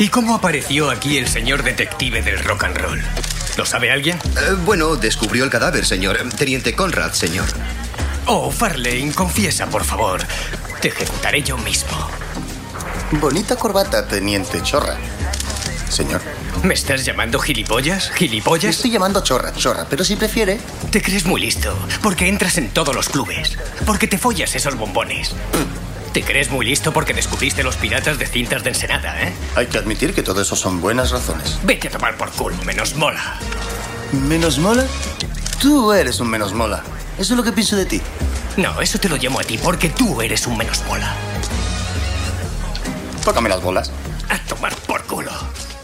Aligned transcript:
¿Y 0.00 0.08
cómo 0.08 0.34
apareció 0.34 0.90
aquí 0.90 1.18
el 1.18 1.28
señor 1.28 1.62
detective 1.62 2.22
del 2.22 2.42
rock 2.42 2.64
and 2.64 2.78
roll? 2.78 3.02
¿Lo 3.58 3.66
sabe 3.66 3.90
alguien? 3.90 4.16
Eh, 4.16 4.56
bueno, 4.64 4.96
descubrió 4.96 5.44
el 5.44 5.50
cadáver, 5.50 5.84
señor. 5.84 6.18
Teniente 6.38 6.74
Conrad, 6.74 7.12
señor. 7.12 7.44
Oh, 8.24 8.50
Farlane, 8.50 9.12
confiesa, 9.12 9.66
por 9.66 9.84
favor. 9.84 10.22
Te 10.80 10.88
ejecutaré 10.88 11.42
yo 11.42 11.58
mismo. 11.58 12.08
Bonita 13.20 13.56
corbata, 13.56 14.08
teniente 14.08 14.62
chorra. 14.62 14.96
Señor. 15.90 16.22
¿Me 16.62 16.72
estás 16.72 17.04
llamando 17.04 17.38
gilipollas? 17.38 18.10
¿Gilipollas? 18.12 18.76
Estoy 18.76 18.92
llamando 18.92 19.22
chorra, 19.22 19.52
chorra, 19.52 19.84
pero 19.90 20.02
si 20.02 20.16
prefiere. 20.16 20.58
Te 20.90 21.02
crees 21.02 21.26
muy 21.26 21.42
listo, 21.42 21.76
porque 22.02 22.26
entras 22.26 22.56
en 22.56 22.70
todos 22.70 22.94
los 22.94 23.10
clubes, 23.10 23.58
porque 23.84 24.06
te 24.06 24.16
follas 24.16 24.54
esos 24.54 24.76
bombones. 24.76 25.34
Te 26.12 26.24
crees 26.24 26.50
muy 26.50 26.66
listo 26.66 26.92
porque 26.92 27.14
descubriste 27.14 27.62
los 27.62 27.76
piratas 27.76 28.18
de 28.18 28.26
cintas 28.26 28.64
de 28.64 28.70
Ensenada, 28.70 29.22
¿eh? 29.22 29.32
Hay 29.54 29.66
que 29.66 29.78
admitir 29.78 30.12
que 30.12 30.22
todo 30.22 30.42
eso 30.42 30.56
son 30.56 30.80
buenas 30.80 31.12
razones. 31.12 31.58
Vete 31.62 31.86
a 31.86 31.90
tomar 31.92 32.16
por 32.16 32.30
culo, 32.32 32.56
menos 32.64 32.96
mola. 32.96 33.38
¿Menos 34.12 34.58
mola? 34.58 34.84
Tú 35.60 35.92
eres 35.92 36.18
un 36.18 36.28
menos 36.28 36.52
mola. 36.52 36.82
Eso 37.16 37.34
es 37.34 37.36
lo 37.36 37.44
que 37.44 37.52
pienso 37.52 37.76
de 37.76 37.86
ti. 37.86 38.00
No, 38.56 38.80
eso 38.80 38.98
te 38.98 39.08
lo 39.08 39.16
llamo 39.16 39.38
a 39.38 39.44
ti 39.44 39.56
porque 39.56 39.88
tú 39.88 40.20
eres 40.20 40.48
un 40.48 40.58
menos 40.58 40.82
mola. 40.88 41.14
Tócame 43.24 43.48
las 43.48 43.62
bolas. 43.62 43.92
A 44.28 44.38
tomar 44.48 44.74
por 44.74 45.04
culo. 45.04 45.30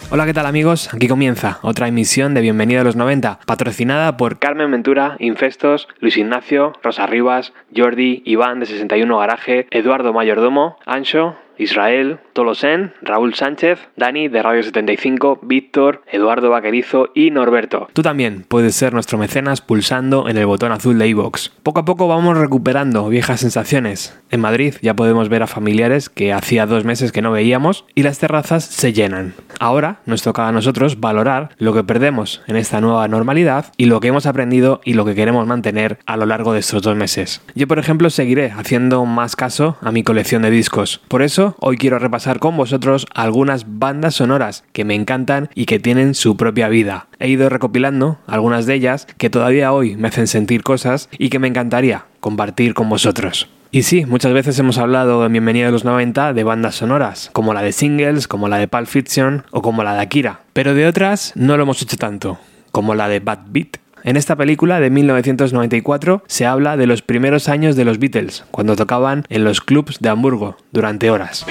Hola, 0.09 0.25
¿qué 0.25 0.33
tal 0.33 0.47
amigos? 0.47 0.95
Aquí 0.95 1.09
comienza 1.09 1.59
otra 1.63 1.89
emisión 1.89 2.33
de 2.33 2.41
Bienvenido 2.41 2.81
a 2.81 2.85
los 2.85 2.95
90, 2.95 3.41
patrocinada 3.45 4.17
por 4.17 4.39
Carmen 4.39 4.71
Ventura, 4.71 5.17
Infestos, 5.19 5.89
Luis 5.99 6.17
Ignacio, 6.17 6.75
Rosa 6.81 7.07
Rivas, 7.07 7.53
Jordi, 7.77 8.23
Iván 8.25 8.61
de 8.61 8.67
61 8.67 9.19
Garaje, 9.19 9.67
Eduardo 9.73 10.13
Mayordomo, 10.13 10.79
Ancho, 10.87 11.35
Israel, 11.59 12.19
Tolosen, 12.33 12.93
Raúl 13.03 13.35
Sánchez, 13.35 13.79
Dani 13.97 14.29
de 14.29 14.43
Radio 14.43 14.63
75, 14.63 15.41
Víctor, 15.43 16.03
Eduardo 16.11 16.51
Vaquerizo 16.51 17.11
y 17.15 17.31
Norberto. 17.31 17.89
Tú 17.93 18.03
también 18.03 18.45
puedes 18.47 18.75
ser 18.75 18.93
nuestro 18.93 19.19
mecenas 19.19 19.61
pulsando 19.61 20.29
en 20.29 20.37
el 20.37 20.47
botón 20.47 20.73
azul 20.73 20.99
de 20.99 21.09
iVoox. 21.09 21.49
Poco 21.63 21.81
a 21.81 21.85
poco 21.85 22.09
vamos 22.09 22.37
recuperando 22.37 23.09
viejas 23.09 23.41
sensaciones. 23.41 24.19
En 24.31 24.41
Madrid 24.41 24.75
ya 24.83 24.95
podemos 24.95 25.29
ver 25.29 25.43
a 25.43 25.47
familiares 25.47 26.09
que 26.09 26.33
hacía 26.33 26.67
dos 26.67 26.85
meses 26.85 27.13
que 27.13 27.23
no 27.23 27.33
veíamos 27.33 27.85
y 27.95 28.03
las 28.03 28.19
terrazas 28.19 28.65
se 28.65 28.93
llenan. 28.93 29.35
Ahora 29.61 30.01
nos 30.07 30.23
toca 30.23 30.49
a 30.49 30.53
nosotros 30.53 31.01
valorar 31.01 31.51
lo 31.59 31.73
que 31.73 31.85
perdemos 31.85 32.43
en 32.47 32.57
esta 32.57 32.81
nueva 32.81 33.09
normalidad 33.09 33.73
y 33.77 33.87
lo 33.87 34.01
que 34.01 34.09
hemos 34.09 34.27
aprendido 34.27 34.81
y 34.85 34.95
lo 34.95 35.05
que 35.05 35.15
queremos 35.15 35.47
mantener 35.47 35.99
a 36.07 36.17
lo 36.17 36.27
largo 36.27 36.53
de 36.53 36.61
estos 36.61 36.83
dos 36.83 36.97
meses. 36.97 37.41
Yo, 37.55 37.67
por 37.67 37.79
ejemplo, 37.79 38.11
seguiré 38.11 38.51
haciendo 38.51 39.05
más 39.05 39.37
caso 39.37 39.77
a 39.81 39.93
mi 39.93 40.03
colección 40.03 40.43
de 40.43 40.51
discos. 40.51 41.01
Por 41.09 41.23
eso, 41.23 41.46
hoy 41.61 41.77
quiero 41.77 41.99
repasar 41.99 42.39
con 42.39 42.57
vosotros 42.57 43.07
algunas 43.15 43.79
bandas 43.79 44.17
sonoras 44.17 44.65
que 44.73 44.85
me 44.85 44.95
encantan 44.95 45.49
y 45.55 45.67
que 45.67 45.79
tienen 45.79 46.15
su 46.15 46.37
propia 46.37 46.69
vida. 46.69 47.07
He 47.19 47.29
ido 47.29 47.49
recopilando 47.49 48.19
algunas 48.27 48.67
de 48.67 48.75
ellas 48.75 49.07
que 49.19 49.31
todavía 49.31 49.73
hoy 49.73 49.97
me 49.97 50.09
hacen 50.09 50.27
sentir 50.27 50.63
cosas 50.63 51.09
y 51.19 51.29
que 51.29 51.39
me 51.39 51.49
encantaría 51.49 52.07
compartir 52.21 52.75
con 52.75 52.89
vosotros. 52.89 53.49
Y 53.71 53.83
sí, 53.83 54.07
muchas 54.07 54.33
veces 54.33 54.59
hemos 54.59 54.79
hablado 54.79 55.27
en 55.27 55.33
Bienvenida 55.33 55.69
a 55.69 55.71
los 55.71 55.85
90 55.85 56.33
de 56.33 56.45
bandas 56.45 56.77
sonoras, 56.77 57.31
como 57.33 57.53
la 57.53 57.63
de 57.63 57.73
Singles, 57.73 58.29
como 58.29 58.49
la 58.49 58.59
de 58.59 58.69
Pulp 58.69 58.87
Fiction 58.87 59.45
o 59.51 59.61
como 59.61 59.83
la 59.83 59.95
de 59.95 60.01
Akira. 60.01 60.41
Pero 60.53 60.75
de 60.75 60.87
otras 60.87 61.33
no 61.35 61.57
lo 61.57 61.65
hemos 61.65 61.83
hecho 61.83 61.97
tanto, 61.97 62.39
como 62.71 62.95
la 62.95 63.09
de 63.09 63.21
Bad 63.21 63.41
Beat. 63.49 63.77
En 64.07 64.17
esta 64.17 64.37
película 64.37 64.79
de 64.79 64.89
1994 64.89 66.23
se 66.29 66.47
habla 66.47 66.77
de 66.77 66.87
los 66.87 67.03
primeros 67.03 67.49
años 67.49 67.75
de 67.75 67.85
los 67.85 67.99
Beatles, 67.99 68.45
cuando 68.53 68.77
tocaban 68.77 69.25
en 69.31 69.43
los 69.43 69.61
clubs 69.61 69.99
de 69.99 70.09
Hamburgo 70.09 70.57
durante 70.71 71.11
horas. 71.11 71.45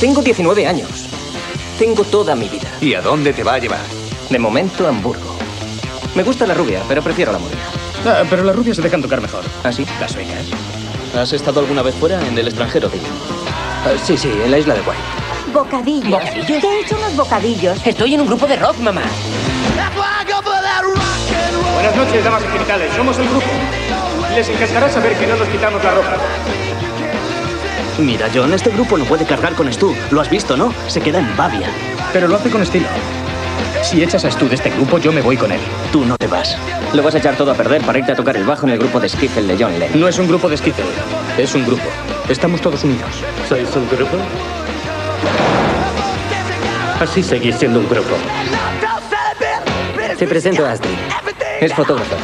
Tengo 0.00 0.20
19 0.20 0.66
años. 0.66 1.08
Tengo 1.78 2.02
toda 2.02 2.34
mi 2.34 2.48
vida. 2.48 2.68
¿Y 2.80 2.94
a 2.94 3.00
dónde 3.00 3.32
te 3.32 3.44
va 3.44 3.54
a 3.54 3.58
llevar? 3.60 3.78
De 4.28 4.40
momento, 4.40 4.88
Hamburgo. 4.88 5.36
Me 6.16 6.24
gusta 6.24 6.48
la 6.48 6.54
rubia, 6.54 6.82
pero 6.88 7.00
prefiero 7.00 7.30
la 7.30 7.38
morena. 7.38 7.62
Ah, 8.04 8.24
pero 8.28 8.42
las 8.42 8.56
rubias 8.56 8.74
se 8.74 8.82
dejan 8.82 9.00
tocar 9.00 9.20
mejor. 9.20 9.44
¿Ah, 9.62 9.70
sí? 9.70 9.86
Las 10.00 10.10
sueñas. 10.10 10.48
¿Has 11.16 11.32
estado 11.32 11.60
alguna 11.60 11.82
vez 11.82 11.94
fuera, 11.94 12.20
en 12.26 12.36
el 12.36 12.48
extranjero, 12.48 12.88
tío? 12.88 13.02
Ah, 13.84 13.92
sí, 14.02 14.16
sí, 14.16 14.32
en 14.44 14.50
la 14.50 14.58
isla 14.58 14.74
de 14.74 14.80
Guay. 14.80 14.98
Bocadillos. 15.52 16.10
¿Bocadillos? 16.10 16.60
Te 16.60 16.66
he 16.66 16.80
hecho 16.80 16.96
unos 16.98 17.16
bocadillos. 17.16 17.86
Estoy 17.86 18.14
en 18.14 18.22
un 18.22 18.26
grupo 18.26 18.48
de 18.48 18.56
rock, 18.56 18.78
mamá. 18.80 19.02
Buenas 21.74 21.96
noches, 21.96 22.24
damas 22.24 22.42
y 22.42 22.48
genitales. 22.48 22.92
Somos 22.94 23.18
el 23.18 23.28
grupo. 23.28 23.46
Les 24.34 24.48
encantará 24.48 24.88
saber 24.88 25.14
que 25.16 25.26
no 25.26 25.36
nos 25.36 25.48
quitamos 25.48 25.82
la 25.84 25.90
ropa. 25.90 26.16
Mira, 27.98 28.28
John, 28.34 28.52
este 28.52 28.70
grupo 28.70 28.98
no 28.98 29.04
puede 29.04 29.24
cargar 29.24 29.54
con 29.54 29.72
Stu. 29.72 29.94
Lo 30.10 30.20
has 30.20 30.28
visto, 30.28 30.56
¿no? 30.56 30.72
Se 30.88 31.00
queda 31.00 31.18
en 31.18 31.36
Bavia. 31.36 31.68
Pero 32.12 32.26
lo 32.26 32.36
hace 32.36 32.50
con 32.50 32.62
estilo. 32.62 32.86
Si 33.82 34.02
echas 34.02 34.24
a 34.24 34.30
Stu 34.30 34.48
de 34.48 34.54
este 34.56 34.70
grupo, 34.70 34.98
yo 34.98 35.12
me 35.12 35.20
voy 35.20 35.36
con 35.36 35.52
él. 35.52 35.60
Tú 35.92 36.04
no 36.04 36.16
te 36.16 36.26
vas. 36.26 36.56
Lo 36.92 37.02
vas 37.02 37.14
a 37.14 37.18
echar 37.18 37.36
todo 37.36 37.50
a 37.52 37.54
perder 37.54 37.82
para 37.82 37.98
irte 37.98 38.12
a 38.12 38.16
tocar 38.16 38.36
el 38.36 38.44
bajo 38.44 38.66
en 38.66 38.72
el 38.72 38.78
grupo 38.78 38.98
de 38.98 39.08
Skiffle 39.08 39.42
de 39.42 39.62
John 39.62 39.78
Lennon. 39.78 40.00
No 40.00 40.08
es 40.08 40.18
un 40.18 40.26
grupo 40.26 40.48
de 40.48 40.56
Skiffle. 40.56 40.84
Es 41.36 41.54
un 41.54 41.64
grupo. 41.66 41.84
Estamos 42.28 42.60
todos 42.60 42.82
unidos. 42.82 43.10
¿Sois 43.48 43.68
un 43.76 43.88
grupo? 43.90 44.16
Así 47.00 47.22
seguís 47.22 47.56
siendo 47.56 47.80
un 47.80 47.88
grupo. 47.88 48.16
Te 50.24 50.28
presento 50.28 50.64
a 50.64 50.72
Astrid. 50.72 50.94
Es 51.60 51.74
fotógrafa. 51.74 52.16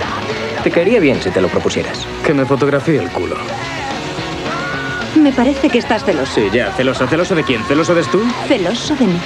Te 0.65 0.71
caería 0.71 1.01
bien 1.01 1.21
si 1.23 1.29
te 1.29 1.39
lo 1.39 1.49
propusieras. 1.49 2.07
Que 2.25 2.33
me 2.33 2.47
fotografíe 2.47 2.97
el 2.97 3.11
culo. 3.11 3.37
Me 5.17 5.31
parece 5.33 5.69
que 5.69 5.77
estás 5.77 6.03
celoso. 6.03 6.33
Sí, 6.35 6.49
ya. 6.51 6.73
¿Celoso? 6.73 7.07
¿Celoso 7.07 7.35
de 7.35 7.45
quién? 7.45 7.63
¿Celoso 7.65 7.95
de 7.95 8.03
Stu? 8.03 8.23
Celoso 8.49 8.97
de 8.97 9.05
mí. 9.05 9.21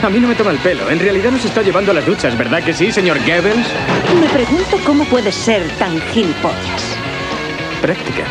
A 0.00 0.08
mí 0.08 0.20
no 0.20 0.28
me 0.28 0.36
toma 0.36 0.52
el 0.52 0.58
pelo. 0.58 0.88
En 0.90 1.00
realidad 1.00 1.32
nos 1.32 1.44
está 1.44 1.62
llevando 1.62 1.90
a 1.90 1.94
las 1.94 2.06
duchas, 2.06 2.38
¿verdad 2.38 2.62
que 2.62 2.72
sí, 2.72 2.92
señor 2.92 3.18
Goebbels? 3.18 3.66
Me 4.20 4.28
pregunto 4.28 4.78
cómo 4.86 5.04
puedes 5.06 5.34
ser 5.34 5.68
tan 5.70 6.00
gilipollas. 6.12 6.96
Práctica. 7.82 8.22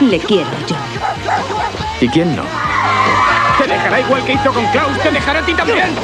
Le 0.00 0.18
quiero 0.20 0.48
yo. 0.66 0.76
¿Y 2.00 2.08
quién 2.08 2.34
no? 2.34 2.44
Te 3.58 3.66
dejará 3.66 4.00
igual 4.00 4.24
que 4.24 4.32
hizo 4.34 4.52
con 4.52 4.64
Klaus, 4.66 4.98
te 5.02 5.10
dejará 5.10 5.40
a 5.40 5.42
ti 5.42 5.54
también. 5.54 5.94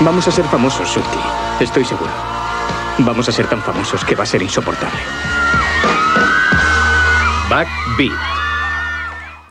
Vamos 0.00 0.26
a 0.26 0.30
ser 0.32 0.44
famosos, 0.46 0.88
Shulty. 0.88 1.18
Estoy 1.60 1.84
seguro. 1.84 2.10
Vamos 2.98 3.28
a 3.28 3.32
ser 3.32 3.46
tan 3.46 3.62
famosos 3.62 4.04
que 4.04 4.16
va 4.16 4.24
a 4.24 4.26
ser 4.26 4.42
insoportable. 4.42 5.00
Backbeat. 7.48 8.31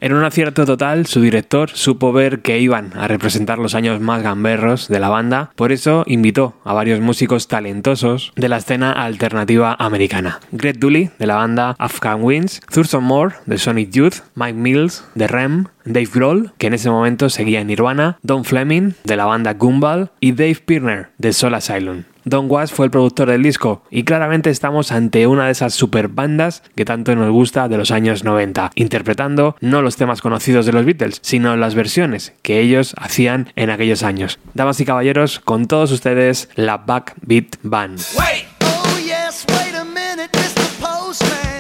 En 0.01 0.13
un 0.13 0.23
acierto 0.23 0.65
total, 0.65 1.05
su 1.05 1.21
director 1.21 1.69
supo 1.69 2.11
ver 2.11 2.41
que 2.41 2.59
iban 2.59 2.91
a 2.95 3.07
representar 3.07 3.59
los 3.59 3.75
años 3.75 4.01
más 4.01 4.23
gamberros 4.23 4.87
de 4.87 4.99
la 4.99 5.09
banda, 5.09 5.51
por 5.55 5.71
eso 5.71 6.03
invitó 6.07 6.55
a 6.63 6.73
varios 6.73 6.99
músicos 7.01 7.47
talentosos 7.47 8.33
de 8.35 8.49
la 8.49 8.57
escena 8.57 8.91
alternativa 8.93 9.75
americana. 9.77 10.39
Greg 10.51 10.79
Dooley, 10.79 11.11
de 11.19 11.27
la 11.27 11.35
banda 11.35 11.75
Afghan 11.77 12.23
Winds, 12.23 12.61
Thurston 12.61 13.03
Moore, 13.03 13.35
de 13.45 13.59
Sonic 13.59 13.91
Youth, 13.91 14.23
Mike 14.33 14.57
Mills, 14.57 15.05
de 15.13 15.27
Rem, 15.27 15.67
Dave 15.85 16.09
Grohl, 16.11 16.51
que 16.57 16.65
en 16.65 16.73
ese 16.73 16.89
momento 16.89 17.29
seguía 17.29 17.61
en 17.61 17.67
Nirvana, 17.67 18.17
Don 18.23 18.43
Fleming, 18.43 18.93
de 19.03 19.15
la 19.15 19.25
banda 19.25 19.53
Gumball, 19.53 20.09
y 20.19 20.31
Dave 20.31 20.57
Pirner, 20.65 21.09
de 21.19 21.31
Soul 21.31 21.53
Asylum. 21.53 22.05
Don 22.25 22.45
Was 22.49 22.71
fue 22.71 22.85
el 22.85 22.91
productor 22.91 23.29
del 23.29 23.43
disco 23.43 23.83
y 23.89 24.03
claramente 24.03 24.49
estamos 24.49 24.91
ante 24.91 25.27
una 25.27 25.45
de 25.45 25.51
esas 25.51 25.73
super 25.73 26.07
bandas 26.07 26.63
que 26.75 26.85
tanto 26.85 27.15
nos 27.15 27.31
gusta 27.31 27.67
de 27.67 27.77
los 27.77 27.91
años 27.91 28.23
90, 28.23 28.71
interpretando 28.75 29.55
no 29.59 29.81
los 29.81 29.97
temas 29.97 30.21
conocidos 30.21 30.65
de 30.65 30.73
los 30.73 30.85
Beatles, 30.85 31.19
sino 31.21 31.55
las 31.57 31.75
versiones 31.75 32.33
que 32.41 32.59
ellos 32.59 32.95
hacían 32.97 33.51
en 33.55 33.69
aquellos 33.69 34.03
años. 34.03 34.39
Damas 34.53 34.79
y 34.79 34.85
caballeros, 34.85 35.39
con 35.39 35.67
todos 35.67 35.91
ustedes 35.91 36.49
la 36.55 36.77
Backbeat 36.77 37.57
Band. 37.63 37.99
Oh, 38.19 38.97
yes, 38.99 39.45
wait 39.49 39.75
a 39.75 39.83
minute, 39.83 40.29
Mr. 40.33 40.67
Postman. 40.79 41.50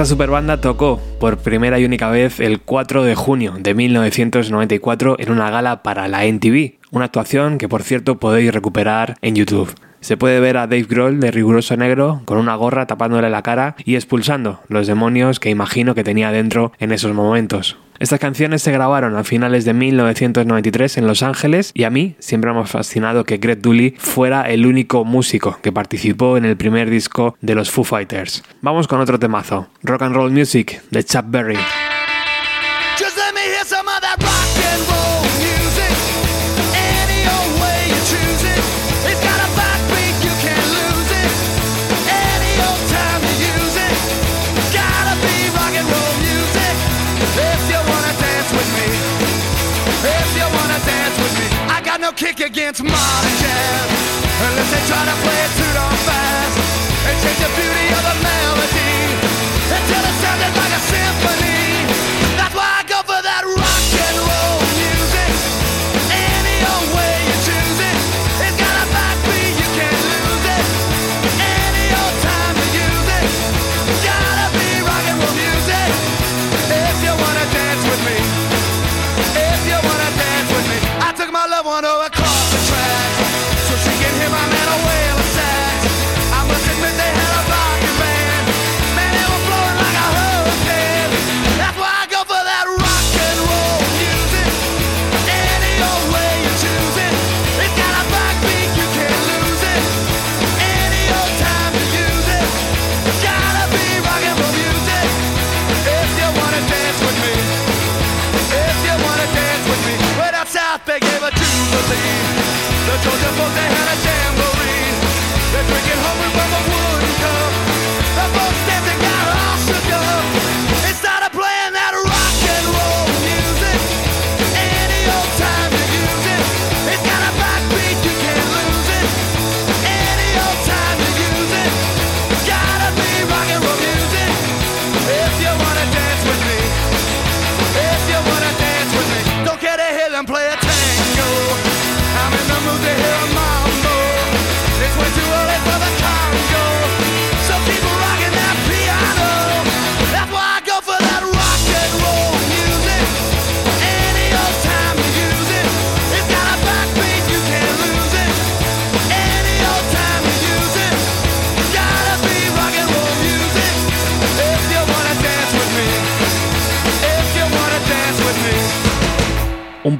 Esta 0.00 0.14
superbanda 0.14 0.62
tocó 0.62 0.98
por 1.20 1.36
primera 1.36 1.78
y 1.78 1.84
única 1.84 2.08
vez 2.08 2.40
el 2.40 2.62
4 2.62 3.04
de 3.04 3.14
junio 3.14 3.56
de 3.60 3.74
1994 3.74 5.16
en 5.18 5.30
una 5.30 5.50
gala 5.50 5.82
para 5.82 6.08
la 6.08 6.24
NTV, 6.24 6.78
una 6.90 7.04
actuación 7.04 7.58
que 7.58 7.68
por 7.68 7.82
cierto 7.82 8.18
podéis 8.18 8.54
recuperar 8.54 9.18
en 9.20 9.34
YouTube. 9.34 9.74
Se 10.00 10.16
puede 10.16 10.40
ver 10.40 10.56
a 10.56 10.66
Dave 10.66 10.86
Grohl 10.88 11.20
de 11.20 11.30
riguroso 11.30 11.76
negro 11.76 12.22
con 12.24 12.38
una 12.38 12.54
gorra 12.54 12.86
tapándole 12.86 13.28
la 13.28 13.42
cara 13.42 13.76
y 13.84 13.96
expulsando 13.96 14.60
los 14.68 14.86
demonios 14.86 15.38
que 15.38 15.50
imagino 15.50 15.94
que 15.94 16.02
tenía 16.02 16.32
dentro 16.32 16.72
en 16.78 16.92
esos 16.92 17.12
momentos. 17.12 17.76
Estas 18.00 18.18
canciones 18.18 18.62
se 18.62 18.72
grabaron 18.72 19.14
a 19.14 19.24
finales 19.24 19.66
de 19.66 19.74
1993 19.74 20.96
en 20.96 21.06
Los 21.06 21.22
Ángeles 21.22 21.70
y 21.74 21.84
a 21.84 21.90
mí 21.90 22.16
siempre 22.18 22.50
me 22.50 22.60
ha 22.60 22.64
fascinado 22.64 23.24
que 23.24 23.36
Greg 23.36 23.60
Dooley 23.60 23.94
fuera 23.98 24.48
el 24.48 24.64
único 24.64 25.04
músico 25.04 25.58
que 25.60 25.70
participó 25.70 26.38
en 26.38 26.46
el 26.46 26.56
primer 26.56 26.88
disco 26.88 27.36
de 27.42 27.54
los 27.54 27.70
Foo 27.70 27.84
Fighters. 27.84 28.42
Vamos 28.62 28.88
con 28.88 29.02
otro 29.02 29.18
temazo, 29.18 29.68
Rock 29.82 30.00
and 30.00 30.14
Roll 30.14 30.30
Music 30.30 30.80
de 30.90 31.04
Chuck 31.04 31.26
Berry. 31.28 31.58
No 52.10 52.16
kick 52.16 52.40
against 52.40 52.82
modern 52.82 53.36
jazz. 53.40 53.90
Unless 54.46 54.70
they 54.70 54.82
try 54.88 55.02
to 55.04 55.16
play 55.22 55.38
it 55.44 55.52
too 55.58 55.72
darn 55.74 55.96
fast. 56.06 56.58
And 57.06 57.16
change 57.22 57.38
the 57.38 57.50
beauty 57.56 57.89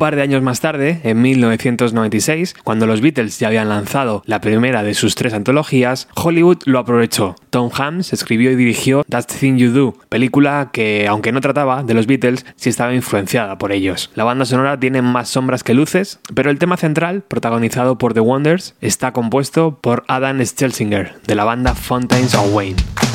par 0.00 0.16
de 0.16 0.22
años 0.22 0.42
más 0.42 0.60
tarde, 0.60 1.00
en 1.04 1.20
1996, 1.20 2.56
cuando 2.64 2.86
los 2.86 3.02
Beatles 3.02 3.38
ya 3.38 3.48
habían 3.48 3.68
lanzado 3.68 4.22
la 4.24 4.40
primera 4.40 4.82
de 4.82 4.94
sus 4.94 5.14
tres 5.14 5.34
antologías, 5.34 6.08
Hollywood 6.16 6.56
lo 6.64 6.78
aprovechó. 6.78 7.36
Tom 7.50 7.70
Hanks 7.70 8.14
escribió 8.14 8.50
y 8.50 8.56
dirigió 8.56 9.04
That 9.10 9.26
Thing 9.26 9.58
You 9.58 9.72
Do, 9.72 9.94
película 10.08 10.70
que, 10.72 11.06
aunque 11.06 11.32
no 11.32 11.42
trataba 11.42 11.82
de 11.82 11.92
los 11.92 12.06
Beatles, 12.06 12.46
sí 12.56 12.70
estaba 12.70 12.94
influenciada 12.94 13.58
por 13.58 13.72
ellos. 13.72 14.10
La 14.14 14.24
banda 14.24 14.46
sonora 14.46 14.80
tiene 14.80 15.02
más 15.02 15.28
sombras 15.28 15.62
que 15.62 15.74
luces, 15.74 16.18
pero 16.34 16.50
el 16.50 16.58
tema 16.58 16.78
central, 16.78 17.22
protagonizado 17.28 17.98
por 17.98 18.14
The 18.14 18.20
Wonders, 18.20 18.76
está 18.80 19.12
compuesto 19.12 19.78
por 19.82 20.04
Adam 20.08 20.42
Stelzinger, 20.42 21.16
de 21.26 21.34
la 21.34 21.44
banda 21.44 21.74
Fountains 21.74 22.34
of 22.34 22.54
Wayne. 22.54 23.09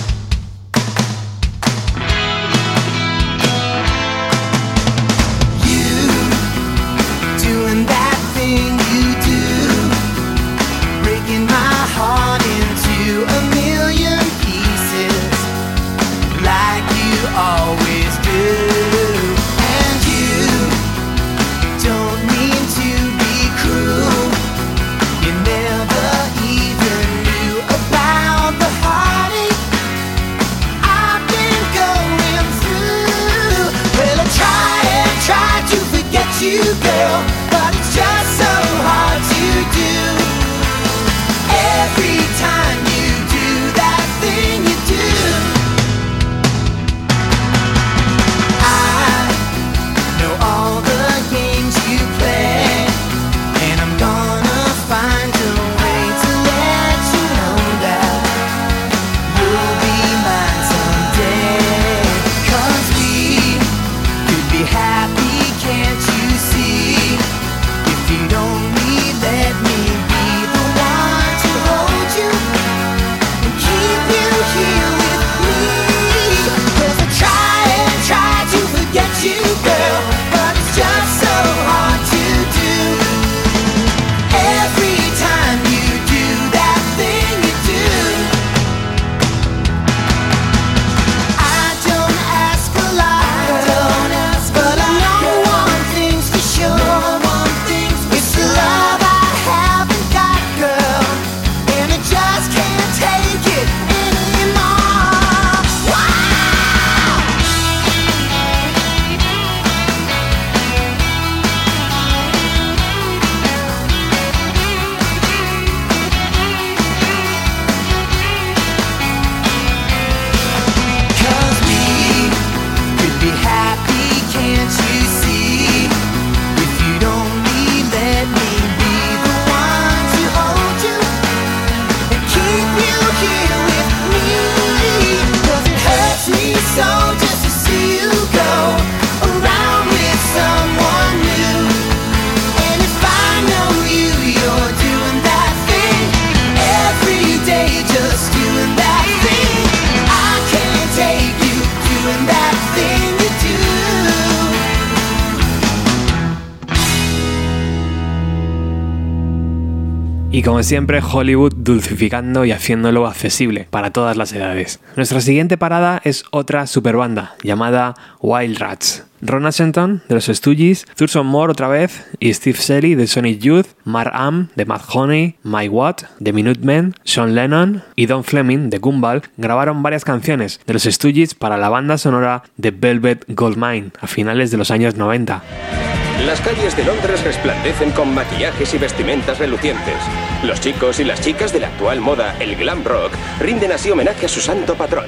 Como 160.55 160.63
siempre, 160.63 161.01
Hollywood 161.01 161.53
dulcificando 161.53 162.45
y 162.45 162.53
haciéndolo 162.53 163.07
accesible 163.07 163.67
para 163.69 163.91
todas 163.91 164.15
las 164.15 164.31
edades. 164.31 164.79
Nuestra 164.95 165.19
siguiente 165.19 165.57
parada 165.57 165.99
es 166.05 166.23
otra 166.31 166.65
superbanda 166.65 167.35
llamada 167.43 167.93
Wild 168.21 168.57
Rats. 168.59 169.03
Ron 169.19 169.47
Ashington 169.47 170.01
de 170.07 170.15
los 170.15 170.27
Stooges, 170.27 170.85
Thurston 170.95 171.27
Moore 171.27 171.51
otra 171.51 171.67
vez 171.67 172.05
y 172.21 172.33
Steve 172.33 172.57
Shelley 172.57 172.95
de 172.95 173.05
Sonic 173.05 173.41
Youth, 173.41 173.67
Mark 173.83 174.11
Am 174.13 174.47
de 174.55 174.63
Mad 174.63 174.79
Honey, 174.93 175.35
Mike 175.43 175.71
Watt 175.71 176.03
de 176.21 176.31
Minutemen, 176.31 176.95
Sean 177.03 177.35
Lennon 177.35 177.83
y 177.97 178.05
Don 178.05 178.23
Fleming 178.23 178.69
de 178.69 178.77
Gumball 178.77 179.23
grabaron 179.35 179.83
varias 179.83 180.05
canciones 180.05 180.61
de 180.65 180.71
los 180.71 180.83
Stooges 180.83 181.35
para 181.35 181.57
la 181.57 181.67
banda 181.67 181.97
sonora 181.97 182.43
de 182.55 182.71
Velvet 182.71 183.25
Goldmine 183.27 183.91
a 183.99 184.07
finales 184.07 184.51
de 184.51 184.57
los 184.57 184.71
años 184.71 184.95
90. 184.95 186.04
Las 186.23 186.39
calles 186.39 186.75
de 186.77 186.85
Londres 186.85 187.23
resplandecen 187.25 187.91
con 187.91 188.15
maquillajes 188.15 188.73
y 188.73 188.77
vestimentas 188.77 189.37
relucientes. 189.37 189.95
Los 190.43 190.61
chicos 190.61 190.99
y 191.01 191.03
las 191.03 191.19
chicas 191.19 191.51
de 191.51 191.59
la 191.59 191.67
actual 191.67 191.99
moda, 191.99 192.37
el 192.39 192.55
glam 192.55 192.85
rock, 192.85 193.11
rinden 193.39 193.73
así 193.73 193.91
homenaje 193.91 194.25
a 194.25 194.29
su 194.29 194.39
santo 194.39 194.75
patrón. 194.75 195.07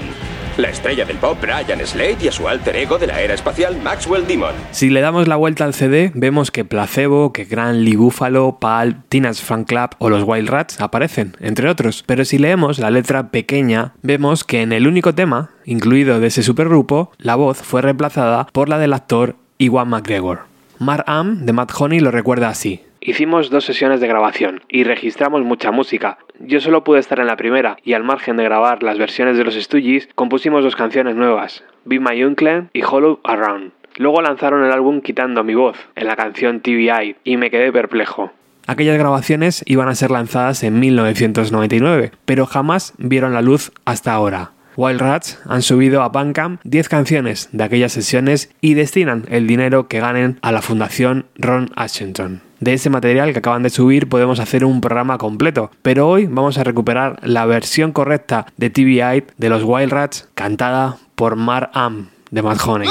La 0.58 0.70
estrella 0.70 1.06
del 1.06 1.18
pop 1.18 1.38
Brian 1.40 1.80
Slade 1.86 2.18
y 2.20 2.28
a 2.28 2.32
su 2.32 2.48
alter 2.50 2.76
ego 2.76 2.98
de 2.98 3.08
la 3.08 3.22
era 3.22 3.34
espacial 3.34 3.82
Maxwell 3.82 4.28
Demon. 4.28 4.54
Si 4.72 4.90
le 4.90 5.00
damos 5.00 5.30
la 5.30 5.38
vuelta 5.38 5.64
al 5.64 5.74
CD, 5.74 6.12
vemos 6.14 6.52
que 6.52 6.66
Placebo, 6.66 7.32
que 7.32 7.46
Gran 7.46 7.86
Lee 7.86 7.96
Buffalo, 7.96 8.58
Pal, 8.60 9.04
Tina's 9.08 9.42
Fan 9.42 9.64
Club 9.64 9.92
o 10.00 10.10
los 10.10 10.24
Wild 10.24 10.50
Rats 10.50 10.82
aparecen, 10.82 11.38
entre 11.40 11.70
otros. 11.70 12.04
Pero 12.06 12.26
si 12.26 12.38
leemos 12.38 12.80
la 12.80 12.92
letra 12.92 13.32
pequeña, 13.32 13.94
vemos 14.02 14.44
que 14.44 14.62
en 14.62 14.74
el 14.74 14.88
único 14.88 15.16
tema, 15.16 15.52
incluido 15.64 16.20
de 16.20 16.28
ese 16.28 16.44
supergrupo, 16.44 17.12
la 17.18 17.36
voz 17.36 17.60
fue 17.60 17.82
reemplazada 17.82 18.48
por 18.52 18.68
la 18.68 18.78
del 18.78 18.94
actor 18.94 19.38
Iwan 19.58 19.88
McGregor. 19.88 20.57
Mark 20.80 21.04
Am 21.08 21.46
de 21.46 21.54
Matt 21.54 21.72
Honey 21.78 22.00
lo 22.00 22.12
recuerda 22.12 22.50
así. 22.50 22.84
Hicimos 23.02 23.50
dos 23.50 23.66
sesiones 23.66 24.00
de 24.00 24.08
grabación 24.08 24.62
y 24.68 24.84
registramos 24.84 25.44
mucha 25.44 25.72
música. 25.72 26.18
Yo 26.40 26.60
solo 26.60 26.84
pude 26.84 27.00
estar 27.00 27.20
en 27.20 27.28
la 27.28 27.38
primera 27.38 27.78
y 27.84 27.94
al 27.94 28.04
margen 28.04 28.38
de 28.38 28.44
grabar 28.44 28.84
las 28.84 28.98
versiones 28.98 29.38
de 29.38 29.44
los 29.44 29.56
Stooges, 29.56 30.10
compusimos 30.14 30.64
dos 30.64 30.76
canciones 30.76 31.16
nuevas, 31.16 31.64
Be 31.86 32.00
My 32.00 32.24
Uncle 32.24 32.66
y 32.74 32.84
Hollow 32.84 33.20
Around. 33.24 33.72
Luego 33.98 34.22
lanzaron 34.22 34.64
el 34.64 34.72
álbum 34.72 35.02
quitando 35.02 35.44
mi 35.44 35.56
voz 35.56 35.78
en 35.96 36.08
la 36.08 36.16
canción 36.16 36.60
TVI 36.60 37.16
y 37.24 37.38
me 37.38 37.50
quedé 37.50 37.72
perplejo. 37.72 38.32
Aquellas 38.68 38.98
grabaciones 38.98 39.64
iban 39.66 39.88
a 39.88 39.96
ser 39.96 40.12
lanzadas 40.12 40.62
en 40.64 40.80
1999, 40.80 42.12
pero 42.26 42.46
jamás 42.46 42.94
vieron 42.98 43.34
la 43.34 43.42
luz 43.42 43.72
hasta 43.86 44.12
ahora. 44.12 44.52
Wild 44.78 45.02
Rats 45.02 45.40
han 45.46 45.64
subido 45.64 46.04
a 46.04 46.10
Bandcamp 46.10 46.62
10 46.64 46.88
canciones 46.88 47.50
de 47.52 47.64
aquellas 47.64 47.92
sesiones 47.92 48.52
y 48.62 48.76
destinan 48.76 49.26
el 49.30 49.48
dinero 49.48 49.88
que 49.88 50.00
ganen 50.00 50.38
a 50.44 50.52
la 50.52 50.62
Fundación 50.62 51.26
Ron 51.36 51.72
Ashington. 51.76 52.42
De 52.60 52.74
ese 52.74 52.92
material 52.92 53.34
que 53.34 53.40
acaban 53.40 53.64
de 53.64 53.72
subir 53.72 54.08
podemos 54.08 54.40
hacer 54.40 54.64
un 54.64 54.80
programa 54.80 55.18
completo, 55.18 55.72
pero 55.82 56.08
hoy 56.08 56.28
vamos 56.28 56.60
a 56.60 56.64
recuperar 56.64 57.20
la 57.24 57.46
versión 57.46 57.92
correcta 57.92 58.46
de 58.58 58.70
TV 58.70 59.26
de 59.36 59.50
los 59.50 59.64
Wild 59.64 59.92
Rats 59.92 60.30
cantada 60.36 60.98
por 61.16 61.36
Mar 61.36 61.72
Am 61.74 62.10
de 62.30 62.44
Mad 62.44 62.58
Honey. 62.64 62.90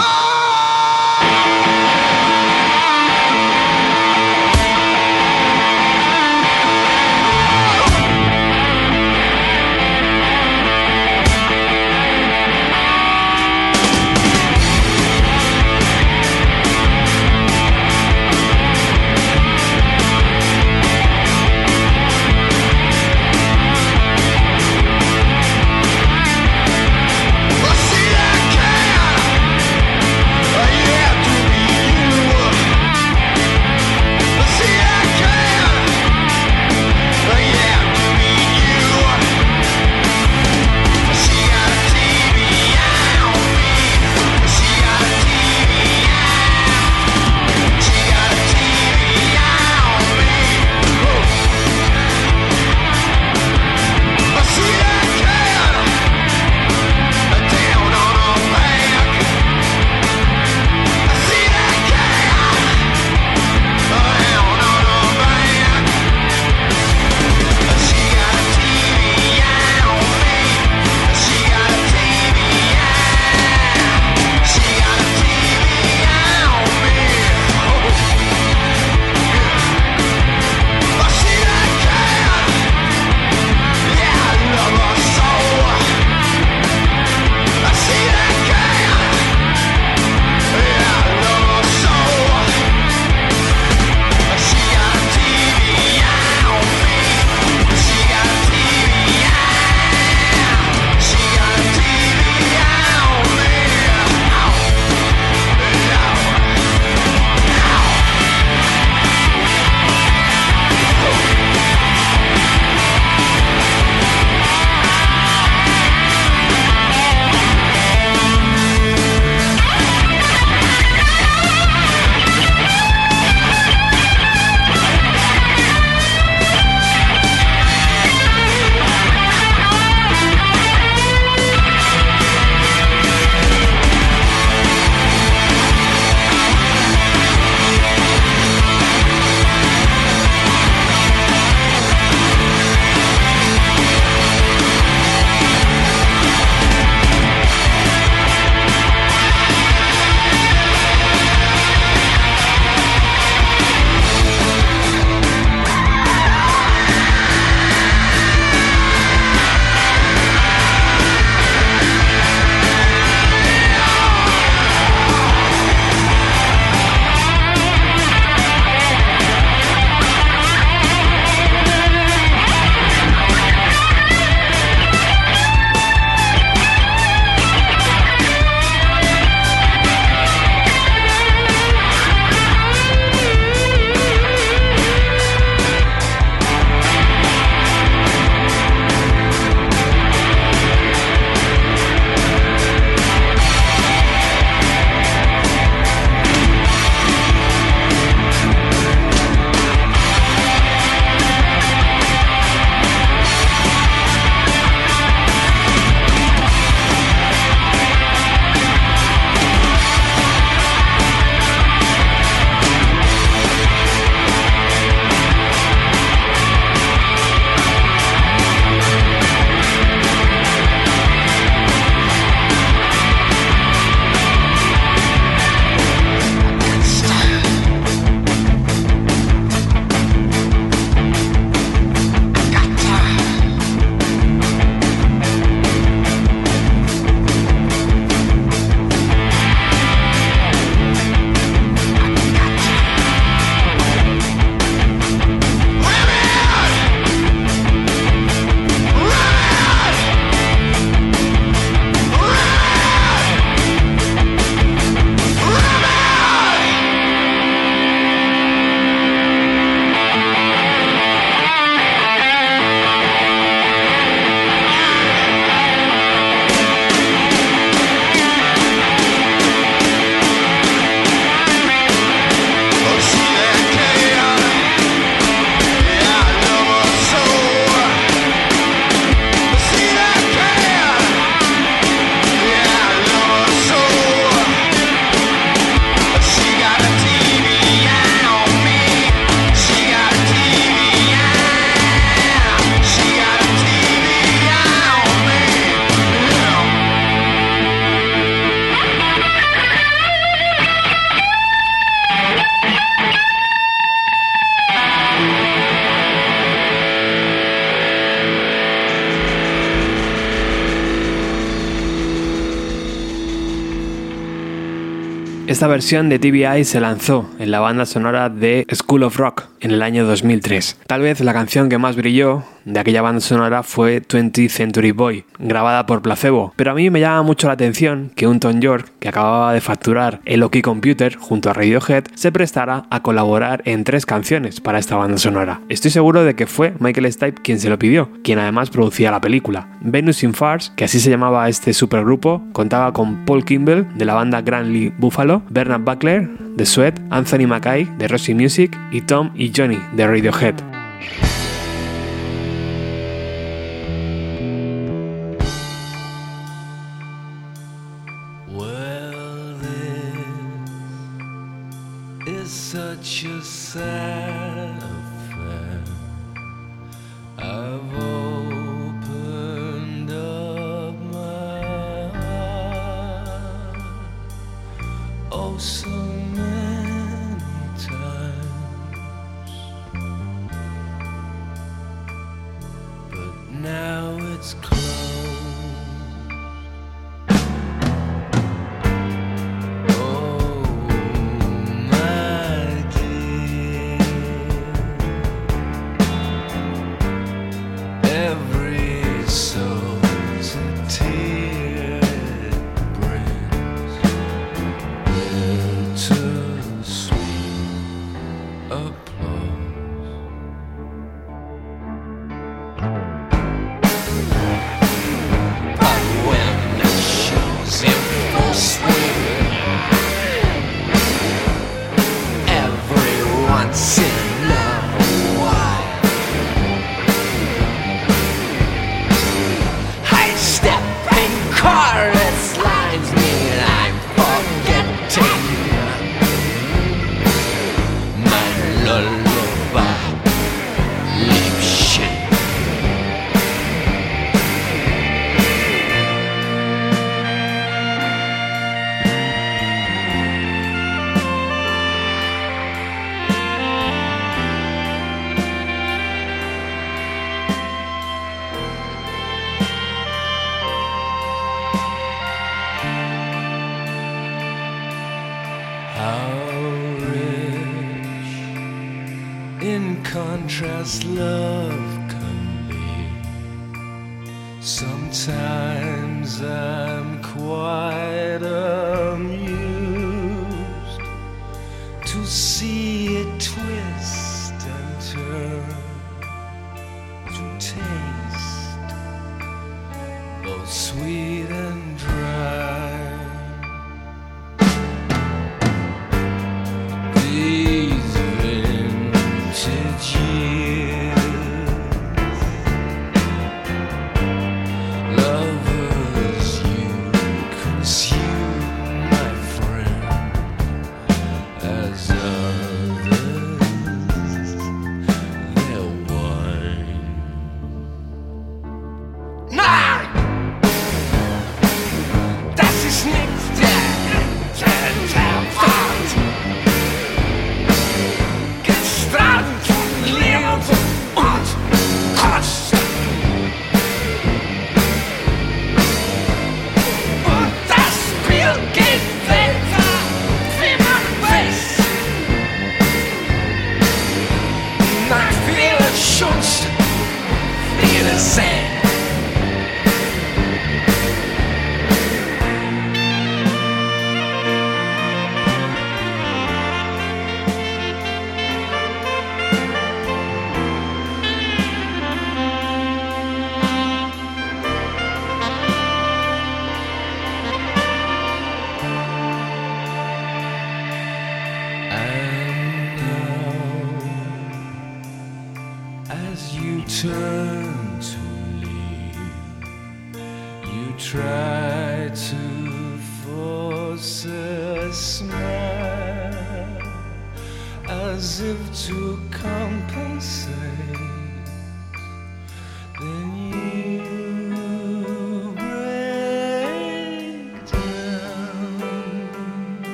Esta 315.57 315.69
versión 315.69 316.11
de 316.11 316.19
TBI 316.19 316.65
se 316.65 316.81
lanzó 316.81 317.31
en 317.39 317.51
la 317.51 317.61
banda 317.61 317.87
sonora 317.87 318.29
de 318.29 318.67
School 318.75 319.05
of 319.05 319.17
Rock 319.17 319.45
en 319.61 319.71
el 319.71 319.81
año 319.81 320.05
2003. 320.05 320.81
Tal 320.87 321.01
vez 321.01 321.21
la 321.21 321.33
canción 321.33 321.71
que 321.71 321.79
más 321.79 321.97
brilló 321.97 322.45
de 322.67 322.81
aquella 322.81 323.01
banda 323.01 323.21
sonora 323.21 323.63
fue 323.63 324.03
20th 324.03 324.49
Century 324.49 324.91
Boy, 324.91 325.25
grabada 325.39 325.87
por 325.87 326.03
Placebo, 326.03 326.53
pero 326.57 326.73
a 326.73 326.75
mí 326.75 326.91
me 326.91 327.01
llama 327.01 327.23
mucho 327.23 327.47
la 327.47 327.53
atención 327.55 328.11
que 328.17 328.27
un 328.27 328.41
Tom 328.41 328.61
York, 328.61 328.93
que 328.99 329.09
acababa 329.09 329.53
de 329.53 329.61
facturar 329.61 330.21
el 330.25 330.43
OK 330.43 330.61
Computer 330.63 331.17
junto 331.17 331.49
a 331.49 331.53
Radiohead, 331.53 332.05
se 332.15 332.33
prestara 332.33 332.87
a 332.91 333.03
colaborar 333.03 333.63
en 333.67 333.85
tres 333.85 334.05
canciones 334.05 334.61
para 334.61 334.81
esta 334.81 334.97
banda 334.97 335.17
sonora. 335.17 335.61
Estoy 335.69 335.93
seguro 335.93 336.25
de 336.25 336.35
que 336.35 336.49
fue 336.49 336.75
Michael 336.81 337.13
Stipe 337.13 337.41
quien 337.41 337.61
se 337.61 337.71
lo 337.71 337.79
pidió, 337.79 338.11
quien 338.25 338.41
además 338.41 338.71
producía 338.71 339.13
la 339.13 339.21
película. 339.21 339.69
Venus 339.81 340.25
in 340.25 340.35
Farce, 340.35 340.73
que 340.75 340.85
así 340.85 340.99
se 340.99 341.11
llamaba 341.11 341.49
este 341.49 341.73
supergrupo, 341.73 342.43
contaba 342.53 342.93
con 342.93 343.25
Paul 343.25 343.45
Kimball 343.45 343.87
de 343.97 344.05
la 344.05 344.15
banda 344.15 344.43
Grand 344.43 344.73
Lee 344.73 344.93
Buffalo, 344.99 345.43
Bernard 345.51 345.83
Buckler 345.83 346.29
de 346.57 346.67
Sweat, 346.67 347.01
Anthony 347.11 347.47
Mackay 347.47 347.85
de 347.99 348.09
Rossi 348.09 348.35
Music 348.35 348.77
y 348.93 349.03
Tom 349.03 349.31
y 349.35 349.53
Johnny 349.55 349.79
de 349.95 350.07
Radiohead. 350.07 350.76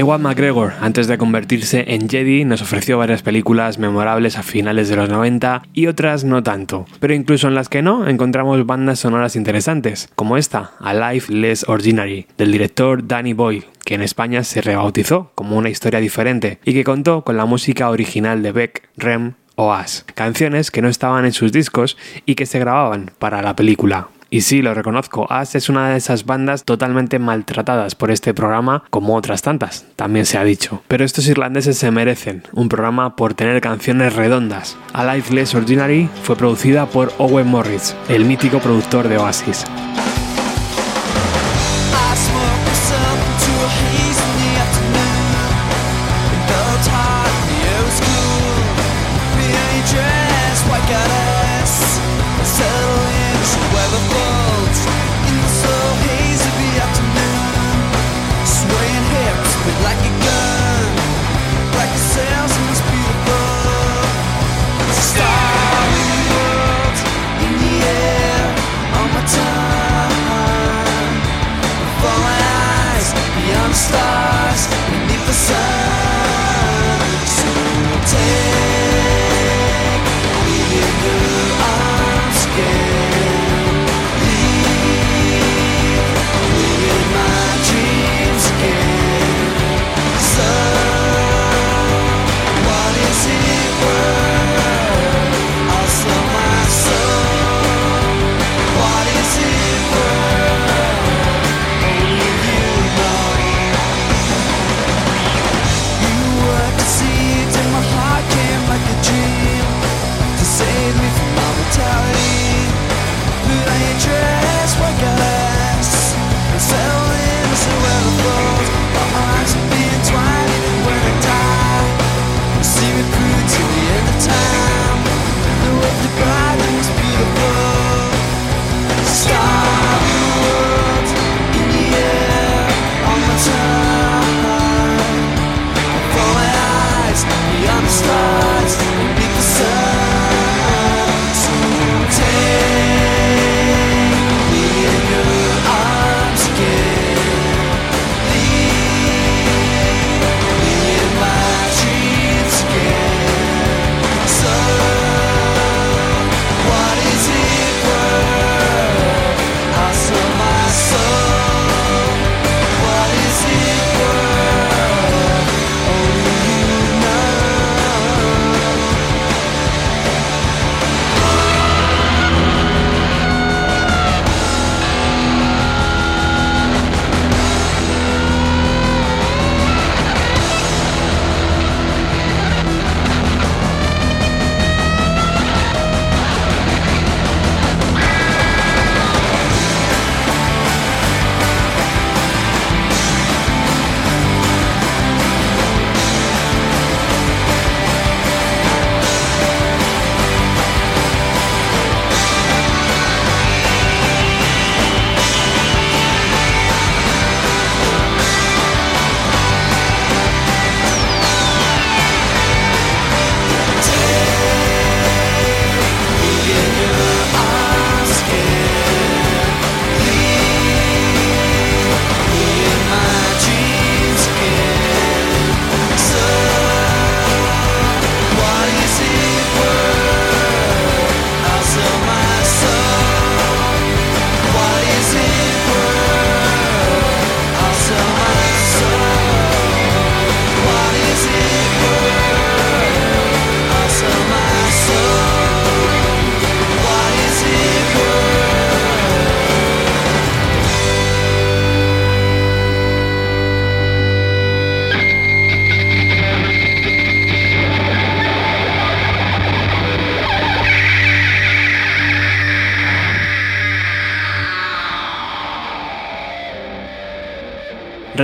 Ewan 0.00 0.22
McGregor, 0.22 0.72
antes 0.80 1.08
de 1.08 1.18
convertirse 1.18 1.84
en 1.88 2.08
Jedi, 2.08 2.46
nos 2.46 2.62
ofreció 2.62 2.96
varias 2.96 3.20
películas 3.20 3.76
memorables 3.76 4.38
a 4.38 4.42
finales 4.42 4.88
de 4.88 4.96
los 4.96 5.10
90 5.10 5.64
y 5.74 5.88
otras 5.88 6.24
no 6.24 6.42
tanto. 6.42 6.86
Pero 7.00 7.12
incluso 7.12 7.48
en 7.48 7.54
las 7.54 7.68
que 7.68 7.82
no, 7.82 8.08
encontramos 8.08 8.64
bandas 8.64 9.00
sonoras 9.00 9.36
interesantes, 9.36 10.08
como 10.16 10.38
esta, 10.38 10.70
A 10.80 10.94
Life 10.94 11.30
Less 11.30 11.68
Ordinary, 11.68 12.26
del 12.38 12.50
director 12.50 13.06
Danny 13.06 13.34
Boyle, 13.34 13.66
que 13.84 13.92
en 13.92 14.00
España 14.00 14.42
se 14.42 14.62
rebautizó 14.62 15.32
como 15.34 15.58
una 15.58 15.68
historia 15.68 16.00
diferente 16.00 16.60
y 16.64 16.72
que 16.72 16.82
contó 16.82 17.22
con 17.22 17.36
la 17.36 17.44
música 17.44 17.90
original 17.90 18.42
de 18.42 18.52
Beck, 18.52 18.88
Rem 18.96 19.34
o 19.56 19.74
Ash, 19.74 20.00
canciones 20.14 20.70
que 20.70 20.80
no 20.80 20.88
estaban 20.88 21.26
en 21.26 21.34
sus 21.34 21.52
discos 21.52 21.98
y 22.24 22.36
que 22.36 22.46
se 22.46 22.58
grababan 22.58 23.10
para 23.18 23.42
la 23.42 23.54
película. 23.54 24.08
Y 24.32 24.42
sí, 24.42 24.62
lo 24.62 24.74
reconozco, 24.74 25.26
As 25.28 25.56
es 25.56 25.68
una 25.68 25.90
de 25.90 25.96
esas 25.96 26.24
bandas 26.24 26.64
totalmente 26.64 27.18
maltratadas 27.18 27.96
por 27.96 28.12
este 28.12 28.32
programa, 28.32 28.84
como 28.88 29.16
otras 29.16 29.42
tantas, 29.42 29.86
también 29.96 30.24
se 30.24 30.38
ha 30.38 30.44
dicho. 30.44 30.84
Pero 30.86 31.04
estos 31.04 31.26
irlandeses 31.26 31.76
se 31.78 31.90
merecen 31.90 32.44
un 32.52 32.68
programa 32.68 33.16
por 33.16 33.34
tener 33.34 33.60
canciones 33.60 34.14
redondas. 34.14 34.76
A 34.92 35.04
Life 35.14 35.34
Less 35.34 35.56
Ordinary 35.56 36.08
fue 36.22 36.36
producida 36.36 36.86
por 36.86 37.12
Owen 37.18 37.48
Morris, 37.48 37.96
el 38.08 38.24
mítico 38.24 38.60
productor 38.60 39.08
de 39.08 39.18
Oasis. 39.18 39.66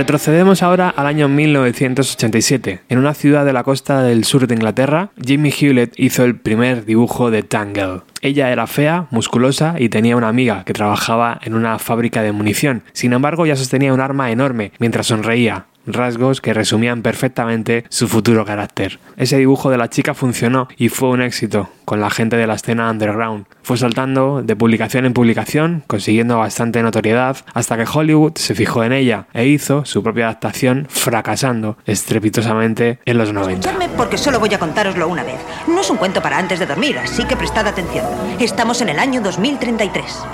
Retrocedemos 0.07 0.63
ahora 0.63 0.87
al 0.87 1.05
año 1.05 1.27
1987. 1.27 2.79
En 2.87 2.97
una 2.97 3.13
ciudad 3.13 3.43
de 3.43 3.51
la 3.51 3.65
costa 3.65 4.03
del 4.03 4.23
sur 4.23 4.47
de 4.47 4.55
Inglaterra, 4.55 5.09
Jimmy 5.21 5.51
Hewlett 5.51 5.91
hizo 5.97 6.23
el 6.23 6.39
primer 6.39 6.85
dibujo 6.85 7.29
de 7.29 7.43
Tangle. 7.43 8.03
Ella 8.21 8.49
era 8.49 8.67
fea, 8.67 9.07
musculosa 9.11 9.75
y 9.77 9.89
tenía 9.89 10.15
una 10.15 10.29
amiga 10.29 10.63
que 10.63 10.71
trabajaba 10.71 11.41
en 11.43 11.55
una 11.55 11.77
fábrica 11.77 12.21
de 12.21 12.31
munición. 12.31 12.83
Sin 12.93 13.11
embargo, 13.11 13.45
ya 13.45 13.57
sostenía 13.57 13.93
un 13.93 13.99
arma 13.99 14.31
enorme 14.31 14.71
mientras 14.79 15.07
sonreía 15.07 15.65
rasgos 15.87 16.41
que 16.41 16.53
resumían 16.53 17.01
perfectamente 17.01 17.85
su 17.89 18.07
futuro 18.07 18.45
carácter. 18.45 18.99
Ese 19.17 19.37
dibujo 19.37 19.69
de 19.69 19.77
la 19.77 19.89
chica 19.89 20.13
funcionó 20.13 20.67
y 20.77 20.89
fue 20.89 21.09
un 21.09 21.21
éxito 21.21 21.69
con 21.85 22.01
la 22.01 22.09
gente 22.09 22.35
de 22.35 22.47
la 22.47 22.55
escena 22.55 22.91
underground. 22.91 23.45
Fue 23.63 23.77
saltando 23.77 24.41
de 24.43 24.55
publicación 24.55 25.05
en 25.05 25.13
publicación, 25.13 25.83
consiguiendo 25.87 26.37
bastante 26.37 26.83
notoriedad, 26.83 27.37
hasta 27.53 27.77
que 27.77 27.85
Hollywood 27.91 28.33
se 28.35 28.55
fijó 28.55 28.83
en 28.83 28.91
ella 28.91 29.27
e 29.33 29.47
hizo 29.47 29.85
su 29.85 30.03
propia 30.03 30.25
adaptación, 30.25 30.87
fracasando 30.89 31.77
estrepitosamente 31.85 32.99
en 33.05 33.17
los 33.17 33.31
90. 33.31 33.69
Escuchadme 33.69 33.89
porque 33.95 34.17
solo 34.17 34.39
voy 34.39 34.53
a 34.53 34.59
contároslo 34.59 35.07
una 35.07 35.23
vez. 35.23 35.39
No 35.67 35.81
es 35.81 35.89
un 35.89 35.97
cuento 35.97 36.21
para 36.21 36.37
antes 36.37 36.59
de 36.59 36.65
dormir, 36.65 36.97
así 36.97 37.23
que 37.23 37.37
prestad 37.37 37.67
atención. 37.67 38.05
Estamos 38.39 38.81
en 38.81 38.89
el 38.89 38.99
año 38.99 39.21
2033. 39.21 40.25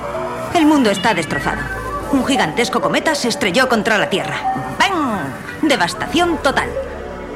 El 0.56 0.66
mundo 0.66 0.90
está 0.90 1.14
destrozado. 1.14 1.83
Un 2.14 2.24
gigantesco 2.28 2.80
cometa 2.80 3.16
se 3.16 3.28
estrelló 3.28 3.68
contra 3.68 3.98
la 3.98 4.08
Tierra. 4.08 4.38
¡Bang! 4.78 5.68
Devastación 5.68 6.38
total. 6.44 6.70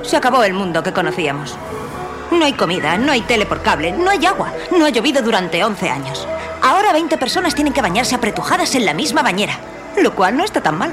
Se 0.04 0.16
acabó 0.16 0.44
el 0.44 0.54
mundo 0.54 0.84
que 0.84 0.94
conocíamos. 0.94 1.58
No 2.30 2.46
hay 2.46 2.54
comida, 2.54 2.96
no 3.00 3.12
hay 3.12 3.22
tele 3.22 3.48
por 3.48 3.64
cable, 3.64 3.92
no 3.92 4.12
hay 4.12 4.24
agua, 4.28 4.54
no 4.78 4.86
ha 4.86 4.92
llovido 4.92 5.24
durante 5.24 5.64
11 5.64 5.90
años. 5.90 6.28
Ahora 6.62 6.94
20 6.94 7.18
personas 7.18 7.56
tienen 7.56 7.74
que 7.74 7.82
bañarse 7.82 8.14
apretujadas 8.14 8.76
en 8.76 8.86
la 8.86 8.94
misma 8.94 9.24
bañera, 9.24 9.58
lo 10.00 10.14
cual 10.14 10.38
no 10.38 10.44
está 10.44 10.62
tan 10.62 10.78
mal. 10.78 10.92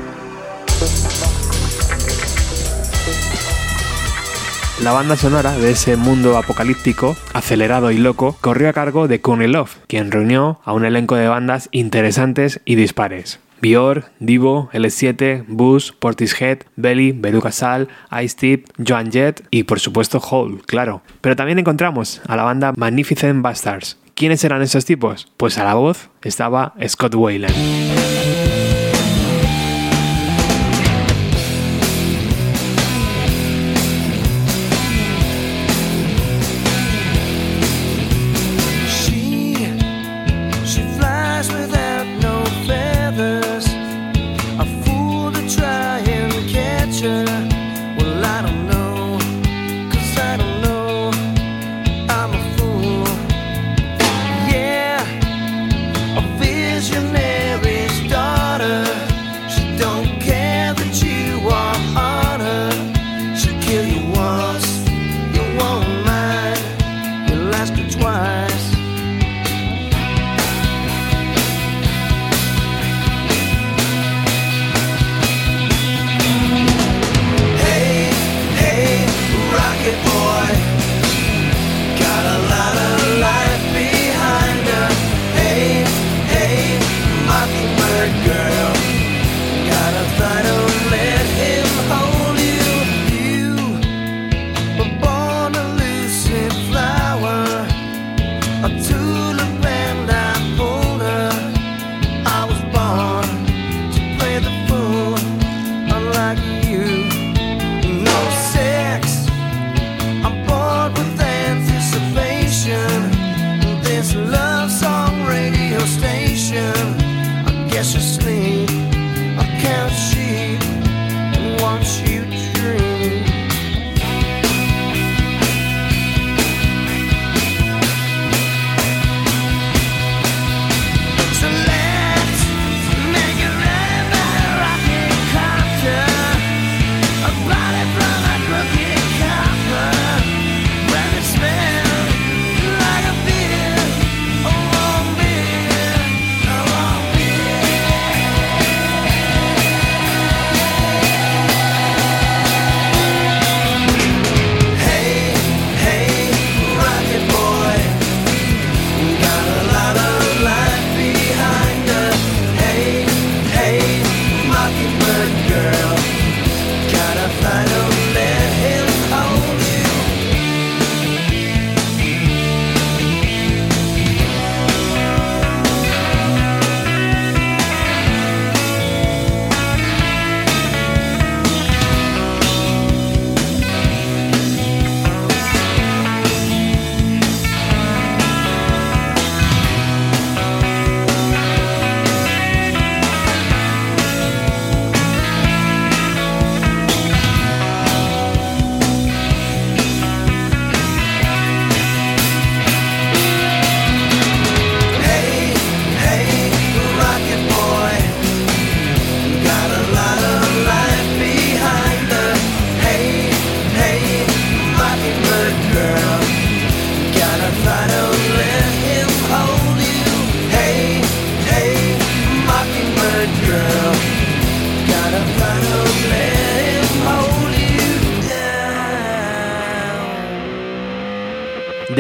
La 4.81 4.93
banda 4.93 5.17
sonora 5.17 5.53
de 5.53 5.73
ese 5.73 5.97
mundo 5.97 6.39
apocalíptico, 6.39 7.17
acelerado 7.35 7.91
y 7.91 7.99
loco, 7.99 8.35
corrió 8.41 8.71
a 8.71 8.73
cargo 8.73 9.09
de 9.09 9.21
Courtney 9.21 9.49
Love, 9.49 9.77
quien 9.89 10.11
reunió 10.11 10.61
a 10.65 10.73
un 10.73 10.87
elenco 10.87 11.17
de 11.17 11.29
bandas 11.29 11.69
interesantes 11.71 12.61
y 12.65 12.77
dispares. 12.77 13.41
Bior, 13.65 14.11
Divo, 14.21 14.69
L7, 14.75 15.47
Bush, 15.49 15.93
Portishead, 15.99 16.65
Belly, 16.77 17.13
Beluga 17.13 17.51
Sal, 17.51 17.89
Ice 18.23 18.37
Tip, 18.39 18.67
Joan 18.77 19.11
Jett 19.11 19.43
y 19.51 19.63
por 19.63 19.81
supuesto 19.81 20.19
Hole, 20.19 20.59
claro. 20.67 21.01
Pero 21.23 21.35
también 21.35 21.59
encontramos 21.59 22.21
a 22.29 22.37
la 22.37 22.43
banda 22.43 22.75
Magnificent 22.77 23.41
Bastards. 23.41 23.97
¿Quiénes 24.15 24.45
eran 24.45 24.61
esos 24.61 24.85
tipos? 24.85 25.33
Pues 25.39 25.57
a 25.57 25.65
la 25.65 25.75
voz 25.77 26.11
estaba 26.21 26.75
Scott 26.87 27.15
Wayland. 27.15 28.24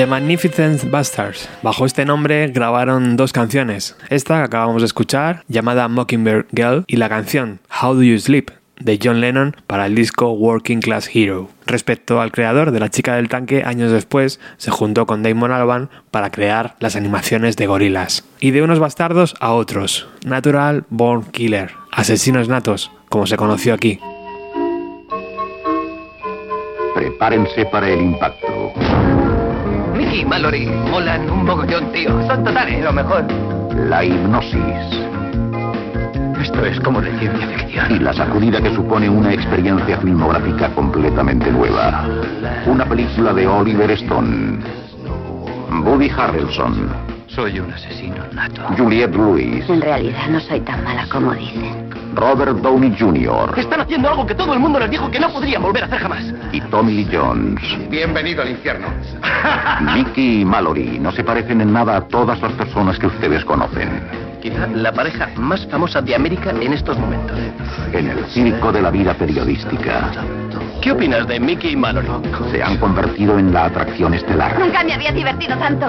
The 0.04 0.10
Magnificent 0.10 0.90
Bastards. 0.90 1.48
Bajo 1.62 1.86
este 1.86 2.04
nombre 2.04 2.48
grabaron 2.48 3.16
dos 3.16 3.32
canciones. 3.32 3.96
Esta 4.10 4.36
que 4.36 4.42
acabamos 4.42 4.82
de 4.82 4.86
escuchar, 4.86 5.44
llamada 5.48 5.88
Mockingbird 5.88 6.44
Girl, 6.54 6.84
y 6.86 6.96
la 6.96 7.08
canción 7.08 7.60
How 7.70 7.94
Do 7.94 8.02
You 8.02 8.18
Sleep, 8.18 8.50
de 8.78 9.00
John 9.02 9.22
Lennon 9.22 9.56
para 9.66 9.86
el 9.86 9.94
disco 9.94 10.32
Working 10.32 10.80
Class 10.80 11.08
Hero. 11.14 11.48
Respecto 11.64 12.20
al 12.20 12.32
creador 12.32 12.70
de 12.70 12.80
La 12.80 12.90
chica 12.90 13.16
del 13.16 13.30
tanque, 13.30 13.62
años 13.64 13.92
después 13.92 14.40
se 14.58 14.70
juntó 14.70 15.06
con 15.06 15.22
Damon 15.22 15.52
Albarn 15.52 15.88
para 16.10 16.30
crear 16.30 16.76
las 16.80 16.96
animaciones 16.96 17.56
de 17.56 17.66
gorilas. 17.66 18.26
Y 18.40 18.50
de 18.50 18.60
unos 18.60 18.80
bastardos 18.80 19.34
a 19.40 19.54
otros, 19.54 20.06
Natural 20.26 20.84
Born 20.90 21.30
Killer, 21.30 21.70
asesinos 21.90 22.46
natos, 22.46 22.90
como 23.08 23.26
se 23.26 23.38
conoció 23.38 23.72
aquí. 23.72 23.98
Prepárense 26.94 27.64
para 27.64 27.88
el 27.88 28.02
impacto. 28.02 29.23
Y 30.14 30.24
Mallory 30.24 30.66
molan 30.66 31.28
un 31.28 31.44
mogollón, 31.44 31.90
tío. 31.90 32.10
Son 32.28 32.44
totales, 32.44 32.84
lo 32.84 32.92
mejor. 32.92 33.24
La 33.74 34.04
hipnosis. 34.04 34.62
Esto 36.40 36.64
es 36.64 36.78
como 36.78 37.00
de 37.00 37.18
ciencia 37.18 37.48
ficción. 37.48 37.90
Y 37.90 37.98
la 37.98 38.12
sacudida 38.12 38.60
que 38.62 38.72
supone 38.76 39.08
una 39.08 39.32
experiencia 39.32 39.98
filmográfica 39.98 40.68
completamente 40.68 41.50
nueva. 41.50 42.06
Una 42.64 42.84
película 42.84 43.32
de 43.32 43.44
Oliver 43.48 43.90
Stone. 43.90 44.60
Woody 45.82 46.08
Harrelson. 46.16 46.90
Soy 47.26 47.58
un 47.58 47.72
asesino 47.72 48.24
nato. 48.32 48.62
Juliette 48.78 49.16
Lewis. 49.16 49.68
En 49.68 49.80
realidad 49.80 50.28
no 50.30 50.38
soy 50.38 50.60
tan 50.60 50.84
mala 50.84 51.08
como 51.10 51.34
dicen. 51.34 51.83
Robert 52.14 52.58
Downey 52.58 52.94
Jr. 52.98 53.58
Están 53.58 53.80
haciendo 53.80 54.08
algo 54.08 54.26
que 54.26 54.34
todo 54.34 54.52
el 54.52 54.60
mundo 54.60 54.78
les 54.78 54.90
dijo 54.90 55.10
que 55.10 55.18
no 55.18 55.30
podrían 55.30 55.62
volver 55.62 55.82
a 55.82 55.86
hacer 55.86 55.98
jamás. 55.98 56.24
Y 56.52 56.60
Tommy 56.62 56.92
Lee 56.92 57.08
Jones. 57.12 57.60
Bienvenido 57.90 58.42
al 58.42 58.50
infierno. 58.50 58.88
Mickey 59.94 60.42
y 60.42 60.44
Mallory 60.44 60.98
no 60.98 61.12
se 61.12 61.24
parecen 61.24 61.60
en 61.60 61.72
nada 61.72 61.96
a 61.96 62.00
todas 62.02 62.40
las 62.40 62.52
personas 62.52 62.98
que 62.98 63.06
ustedes 63.06 63.44
conocen. 63.44 64.02
Quizá 64.40 64.66
la 64.68 64.92
pareja 64.92 65.28
más 65.36 65.66
famosa 65.66 66.00
de 66.02 66.14
América 66.14 66.50
en 66.50 66.72
estos 66.72 66.98
momentos. 66.98 67.38
En 67.92 68.10
el 68.10 68.24
circo 68.26 68.72
de 68.72 68.82
la 68.82 68.90
vida 68.90 69.14
periodística. 69.14 70.10
¿Qué 70.84 70.92
opinas 70.92 71.26
de 71.26 71.40
Mickey 71.40 71.72
y 71.72 71.76
Mallory? 71.76 72.08
Se 72.50 72.62
han 72.62 72.76
convertido 72.76 73.38
en 73.38 73.54
la 73.54 73.64
atracción 73.64 74.12
estelar. 74.12 74.58
Nunca 74.58 74.84
me 74.84 74.92
había 74.92 75.12
divertido 75.12 75.56
tanto. 75.56 75.88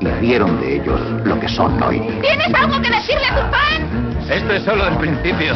Hicieron 0.00 0.60
de 0.60 0.74
ellos 0.78 1.00
lo 1.24 1.38
que 1.38 1.48
son 1.48 1.80
hoy. 1.80 2.00
¿Tienes 2.20 2.52
algo 2.52 2.82
que 2.82 2.90
decirle 2.90 3.24
a 3.26 3.34
tus 3.36 3.44
fans? 3.56 4.28
Esto 4.28 4.52
es 4.54 4.64
solo 4.64 4.88
el 4.88 4.96
principio. 4.96 5.54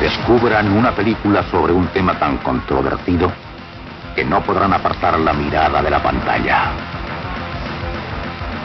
Descubran 0.00 0.72
una 0.76 0.90
película 0.90 1.44
sobre 1.52 1.72
un 1.72 1.86
tema 1.92 2.18
tan 2.18 2.38
controvertido 2.38 3.30
que 4.16 4.24
no 4.24 4.42
podrán 4.42 4.72
apartar 4.72 5.20
la 5.20 5.32
mirada 5.34 5.82
de 5.82 5.90
la 5.90 6.02
pantalla. 6.02 6.97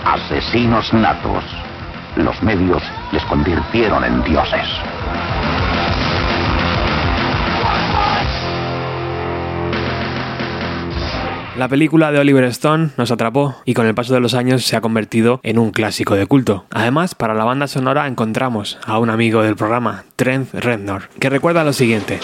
Asesinos 0.06 0.94
natos. 0.94 1.44
Los 2.16 2.42
medios 2.44 2.84
les 3.12 3.24
convirtieron 3.26 4.04
en 4.04 4.24
dioses. 4.24 4.68
La 11.58 11.68
película 11.68 12.12
de 12.12 12.18
Oliver 12.20 12.46
Stone 12.46 12.90
nos 12.98 13.12
atrapó 13.12 13.56
y 13.64 13.76
con 13.76 13.86
el 13.86 13.94
paso 13.94 14.16
de 14.16 14.20
los 14.20 14.34
años 14.34 14.66
se 14.66 14.76
ha 14.76 14.82
convertido 14.82 15.40
en 15.44 15.60
un 15.60 15.72
clásico 15.72 16.16
de 16.16 16.26
culto. 16.26 16.66
Además, 16.72 17.14
para 17.14 17.36
la 17.36 17.44
banda 17.44 17.68
sonora 17.68 18.08
encontramos 18.08 18.80
a 18.86 18.98
un 18.98 19.12
amigo 19.12 19.44
del 19.44 19.56
programa, 19.56 20.04
Trent 20.16 20.52
Reznor, 20.52 21.10
que 21.20 21.30
recuerda 21.30 21.64
lo 21.64 21.72
siguiente. 21.72 22.20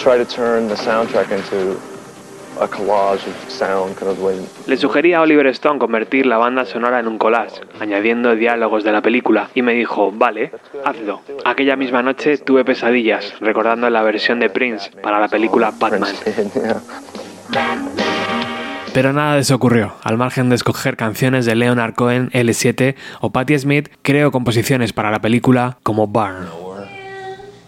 Le 4.66 4.76
sugerí 4.76 5.14
a 5.14 5.22
Oliver 5.22 5.46
Stone 5.46 5.78
convertir 5.78 6.26
la 6.26 6.36
banda 6.36 6.64
sonora 6.66 7.00
en 7.00 7.08
un 7.08 7.16
collage, 7.16 7.60
añadiendo 7.80 8.34
diálogos 8.36 8.84
de 8.84 8.92
la 8.92 9.00
película, 9.00 9.48
y 9.54 9.62
me 9.62 9.72
dijo, 9.72 10.12
vale, 10.12 10.52
hazlo. 10.84 11.22
Aquella 11.44 11.76
misma 11.76 12.02
noche 12.02 12.36
tuve 12.38 12.64
pesadillas, 12.64 13.34
recordando 13.40 13.88
la 13.88 14.02
versión 14.02 14.40
de 14.40 14.50
Prince 14.50 14.90
para 15.02 15.20
la 15.20 15.28
película 15.28 15.72
Batman. 15.78 16.12
Pero 18.92 19.12
nada 19.12 19.34
de 19.34 19.40
eso 19.40 19.54
ocurrió. 19.54 19.94
Al 20.02 20.18
margen 20.18 20.48
de 20.48 20.56
escoger 20.56 20.96
canciones 20.96 21.46
de 21.46 21.54
Leonard 21.54 21.94
Cohen, 21.94 22.30
L7 22.30 22.96
o 23.20 23.30
Patti 23.30 23.56
Smith, 23.58 23.88
creo 24.02 24.32
composiciones 24.32 24.92
para 24.92 25.10
la 25.10 25.20
película 25.20 25.78
como 25.82 26.08
Barn. 26.08 26.48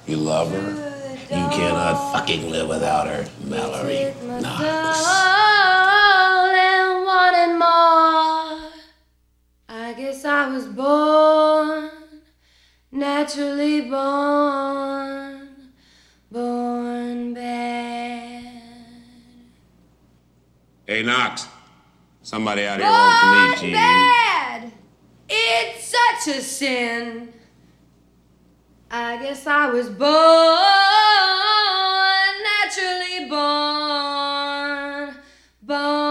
You 0.07 0.17
love 0.17 0.53
her. 0.53 0.93
You 1.31 1.49
cannot 1.49 2.13
fucking 2.13 2.51
live 2.51 2.69
without 2.69 3.07
her, 3.07 3.25
Mallory. 3.49 4.13
Knox. 4.43 5.07
and 6.55 7.05
wanted 7.05 7.53
more. 7.59 8.71
I 9.69 9.95
guess 9.97 10.25
I 10.25 10.49
was 10.49 10.67
born, 10.67 11.91
naturally 12.91 13.83
born, 13.83 15.49
born 16.31 17.35
bad. 17.35 18.53
Hey, 20.87 21.03
Knox. 21.03 21.47
Somebody 22.25 22.65
out 22.65 22.79
here 22.81 22.89
wants 22.89 23.21
to 23.21 23.27
meet 23.27 23.57
Born 23.57 23.69
you. 23.71 23.75
bad. 23.77 24.73
It's 25.29 25.95
such 25.97 26.37
a 26.37 26.41
sin. 26.41 27.33
I 28.91 29.17
guess 29.23 29.47
I 29.47 29.69
was 29.71 29.89
born, 29.89 30.09
naturally 32.61 33.29
born, 33.29 34.12
born 35.73 36.02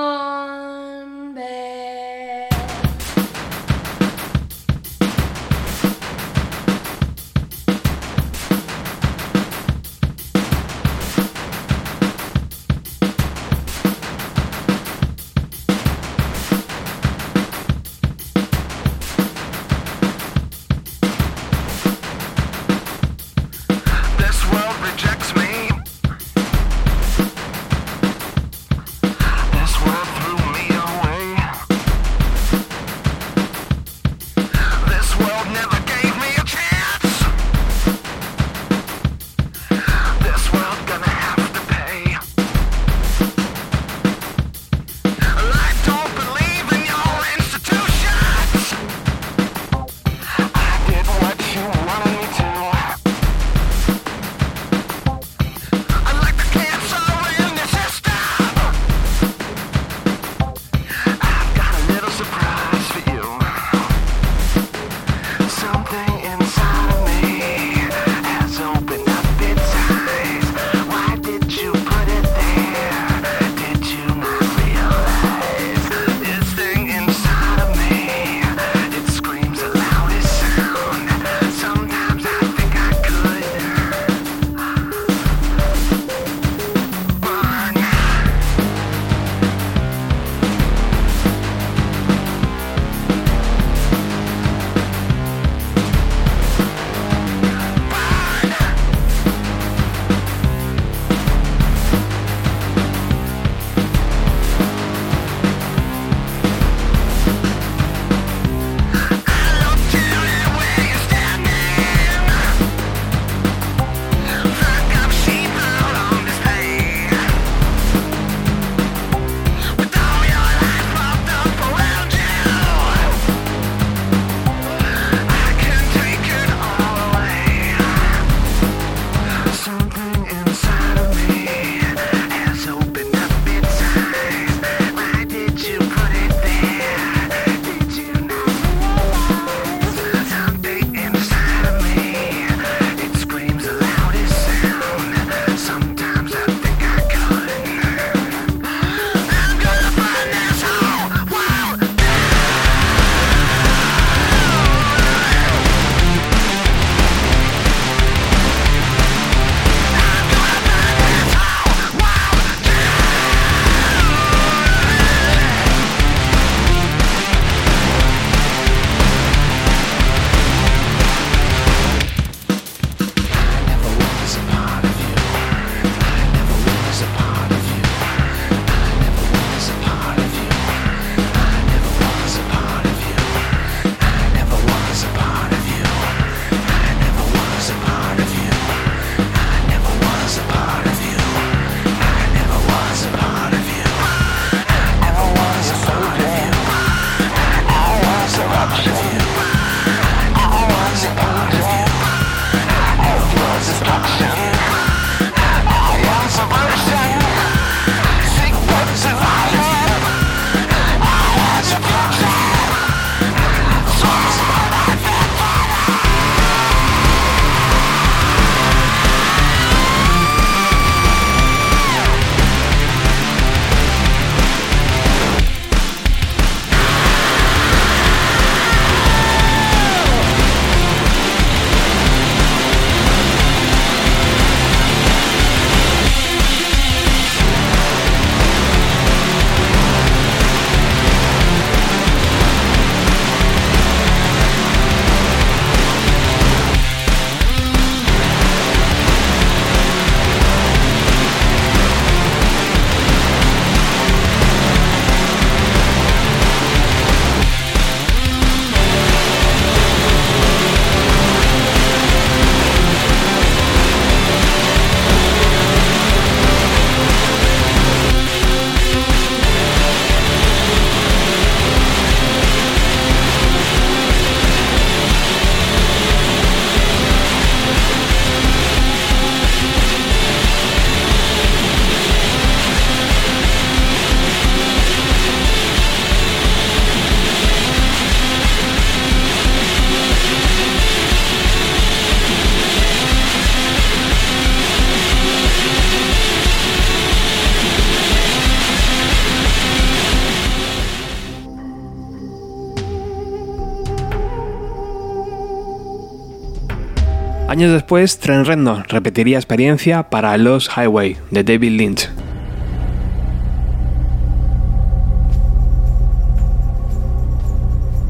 Años 307.51 307.73
después, 307.73 308.17
Trent 308.17 308.47
Reznor 308.47 308.87
repetiría 308.87 309.37
experiencia 309.37 310.03
para 310.03 310.37
Lost 310.37 310.71
Highway 310.77 311.17
de 311.31 311.43
David 311.43 311.71
Lynch. 311.71 312.09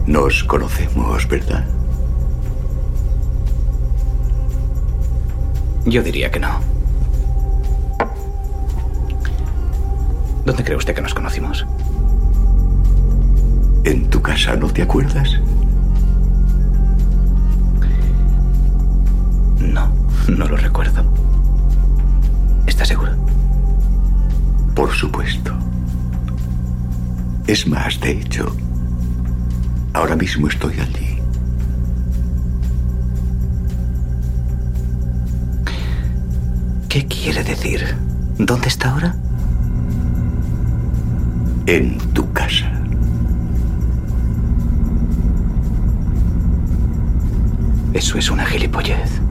Nos 0.06 0.44
conocemos, 0.44 1.28
¿verdad? 1.28 1.66
Yo 5.86 6.04
diría 6.04 6.30
que 6.30 6.40
no. 6.40 6.60
¿Dónde 10.46 10.64
cree 10.64 10.78
usted 10.78 10.94
que 10.94 11.02
nos 11.02 11.16
conocimos? 11.16 11.66
¿En 13.86 14.08
tu 14.08 14.22
casa 14.22 14.56
no 14.56 14.68
te 14.68 14.84
acuerdas? 14.84 15.40
No, 20.28 20.48
lo 20.48 20.58
recuerdo. 20.58 21.04
¿Estás 22.66 22.88
seguro? 22.88 23.12
Por 24.76 24.92
supuesto. 24.92 25.54
Es 27.48 27.68
más, 27.68 28.00
de 28.00 28.12
hecho, 28.12 28.56
ahora 29.94 30.16
mismo 30.16 30.48
estoy 30.48 30.80
allí. 30.80 31.18
¿Qué 36.88 37.06
quiere 37.08 37.44
decir? 37.44 37.96
¿Dónde 38.38 38.68
está 38.68 38.92
ahora? 38.92 39.16
En 41.66 41.98
tu 42.14 42.32
casa. 42.32 42.72
Eso 47.94 48.18
es 48.18 48.30
una 48.30 48.46
gilipollez. 48.46 49.22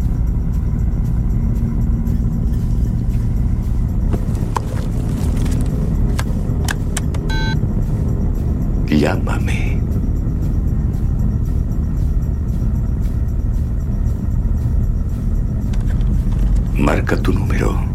Llámame. 9.01 9.81
Marca 16.77 17.17
tu 17.17 17.33
número. 17.33 17.90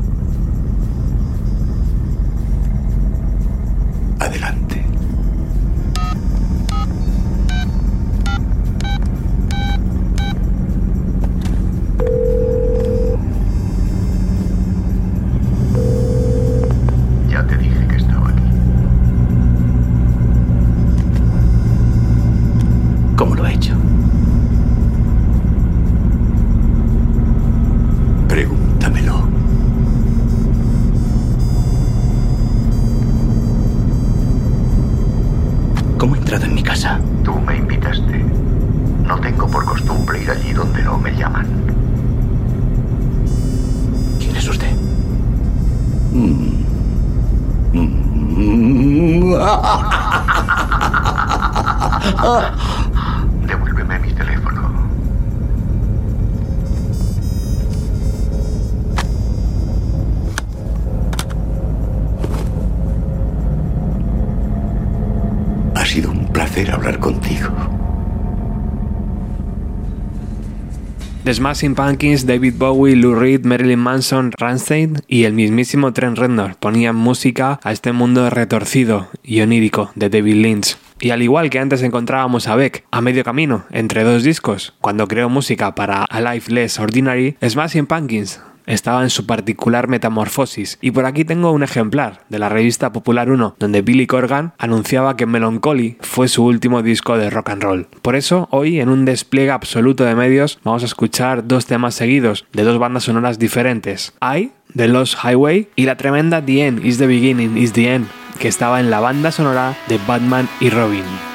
The 71.25 71.33
Smashing 71.33 71.73
Pumpkins, 71.73 72.27
David 72.27 72.53
Bowie, 72.59 72.95
Lou 72.95 73.15
Reed, 73.15 73.45
Marilyn 73.45 73.79
Manson, 73.79 74.31
Rammstein 74.37 75.01
y 75.07 75.23
el 75.23 75.33
mismísimo 75.33 75.91
Trent 75.91 76.19
Reznor 76.19 76.55
ponían 76.57 76.95
música 76.95 77.59
a 77.63 77.71
este 77.71 77.93
mundo 77.93 78.29
retorcido 78.29 79.07
y 79.23 79.41
onírico 79.41 79.89
de 79.95 80.11
David 80.11 80.35
Lynch. 80.35 80.77
Y 80.99 81.09
al 81.09 81.23
igual 81.23 81.49
que 81.49 81.57
antes 81.57 81.81
encontrábamos 81.81 82.47
a 82.47 82.55
Beck 82.55 82.85
a 82.91 83.01
medio 83.01 83.23
camino 83.23 83.65
entre 83.71 84.03
dos 84.03 84.21
discos, 84.21 84.75
cuando 84.81 85.07
creó 85.07 85.27
música 85.27 85.73
para 85.73 86.03
A 86.03 86.21
Life 86.21 86.51
Less 86.53 86.79
Ordinary, 86.79 87.37
Smashing 87.41 87.87
Pumpkins 87.87 88.39
estaba 88.65 89.03
en 89.03 89.09
su 89.09 89.25
particular 89.25 89.87
metamorfosis. 89.87 90.77
Y 90.81 90.91
por 90.91 91.05
aquí 91.05 91.25
tengo 91.25 91.51
un 91.51 91.63
ejemplar 91.63 92.23
de 92.29 92.39
la 92.39 92.49
revista 92.49 92.91
Popular 92.91 93.29
1, 93.29 93.55
donde 93.59 93.81
Billy 93.81 94.07
Corgan 94.07 94.53
anunciaba 94.57 95.17
que 95.17 95.25
Melancholy 95.25 95.97
fue 96.01 96.27
su 96.27 96.43
último 96.43 96.81
disco 96.81 97.17
de 97.17 97.29
rock 97.29 97.49
and 97.49 97.63
roll. 97.63 97.87
Por 98.01 98.15
eso, 98.15 98.47
hoy, 98.51 98.79
en 98.79 98.89
un 98.89 99.05
despliegue 99.05 99.51
absoluto 99.51 100.03
de 100.03 100.15
medios, 100.15 100.59
vamos 100.63 100.83
a 100.83 100.87
escuchar 100.87 101.47
dos 101.47 101.65
temas 101.65 101.95
seguidos 101.95 102.45
de 102.53 102.63
dos 102.63 102.79
bandas 102.79 103.03
sonoras 103.03 103.39
diferentes. 103.39 104.13
I, 104.21 104.51
de 104.73 104.87
Lost 104.87 105.17
Highway, 105.23 105.69
y 105.75 105.85
la 105.85 105.97
tremenda 105.97 106.43
The 106.43 106.67
End 106.67 106.85
is 106.85 106.97
the 106.97 107.07
Beginning 107.07 107.57
is 107.57 107.73
the 107.73 107.93
End, 107.93 108.07
que 108.39 108.47
estaba 108.47 108.79
en 108.79 108.89
la 108.89 108.99
banda 108.99 109.31
sonora 109.31 109.77
de 109.87 109.99
Batman 110.07 110.49
y 110.59 110.69
Robin. 110.69 111.34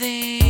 I 0.00 0.47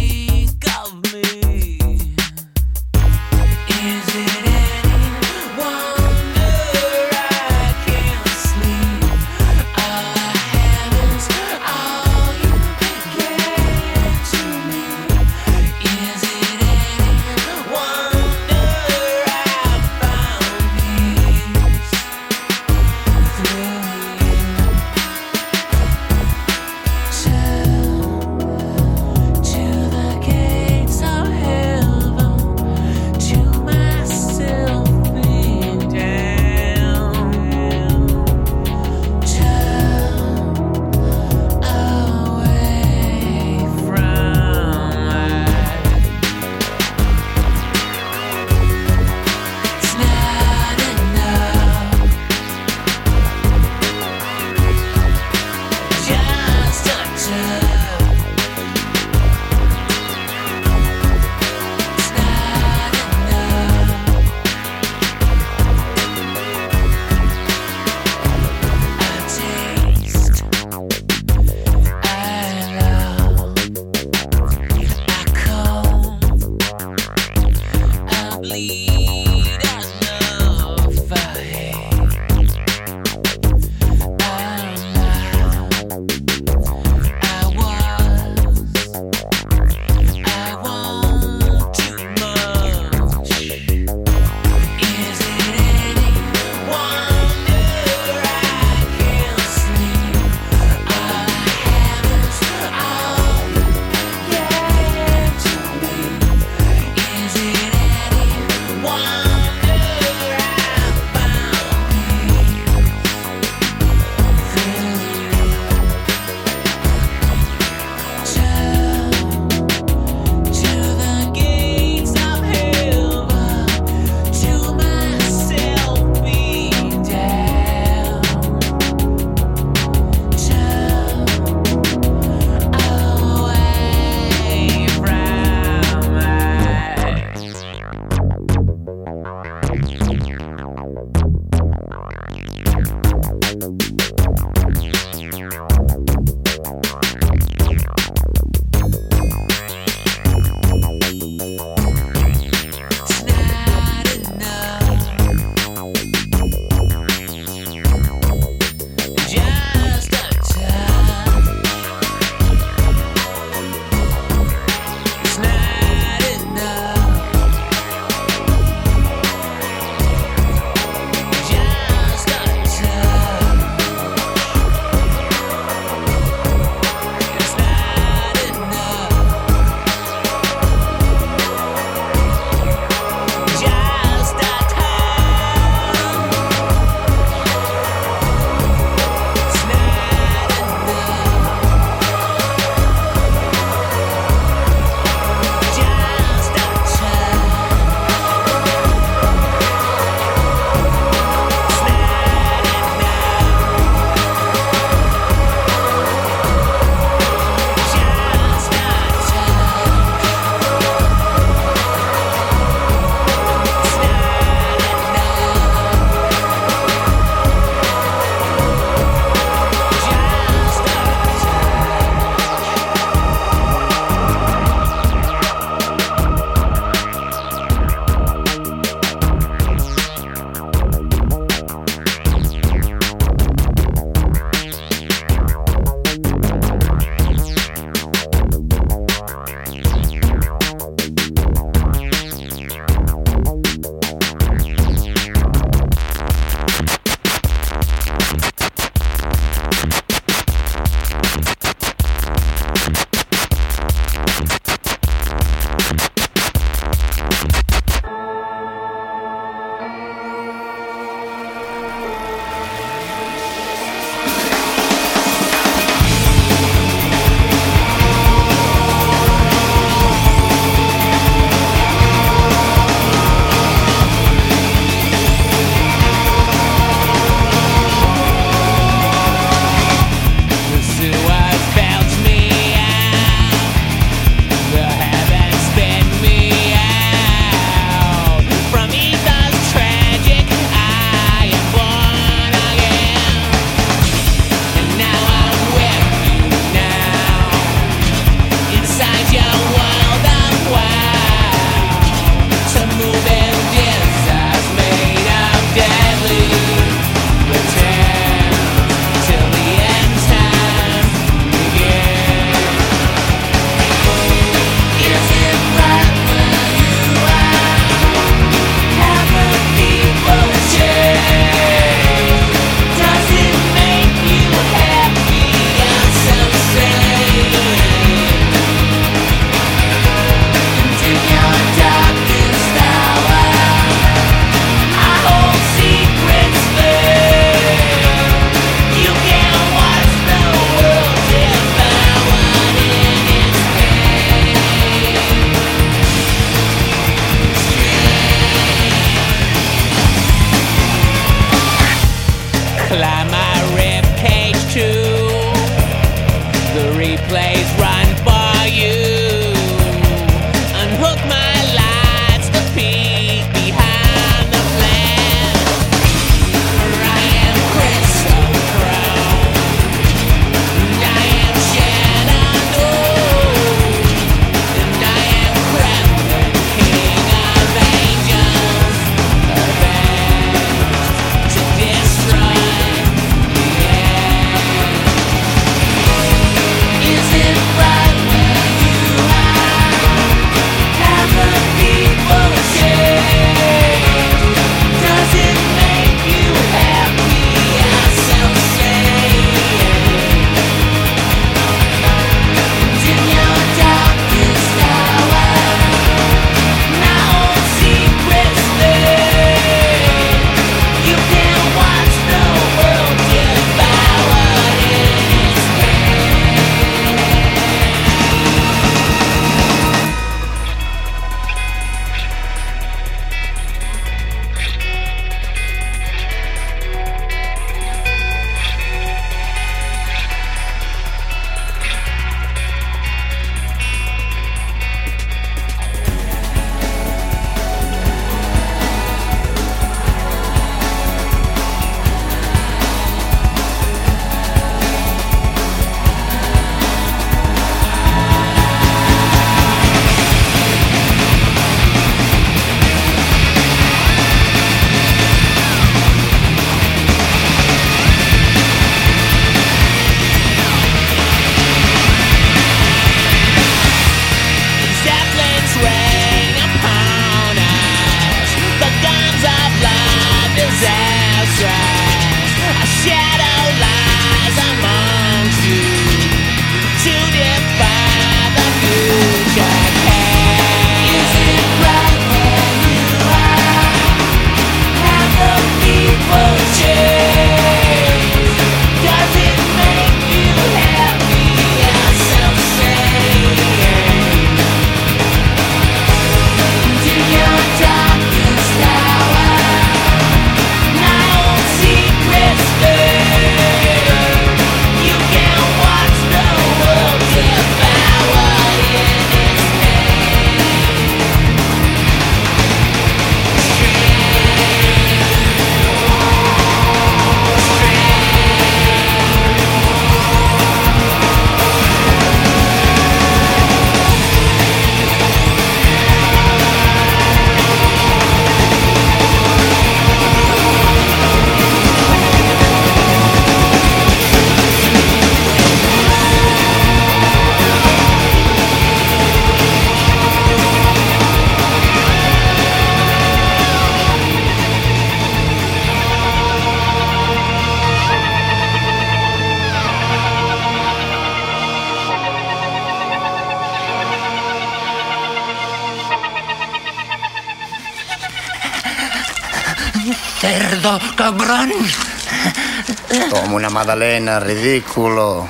Magdalena, 563.71 564.41
ridículo. 564.41 565.49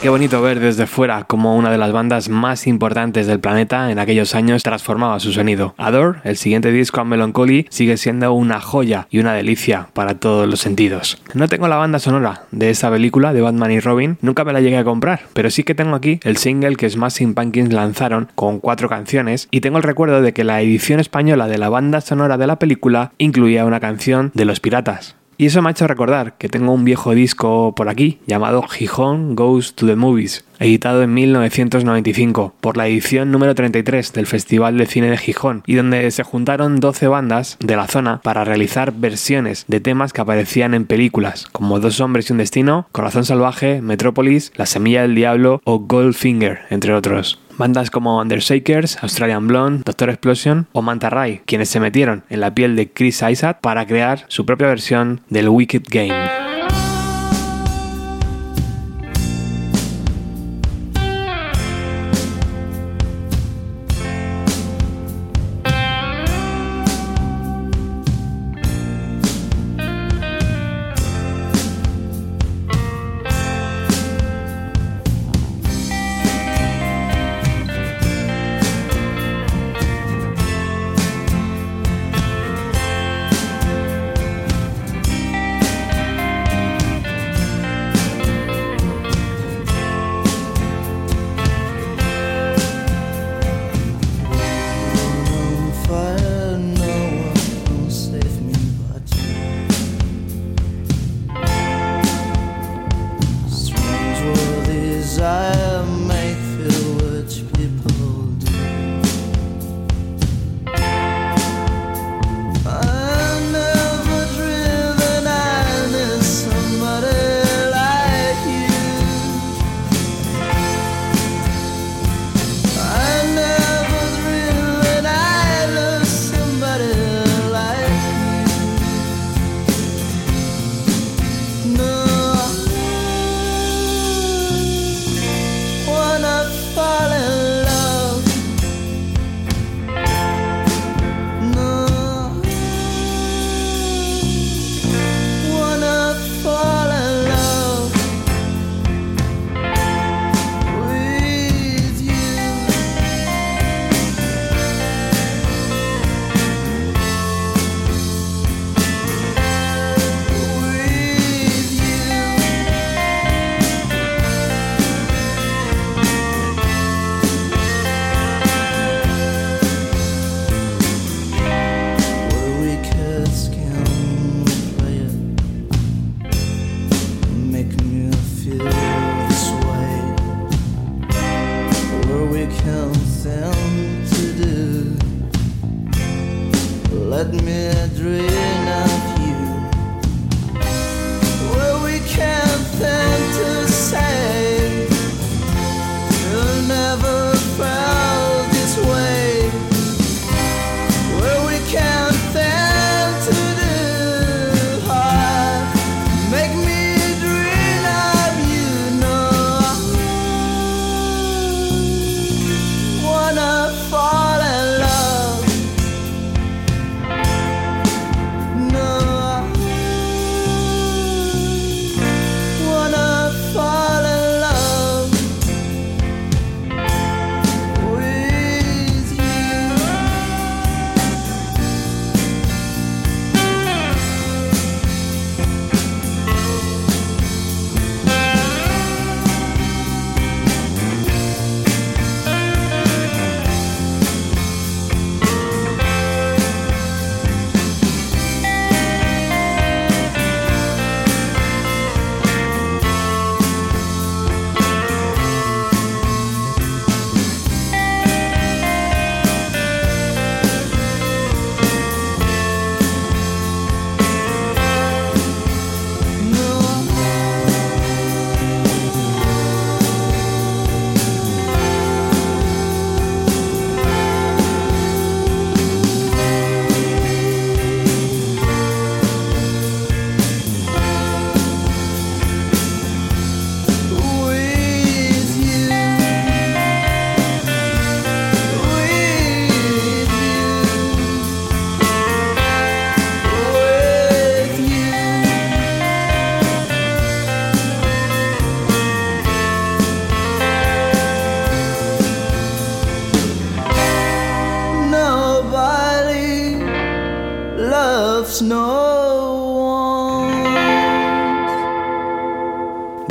Qué 0.00 0.10
bonito 0.10 0.42
ver 0.42 0.60
desde 0.60 0.86
fuera 0.86 1.24
cómo 1.24 1.56
una 1.56 1.70
de 1.70 1.78
las 1.78 1.90
bandas 1.90 2.28
más 2.28 2.66
importantes 2.66 3.26
del 3.26 3.40
planeta 3.40 3.90
en 3.90 3.98
aquellos 3.98 4.34
años 4.34 4.62
transformaba 4.62 5.18
su 5.18 5.32
sonido. 5.32 5.74
Adore, 5.78 6.20
el 6.22 6.36
siguiente 6.36 6.70
disco 6.70 7.00
a 7.00 7.04
Melancholy, 7.04 7.66
sigue 7.70 7.96
siendo 7.96 8.32
una 8.34 8.60
joya 8.60 9.08
y 9.10 9.18
una 9.18 9.32
delicia 9.32 9.88
para 9.94 10.14
todos 10.14 10.46
los 10.46 10.60
sentidos. 10.60 11.20
No 11.34 11.48
tengo 11.48 11.66
la 11.66 11.76
banda 11.76 11.98
sonora 11.98 12.42
de 12.52 12.70
esa 12.70 12.90
película 12.90 13.32
de 13.32 13.40
Batman 13.40 13.72
y 13.72 13.80
Robin, 13.80 14.18
nunca 14.20 14.44
me 14.44 14.52
la 14.52 14.60
llegué 14.60 14.76
a 14.76 14.84
comprar, 14.84 15.22
pero 15.32 15.50
sí 15.50 15.64
que 15.64 15.74
tengo 15.74 15.96
aquí 15.96 16.20
el 16.22 16.36
single 16.36 16.76
que 16.76 16.90
Smashing 16.90 17.34
Pumpkins 17.34 17.72
lanzaron 17.72 18.28
con 18.34 18.60
cuatro 18.60 18.88
canciones 18.88 19.48
y 19.50 19.60
tengo 19.60 19.78
el 19.78 19.82
recuerdo 19.82 20.20
de 20.20 20.32
que 20.32 20.44
la 20.44 20.60
edición 20.60 21.00
española 21.00 21.48
de 21.48 21.58
la 21.58 21.70
banda 21.70 22.00
sonora 22.00 22.36
de 22.36 22.46
la 22.46 22.60
película 22.60 23.12
incluía 23.18 23.64
una 23.64 23.80
canción 23.80 24.30
de 24.34 24.44
Los 24.44 24.60
Piratas. 24.60 25.16
Y 25.38 25.46
eso 25.46 25.60
me 25.60 25.68
ha 25.68 25.72
hecho 25.72 25.86
recordar 25.86 26.34
que 26.38 26.48
tengo 26.48 26.72
un 26.72 26.84
viejo 26.84 27.14
disco 27.14 27.74
por 27.74 27.88
aquí 27.88 28.20
llamado 28.26 28.62
Gijón 28.62 29.36
Goes 29.36 29.74
to 29.74 29.86
the 29.86 29.94
Movies, 29.94 30.44
editado 30.58 31.02
en 31.02 31.12
1995 31.12 32.54
por 32.60 32.78
la 32.78 32.86
edición 32.86 33.30
número 33.30 33.54
33 33.54 34.14
del 34.14 34.26
Festival 34.26 34.78
de 34.78 34.86
Cine 34.86 35.10
de 35.10 35.18
Gijón 35.18 35.62
y 35.66 35.74
donde 35.74 36.10
se 36.10 36.22
juntaron 36.22 36.80
12 36.80 37.08
bandas 37.08 37.58
de 37.60 37.76
la 37.76 37.86
zona 37.86 38.20
para 38.22 38.44
realizar 38.44 38.92
versiones 38.92 39.66
de 39.68 39.80
temas 39.80 40.14
que 40.14 40.22
aparecían 40.22 40.72
en 40.72 40.86
películas 40.86 41.46
como 41.52 41.80
Dos 41.80 42.00
hombres 42.00 42.30
y 42.30 42.32
un 42.32 42.38
destino, 42.38 42.88
Corazón 42.90 43.24
salvaje, 43.24 43.82
Metrópolis, 43.82 44.52
La 44.56 44.64
semilla 44.64 45.02
del 45.02 45.14
diablo 45.14 45.60
o 45.64 45.80
Goldfinger, 45.80 46.60
entre 46.70 46.94
otros. 46.94 47.38
Bandas 47.58 47.90
como 47.90 48.20
Undershakers, 48.20 49.02
Australian 49.02 49.46
Blonde, 49.46 49.82
Doctor 49.84 50.10
Explosion 50.10 50.66
o 50.72 50.82
Manta 50.82 51.10
Ray, 51.10 51.40
quienes 51.46 51.68
se 51.68 51.80
metieron 51.80 52.24
en 52.28 52.40
la 52.40 52.54
piel 52.54 52.76
de 52.76 52.90
Chris 52.90 53.22
Isaac 53.22 53.58
para 53.60 53.86
crear 53.86 54.24
su 54.28 54.44
propia 54.44 54.68
versión 54.68 55.20
del 55.28 55.48
Wicked 55.48 55.84
Game. 55.90 56.45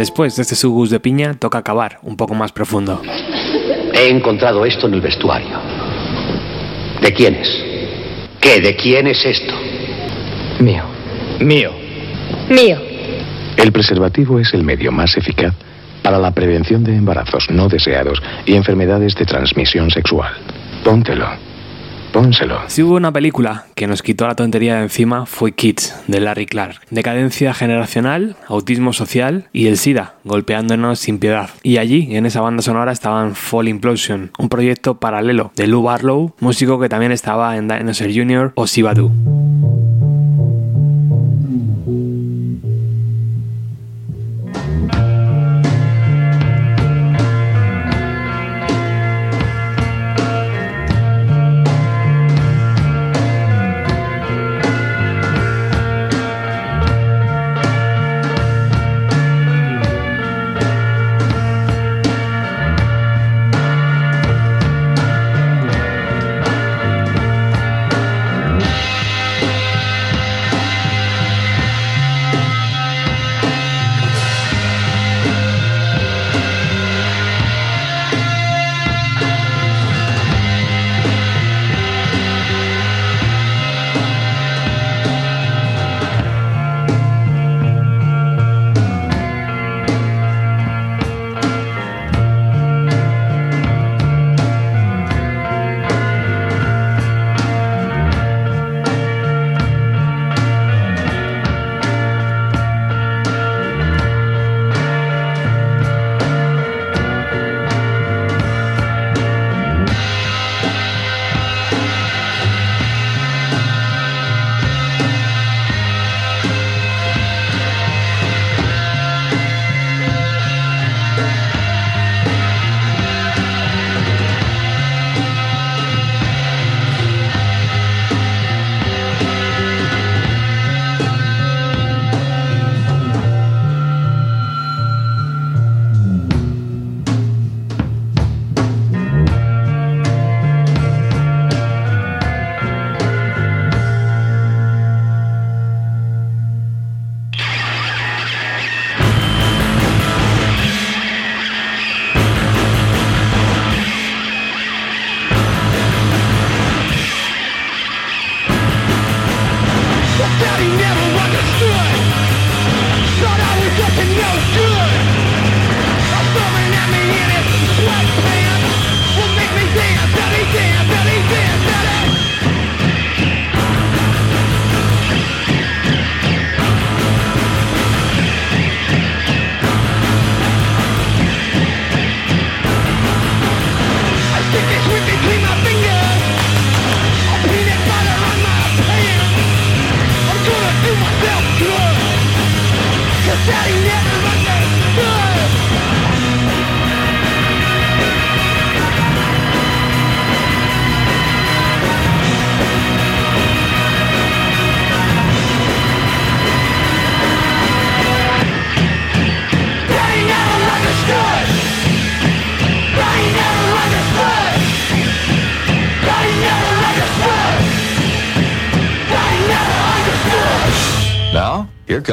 Después 0.06 0.36
de 0.36 0.44
este 0.44 0.54
sugus 0.54 0.92
de 0.92 1.00
piña, 1.00 1.34
toca 1.34 1.58
acabar 1.58 1.98
un 2.04 2.16
poco 2.16 2.36
más 2.36 2.52
profundo. 2.52 3.02
He 3.92 4.08
encontrado 4.08 4.64
esto 4.64 4.86
en 4.86 4.94
el 4.94 5.02
vestuario. 5.02 5.58
¿De 7.02 7.12
quién 7.12 7.34
es? 7.34 7.50
¿Qué? 8.40 8.62
¿De 8.62 8.76
quién 8.76 9.08
es 9.08 9.26
esto? 9.26 9.56
Mío. 10.60 10.84
Mío. 11.40 11.72
Mío. 12.52 12.78
El 13.58 13.72
preservativo 13.72 14.40
es 14.40 14.54
el 14.54 14.64
medio 14.64 14.92
más 14.92 15.18
eficaz 15.18 15.56
para 16.04 16.20
la 16.20 16.30
prevención 16.30 16.84
de 16.84 16.96
embarazos 16.96 17.50
no 17.50 17.68
deseados 17.68 18.22
y 18.46 18.54
enfermedades 18.54 19.16
de 19.16 19.26
transmisión 19.26 19.90
sexual. 19.90 20.36
Póntelo. 20.84 21.55
Si 22.68 22.82
hubo 22.82 22.96
una 22.96 23.12
película 23.12 23.66
que 23.76 23.88
nos 23.88 24.02
quitó 24.02 24.26
la 24.26 24.36
tontería 24.36 24.76
de 24.76 24.84
encima 24.84 25.26
fue 25.26 25.52
Kids, 25.52 25.94
de 26.08 26.22
Larry 26.22 26.46
Clark. 26.46 26.80
Decadencia 26.90 27.54
generacional, 27.54 28.38
autismo 28.48 28.94
social 28.94 29.50
y 29.52 29.68
el 29.68 29.78
SIDA, 29.78 30.16
golpeándonos 30.24 31.00
sin 31.00 31.20
piedad. 31.20 31.50
Y 31.62 31.78
allí, 31.78 32.16
en 32.16 32.26
esa 32.26 32.40
banda 32.40 32.64
sonora, 32.64 32.94
estaban 32.94 33.36
Fall 33.36 33.68
Implosion, 33.68 34.32
un 34.40 34.48
proyecto 34.48 34.96
paralelo 34.98 35.52
de 35.58 35.68
Lou 35.68 35.84
Barlow, 35.84 36.34
músico 36.40 36.80
que 36.80 36.88
también 36.88 37.12
estaba 37.12 37.58
en 37.58 37.68
Dinosaur 37.68 38.12
Jr. 38.14 38.54
o 38.56 38.66
Sibadu. 38.66 39.12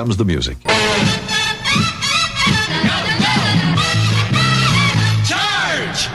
Comes 0.03 0.17
the 0.17 0.25
music. 0.25 0.59
Charge! 5.25 6.09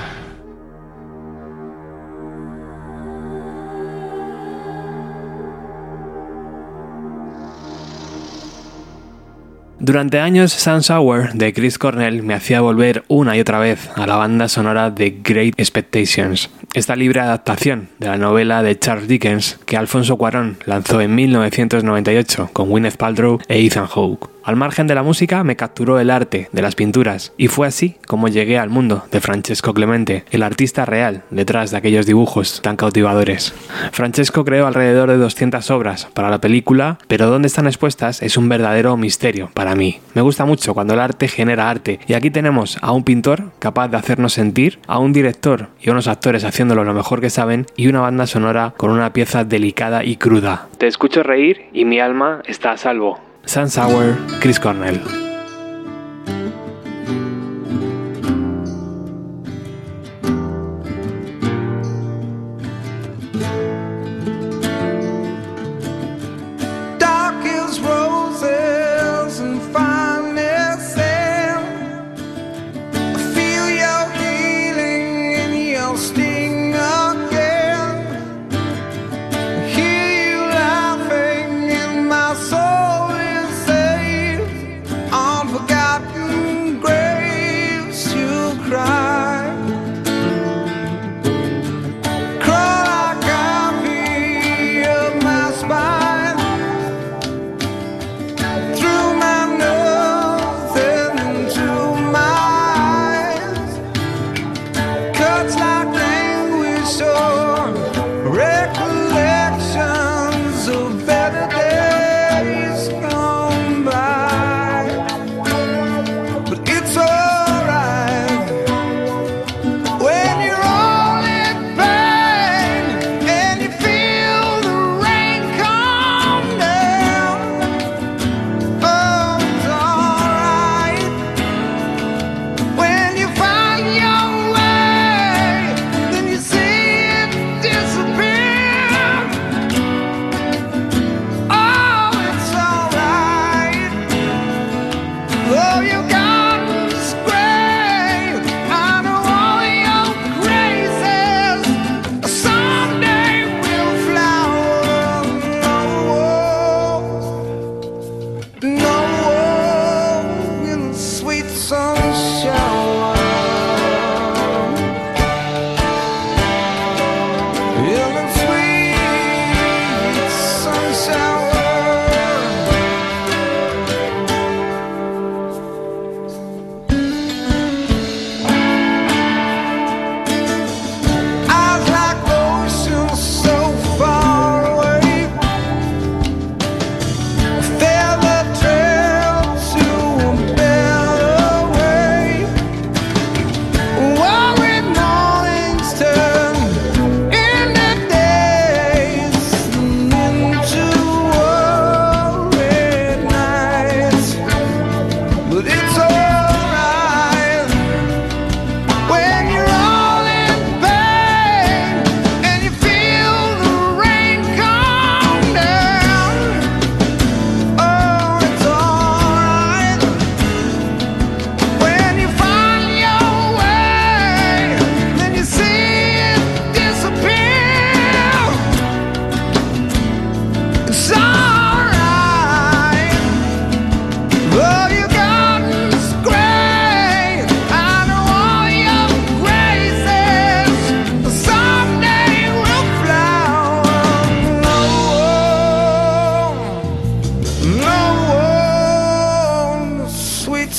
Durante 9.79 10.19
años, 10.19 10.51
Sunsour 10.51 11.31
de 11.33 11.53
Chris 11.53 11.77
Cornell 11.77 12.23
me 12.23 12.33
hacía 12.33 12.59
volver 12.59 13.05
una 13.07 13.37
y 13.37 13.39
otra 13.39 13.59
vez 13.59 13.89
a 13.95 14.05
la 14.05 14.17
banda 14.17 14.49
sonora 14.49 14.89
de 14.89 15.21
Great 15.23 15.53
Expectations, 15.57 16.49
esta 16.77 16.95
libre 16.95 17.19
adaptación 17.21 17.89
de 17.97 18.07
la 18.07 18.17
novela 18.17 18.61
de 18.61 18.77
Charles 18.77 19.07
Dickens 19.07 19.59
que 19.65 19.77
Alfonso 19.77 20.15
Cuarón 20.17 20.57
lanzó 20.65 21.01
en 21.01 21.15
1998 21.15 22.51
con 22.53 22.69
Gwyneth 22.69 22.97
Paltrow 22.97 23.39
e 23.47 23.65
Ethan 23.65 23.87
Hawke. 23.87 24.36
Al 24.47 24.55
margen 24.55 24.87
de 24.87 24.95
la 24.95 25.03
música 25.03 25.43
me 25.43 25.57
capturó 25.57 25.99
el 25.99 26.09
arte 26.09 26.47
de 26.53 26.61
las 26.61 26.73
pinturas 26.73 27.33
y 27.37 27.49
fue 27.49 27.67
así 27.67 27.97
como 28.07 28.29
llegué 28.29 28.57
al 28.57 28.69
mundo 28.69 29.03
de 29.11 29.19
Francesco 29.19 29.73
Clemente, 29.73 30.23
el 30.31 30.41
artista 30.41 30.85
real 30.85 31.23
detrás 31.31 31.71
de 31.71 31.75
aquellos 31.75 32.05
dibujos 32.05 32.61
tan 32.61 32.77
cautivadores. 32.77 33.53
Francesco 33.91 34.45
creó 34.45 34.65
alrededor 34.65 35.09
de 35.09 35.17
200 35.17 35.69
obras 35.71 36.05
para 36.13 36.29
la 36.29 36.39
película, 36.39 36.97
pero 37.09 37.27
dónde 37.27 37.47
están 37.47 37.67
expuestas 37.67 38.21
es 38.21 38.37
un 38.37 38.47
verdadero 38.47 38.95
misterio 38.95 39.49
para 39.53 39.75
mí. 39.75 39.99
Me 40.13 40.21
gusta 40.21 40.45
mucho 40.45 40.73
cuando 40.73 40.93
el 40.93 41.01
arte 41.01 41.27
genera 41.27 41.69
arte 41.69 41.99
y 42.07 42.13
aquí 42.13 42.31
tenemos 42.31 42.77
a 42.81 42.93
un 42.93 43.03
pintor 43.03 43.51
capaz 43.59 43.89
de 43.89 43.97
hacernos 43.97 44.31
sentir, 44.31 44.79
a 44.87 44.97
un 44.97 45.11
director 45.11 45.67
y 45.81 45.89
unos 45.89 46.07
actores 46.07 46.45
haciéndolo 46.45 46.85
lo 46.85 46.93
mejor 46.93 47.19
que 47.19 47.29
saben 47.29 47.65
y 47.75 47.89
una 47.89 47.99
banda 47.99 48.25
sonora 48.25 48.73
con 48.77 48.91
una 48.91 49.11
pieza 49.11 49.43
delicada 49.43 50.05
y 50.05 50.15
cruda. 50.15 50.69
Te 50.77 50.87
escucho 50.87 51.21
reír 51.21 51.65
y 51.73 51.83
mi 51.83 51.99
alma 51.99 52.43
está 52.45 52.71
a 52.71 52.77
salvo. 52.77 53.26
Sunsour, 53.47 54.17
Chris 54.41 54.59
Cornell. 54.59 55.26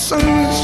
sun 0.08 0.57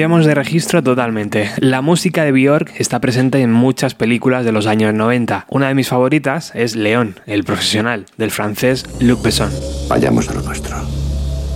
Cambiamos 0.00 0.24
de 0.24 0.34
registro 0.34 0.82
totalmente. 0.82 1.50
La 1.58 1.82
música 1.82 2.24
de 2.24 2.32
Björk 2.32 2.72
está 2.78 3.00
presente 3.00 3.42
en 3.42 3.52
muchas 3.52 3.94
películas 3.94 4.46
de 4.46 4.50
los 4.50 4.66
años 4.66 4.94
90. 4.94 5.44
Una 5.50 5.68
de 5.68 5.74
mis 5.74 5.88
favoritas 5.88 6.52
es 6.54 6.74
León, 6.74 7.20
el 7.26 7.44
profesional, 7.44 8.06
del 8.16 8.30
francés 8.30 8.86
Luc 8.98 9.22
Besson. 9.22 9.50
Vayamos 9.90 10.30
a 10.30 10.32
lo 10.32 10.40
nuestro. 10.40 10.74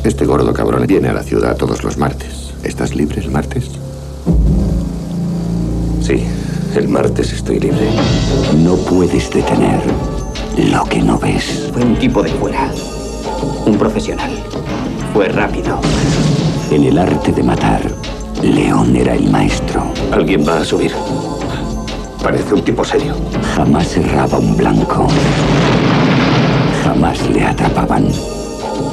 Este 0.04 0.26
gordo 0.26 0.52
cabrón 0.52 0.86
viene 0.86 1.08
a 1.08 1.14
la 1.14 1.22
ciudad 1.22 1.56
todos 1.56 1.82
los 1.84 1.96
martes. 1.96 2.52
¿Estás 2.62 2.94
libre 2.94 3.22
el 3.22 3.30
martes? 3.30 3.70
Sí, 6.02 6.22
el 6.76 6.86
martes 6.86 7.32
estoy 7.32 7.60
libre. 7.60 7.88
No 8.58 8.76
puedes 8.76 9.30
detener 9.30 9.80
lo 10.70 10.84
que 10.84 11.00
no 11.00 11.18
ves. 11.18 11.70
Fue 11.72 11.82
un 11.82 11.96
tipo 11.96 12.22
de 12.22 12.28
fuera. 12.28 12.70
Un 13.64 13.78
profesional. 13.78 14.32
Fue 15.14 15.28
rápido. 15.28 15.80
En 16.70 16.84
el 16.84 16.98
arte 16.98 17.32
de 17.32 17.42
matar, 17.42 17.80
León 18.44 18.94
era 18.94 19.14
el 19.14 19.30
maestro. 19.30 19.82
¿Alguien 20.12 20.46
va 20.46 20.58
a 20.58 20.64
subir? 20.64 20.92
Parece 22.22 22.54
un 22.54 22.62
tipo 22.62 22.84
serio. 22.84 23.14
Jamás 23.56 23.96
erraba 23.96 24.38
un 24.38 24.56
blanco. 24.56 25.08
Jamás 26.84 27.26
le 27.30 27.44
atrapaban. 27.44 28.08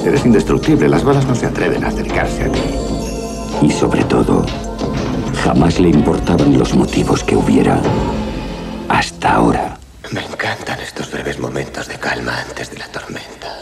Eres 0.05 0.25
indestructible. 0.25 0.87
Las 0.87 1.03
balas 1.03 1.25
no 1.25 1.35
se 1.35 1.47
atreven 1.47 1.83
a 1.83 1.89
acercarse 1.89 2.45
a 2.45 2.51
ti. 2.51 2.61
Y 3.61 3.71
sobre 3.71 4.03
todo, 4.05 4.45
jamás 5.43 5.79
le 5.79 5.89
importaban 5.89 6.57
los 6.57 6.73
motivos 6.73 7.23
que 7.23 7.35
hubiera. 7.35 7.79
Hasta 8.87 9.35
ahora. 9.35 9.77
Me 10.11 10.25
encantan 10.25 10.79
estos 10.79 11.11
breves 11.11 11.39
momentos 11.39 11.87
de 11.87 11.95
calma 11.95 12.41
antes 12.47 12.71
de 12.71 12.77
la 12.77 12.87
tormenta. 12.87 13.59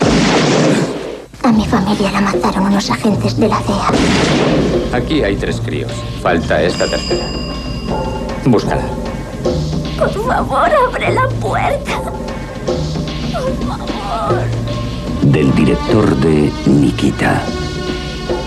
A 1.43 1.51
mi 1.51 1.65
familia 1.65 2.11
la 2.11 2.21
mataron 2.21 2.38
agentes 2.87 3.35
de 3.37 3.47
la 3.47 3.59
DEA. 3.61 4.97
Aquí 4.97 5.23
hay 5.23 5.35
tres 5.35 5.59
críos. 5.59 5.91
Falta 6.21 6.61
esta 6.61 6.87
tercera. 6.87 7.25
Búscala. 8.45 8.83
Por 9.97 10.11
favor, 10.27 10.69
abre 10.87 11.13
la 11.13 11.27
puerta. 11.41 12.01
Por 13.33 13.67
favor. 13.67 14.43
Del 15.23 15.53
director 15.55 16.15
de 16.17 16.51
Nikita. 16.65 17.41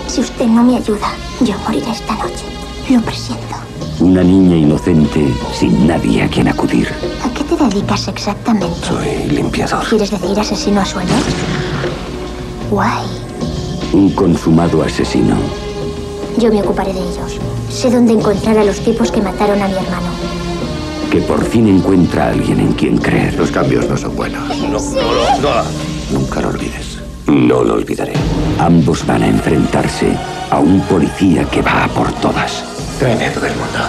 Si 0.07 0.21
usted 0.21 0.45
no 0.47 0.63
me 0.63 0.77
ayuda, 0.77 1.09
yo 1.41 1.53
moriré 1.65 1.91
esta 1.91 2.15
noche. 2.15 2.45
Lo 2.89 3.01
presiento. 3.01 3.55
Una 3.99 4.23
niña 4.23 4.55
inocente 4.55 5.33
sin 5.53 5.87
nadie 5.87 6.23
a 6.23 6.27
quien 6.27 6.47
acudir. 6.47 6.89
¿A 7.23 7.29
qué 7.33 7.43
te 7.43 7.55
dedicas 7.55 8.07
exactamente? 8.07 8.75
Soy 8.85 9.29
limpiador. 9.29 9.85
¿Quieres 9.87 10.09
decir 10.11 10.39
asesino 10.39 10.81
a 10.81 10.85
sueldo? 10.85 11.13
Guay. 12.71 13.22
Un 13.93 14.09
consumado 14.11 14.81
asesino. 14.81 15.35
Yo 16.39 16.51
me 16.51 16.61
ocuparé 16.61 16.93
de 16.93 16.99
ellos. 16.99 17.39
Sé 17.69 17.91
dónde 17.91 18.13
encontrar 18.13 18.57
a 18.57 18.63
los 18.63 18.79
tipos 18.79 19.11
que 19.11 19.21
mataron 19.21 19.61
a 19.61 19.67
mi 19.67 19.75
hermano. 19.75 20.07
Que 21.11 21.21
por 21.21 21.43
fin 21.45 21.67
encuentra 21.67 22.25
a 22.25 22.29
alguien 22.29 22.59
en 22.59 22.73
quien 22.73 22.97
creer. 22.97 23.35
Los 23.35 23.51
cambios 23.51 23.87
no 23.87 23.95
son 23.95 24.15
buenos. 24.15 24.49
No, 24.57 24.79
no, 24.79 25.41
no. 25.41 25.63
Nunca 26.11 26.41
lo 26.41 26.49
olvides. 26.49 26.97
No 27.27 27.63
lo 27.63 27.75
olvidaré. 27.75 28.13
Ambos 28.59 29.05
van 29.05 29.21
a 29.21 29.27
enfrentarse 29.27 30.17
a 30.49 30.59
un 30.59 30.81
policía 30.81 31.45
que 31.45 31.61
va 31.61 31.83
a 31.83 31.87
por 31.87 32.11
todas. 32.13 32.63
Tráeme 32.97 33.27
a 33.27 33.33
todo 33.33 33.45
el 33.45 33.53
mundo. 33.53 33.79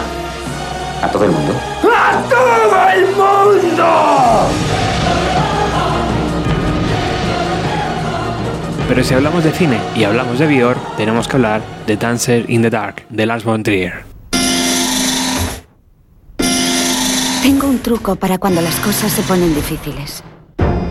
¿A 1.03 1.09
todo 1.11 1.25
el 1.25 1.31
mundo? 1.31 1.53
¡A 1.83 2.23
todo 2.29 2.89
el 2.95 3.07
mundo! 3.17 3.85
Pero 8.87 9.03
si 9.03 9.15
hablamos 9.15 9.43
de 9.43 9.51
cine 9.51 9.79
y 9.97 10.05
hablamos 10.05 10.39
de 10.39 10.47
Björk, 10.47 10.97
tenemos 10.97 11.27
que 11.27 11.37
hablar 11.37 11.63
de 11.87 11.97
Dancer 11.97 12.45
in 12.49 12.61
the 12.61 12.69
Dark, 12.69 13.07
de 13.09 13.25
Lars 13.25 13.43
von 13.43 13.63
Trier. 13.63 14.05
Tengo 17.43 17.67
un 17.67 17.79
truco 17.79 18.17
para 18.17 18.39
cuando 18.39 18.61
las 18.61 18.77
cosas 18.81 19.11
se 19.11 19.23
ponen 19.23 19.55
difíciles. 19.55 20.23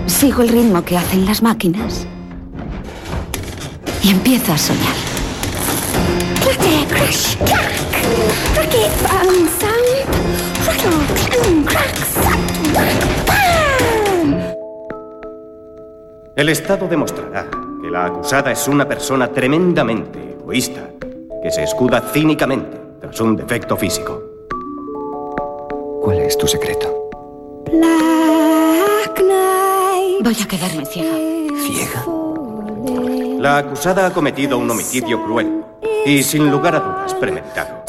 Sigo 0.07 0.41
el 0.41 0.49
ritmo 0.49 0.84
que 0.84 0.98
hacen 0.98 1.26
las 1.26 1.44
máquinas 1.44 2.07
y 4.03 4.10
empiezo 4.10 4.53
a 4.53 4.57
soñar. 4.57 4.95
El 16.36 16.49
Estado 16.49 16.88
demostrará 16.88 17.48
que 17.84 17.91
la 17.91 18.05
acusada 18.05 18.49
es 18.49 18.65
una 18.69 18.88
persona 18.88 19.27
tremendamente 19.27 20.38
egoísta, 20.39 20.91
que 21.43 21.51
se 21.51 21.64
escuda 21.64 21.99
cínicamente 21.99 22.80
tras 23.01 23.19
un 23.19 23.35
defecto 23.35 23.76
físico. 23.76 24.23
¿Cuál 26.01 26.19
es 26.19 26.38
tu 26.38 26.47
secreto? 26.47 27.10
Black 27.65 29.19
night. 29.19 30.23
Voy 30.23 30.38
a 30.41 30.47
quedarme 30.47 30.85
ciega. 30.85 31.14
¿Ciega? 31.61 32.05
La 33.41 33.57
acusada 33.57 34.07
ha 34.07 34.14
cometido 34.14 34.57
un 34.57 34.72
homicidio 34.72 35.22
cruel 35.22 35.65
y, 36.05 36.23
sin 36.23 36.49
lugar 36.49 36.77
a 36.77 36.80
dudas, 36.80 37.14
premeditado. 37.15 37.84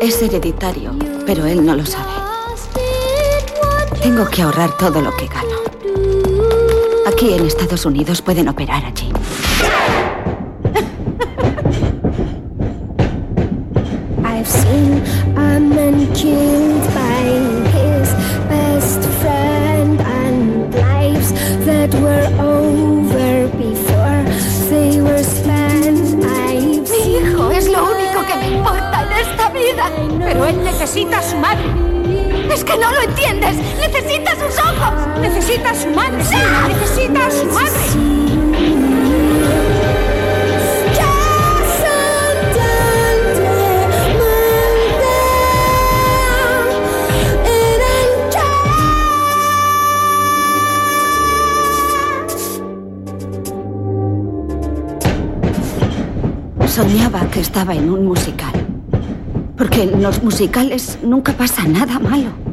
Es 0.00 0.22
hereditario, 0.22 0.92
pero 1.26 1.44
él 1.44 1.66
no 1.66 1.76
lo 1.76 1.84
sabe. 1.84 2.13
Tengo 4.04 4.28
que 4.28 4.42
ahorrar 4.42 4.76
todo 4.76 5.00
lo 5.00 5.16
que 5.16 5.26
gano. 5.26 5.56
Aquí 7.06 7.32
en 7.32 7.46
Estados 7.46 7.86
Unidos 7.86 8.20
pueden 8.20 8.50
operar 8.50 8.84
allí. 8.84 9.10
I've 14.22 14.46
seen 14.46 15.02
a 15.38 15.58
man 15.58 16.06
killed 16.12 16.84
by 16.92 17.24
his 17.72 18.12
best 18.50 19.08
friend 19.22 19.98
and 19.98 20.74
lives 20.74 21.32
that 21.64 21.94
were 21.94 22.28
over 22.44 23.48
before 23.56 24.22
they 24.68 25.00
were 25.00 25.24
spent. 25.24 26.22
I've 26.26 26.90
Mi 26.90 27.16
hijo 27.16 27.50
es 27.50 27.70
lo 27.70 27.84
único 27.84 28.26
que 28.26 28.36
me 28.36 28.58
importa 28.58 29.02
en 29.06 29.12
esta 29.26 29.48
vida. 29.48 29.90
Pero 30.18 30.44
él 30.44 30.62
necesita 30.62 31.20
a 31.20 31.22
su 31.22 31.38
madre. 31.38 31.93
Es 32.54 32.62
que 32.62 32.78
no 32.78 32.88
lo 32.92 33.00
entiendes. 33.00 33.56
Necesita 33.56 34.30
sus 34.36 34.56
ojos. 34.60 35.18
Necesita 35.20 35.70
a 35.70 35.74
su 35.74 35.88
madre. 35.88 36.24
Sí, 36.24 36.36
necesita 36.68 37.26
a 37.26 37.30
su 37.32 37.46
madre. 37.46 37.70
Soñaba 56.68 57.20
que 57.30 57.40
estaba 57.40 57.74
en 57.74 57.90
un 57.90 58.06
musical. 58.06 58.52
Porque 59.56 59.82
en 59.82 60.02
los 60.02 60.22
musicales 60.22 60.98
nunca 61.02 61.32
pasa 61.32 61.64
nada 61.66 61.98
malo. 61.98 62.43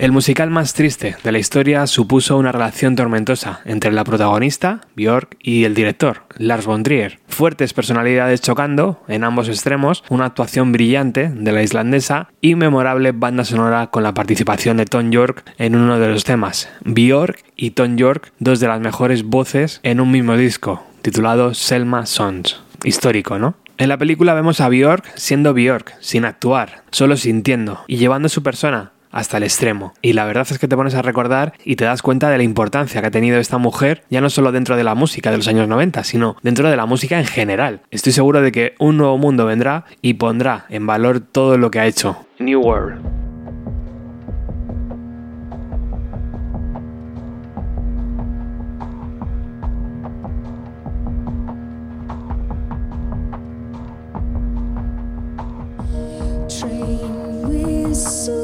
El 0.00 0.12
musical 0.12 0.48
más 0.48 0.72
triste 0.72 1.14
de 1.22 1.30
la 1.30 1.38
historia 1.38 1.86
supuso 1.86 2.38
una 2.38 2.52
relación 2.52 2.96
tormentosa 2.96 3.60
entre 3.66 3.92
la 3.92 4.02
protagonista, 4.02 4.80
Björk, 4.96 5.36
y 5.38 5.64
el 5.64 5.74
director, 5.74 6.22
Lars 6.38 6.64
von 6.64 6.82
Trier. 6.82 7.18
Fuertes 7.28 7.74
personalidades 7.74 8.40
chocando 8.40 9.02
en 9.08 9.24
ambos 9.24 9.50
extremos, 9.50 10.02
una 10.08 10.24
actuación 10.24 10.72
brillante 10.72 11.28
de 11.28 11.52
la 11.52 11.62
islandesa 11.62 12.30
y 12.40 12.54
memorable 12.54 13.12
banda 13.12 13.44
sonora 13.44 13.88
con 13.88 14.02
la 14.02 14.14
participación 14.14 14.78
de 14.78 14.86
Tom 14.86 15.10
York 15.10 15.44
en 15.58 15.76
uno 15.76 15.98
de 15.98 16.08
los 16.08 16.24
temas. 16.24 16.70
Björk 16.82 17.44
y 17.54 17.72
Tom 17.72 17.98
York, 17.98 18.32
dos 18.38 18.58
de 18.58 18.68
las 18.68 18.80
mejores 18.80 19.22
voces 19.22 19.80
en 19.82 20.00
un 20.00 20.10
mismo 20.10 20.34
disco, 20.38 20.82
titulado 21.02 21.52
Selma 21.52 22.06
Sons. 22.06 22.62
Histórico, 22.84 23.38
¿no? 23.38 23.54
En 23.76 23.90
la 23.90 23.98
película 23.98 24.32
vemos 24.32 24.62
a 24.62 24.70
Björk 24.70 25.04
siendo 25.16 25.52
Björk, 25.52 25.92
sin 26.00 26.24
actuar, 26.24 26.84
solo 26.90 27.18
sintiendo 27.18 27.84
y 27.86 27.98
llevando 27.98 28.30
su 28.30 28.42
persona 28.42 28.92
hasta 29.10 29.36
el 29.36 29.42
extremo. 29.42 29.92
Y 30.02 30.12
la 30.12 30.24
verdad 30.24 30.46
es 30.50 30.58
que 30.58 30.68
te 30.68 30.76
pones 30.76 30.94
a 30.94 31.02
recordar 31.02 31.54
y 31.64 31.76
te 31.76 31.84
das 31.84 32.02
cuenta 32.02 32.30
de 32.30 32.36
la 32.36 32.42
importancia 32.42 33.00
que 33.00 33.06
ha 33.06 33.10
tenido 33.10 33.38
esta 33.38 33.58
mujer, 33.58 34.04
ya 34.10 34.20
no 34.20 34.30
solo 34.30 34.52
dentro 34.52 34.76
de 34.76 34.84
la 34.84 34.94
música 34.94 35.30
de 35.30 35.36
los 35.36 35.48
años 35.48 35.68
90, 35.68 36.04
sino 36.04 36.36
dentro 36.42 36.70
de 36.70 36.76
la 36.76 36.86
música 36.86 37.18
en 37.18 37.26
general. 37.26 37.82
Estoy 37.90 38.12
seguro 38.12 38.40
de 38.40 38.52
que 38.52 38.74
un 38.78 38.96
nuevo 38.96 39.18
mundo 39.18 39.46
vendrá 39.46 39.84
y 40.02 40.14
pondrá 40.14 40.66
en 40.68 40.86
valor 40.86 41.20
todo 41.20 41.58
lo 41.58 41.70
que 41.70 41.80
ha 41.80 41.86
hecho. 41.86 42.26
New 42.38 42.60
World. 42.60 43.00
Train 56.48 58.39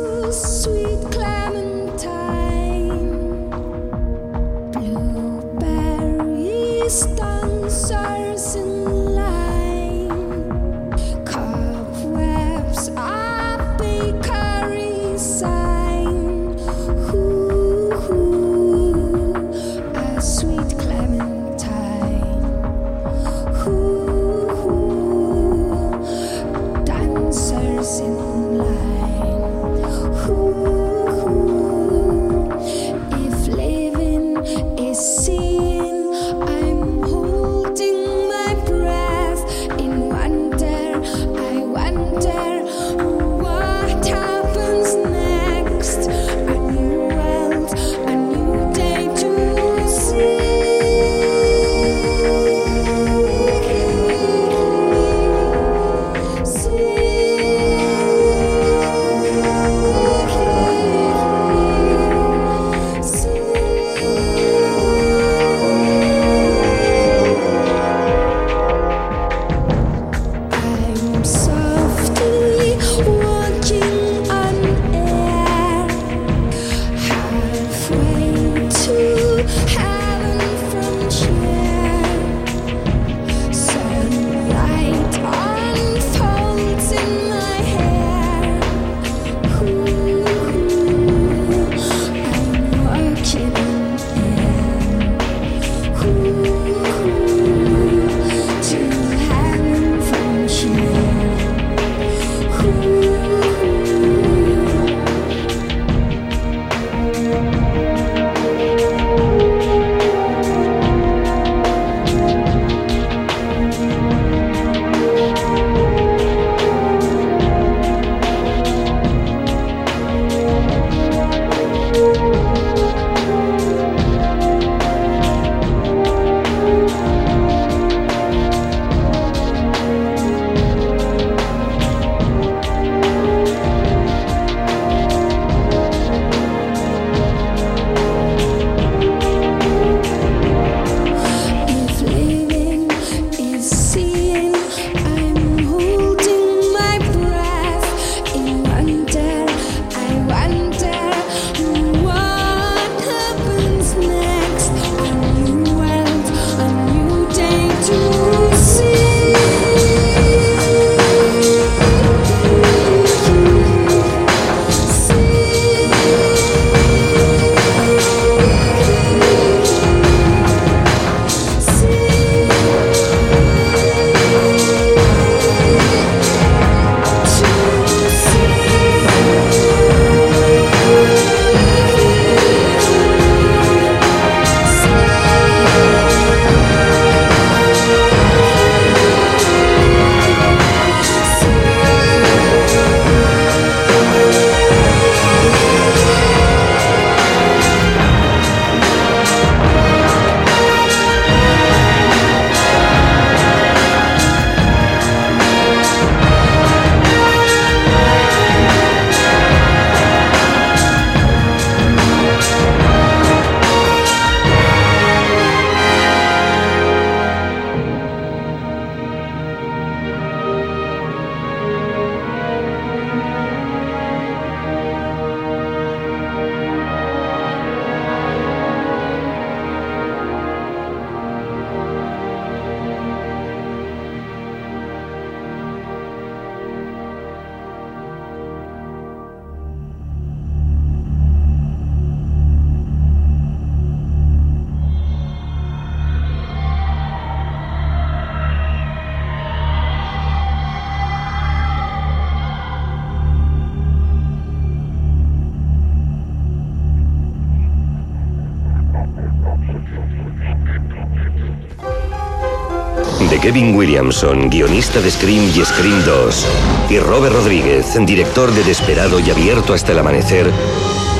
Kevin 263.47 263.77
Williamson, 263.77 264.51
guionista 264.51 265.01
de 265.01 265.09
Scream 265.09 265.53
y 265.55 265.65
Scream 265.65 266.05
2, 266.05 266.47
y 266.91 266.99
Robert 266.99 267.33
Rodríguez, 267.33 267.95
director 268.01 268.51
de 268.51 268.65
Desperado 268.65 269.21
y 269.21 269.31
Abierto 269.31 269.73
hasta 269.73 269.93
el 269.93 270.01
amanecer, 270.01 270.51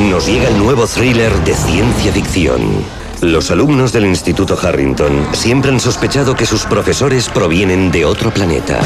nos 0.01 0.27
llega 0.27 0.49
el 0.49 0.59
nuevo 0.59 0.89
thriller 0.89 1.33
de 1.45 1.55
ciencia 1.55 2.11
ficción. 2.11 2.85
Los 3.21 3.53
alumnos 3.53 3.93
del 3.93 4.07
Instituto 4.07 4.59
Harrington 4.61 5.29
siempre 5.35 5.71
han 5.71 5.79
sospechado 5.79 6.35
que 6.35 6.47
sus 6.47 6.65
profesores 6.65 7.29
provienen 7.29 7.93
de 7.93 8.05
otro 8.05 8.35
planeta. 8.35 8.81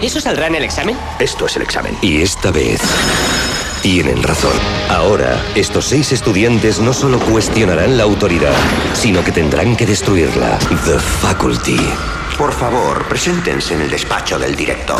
¿Eso 0.00 0.20
saldrá 0.20 0.46
en 0.46 0.54
el 0.54 0.62
examen? 0.62 0.96
Esto 1.18 1.46
es 1.46 1.56
el 1.56 1.62
examen. 1.62 1.96
Y 2.00 2.22
esta 2.22 2.52
vez 2.52 2.80
tienen 3.82 4.22
razón. 4.22 4.52
Ahora, 4.88 5.44
estos 5.56 5.86
seis 5.86 6.12
estudiantes 6.12 6.78
no 6.78 6.92
solo 6.92 7.18
cuestionarán 7.18 7.96
la 7.96 8.04
autoridad, 8.04 8.54
sino 8.94 9.24
que 9.24 9.32
tendrán 9.32 9.74
que 9.74 9.84
destruirla. 9.84 10.60
The 10.84 11.00
Faculty. 11.00 12.19
Por 12.40 12.52
favor, 12.52 13.06
preséntense 13.06 13.74
en 13.74 13.82
el 13.82 13.90
despacho 13.90 14.38
del 14.38 14.56
director. 14.56 14.98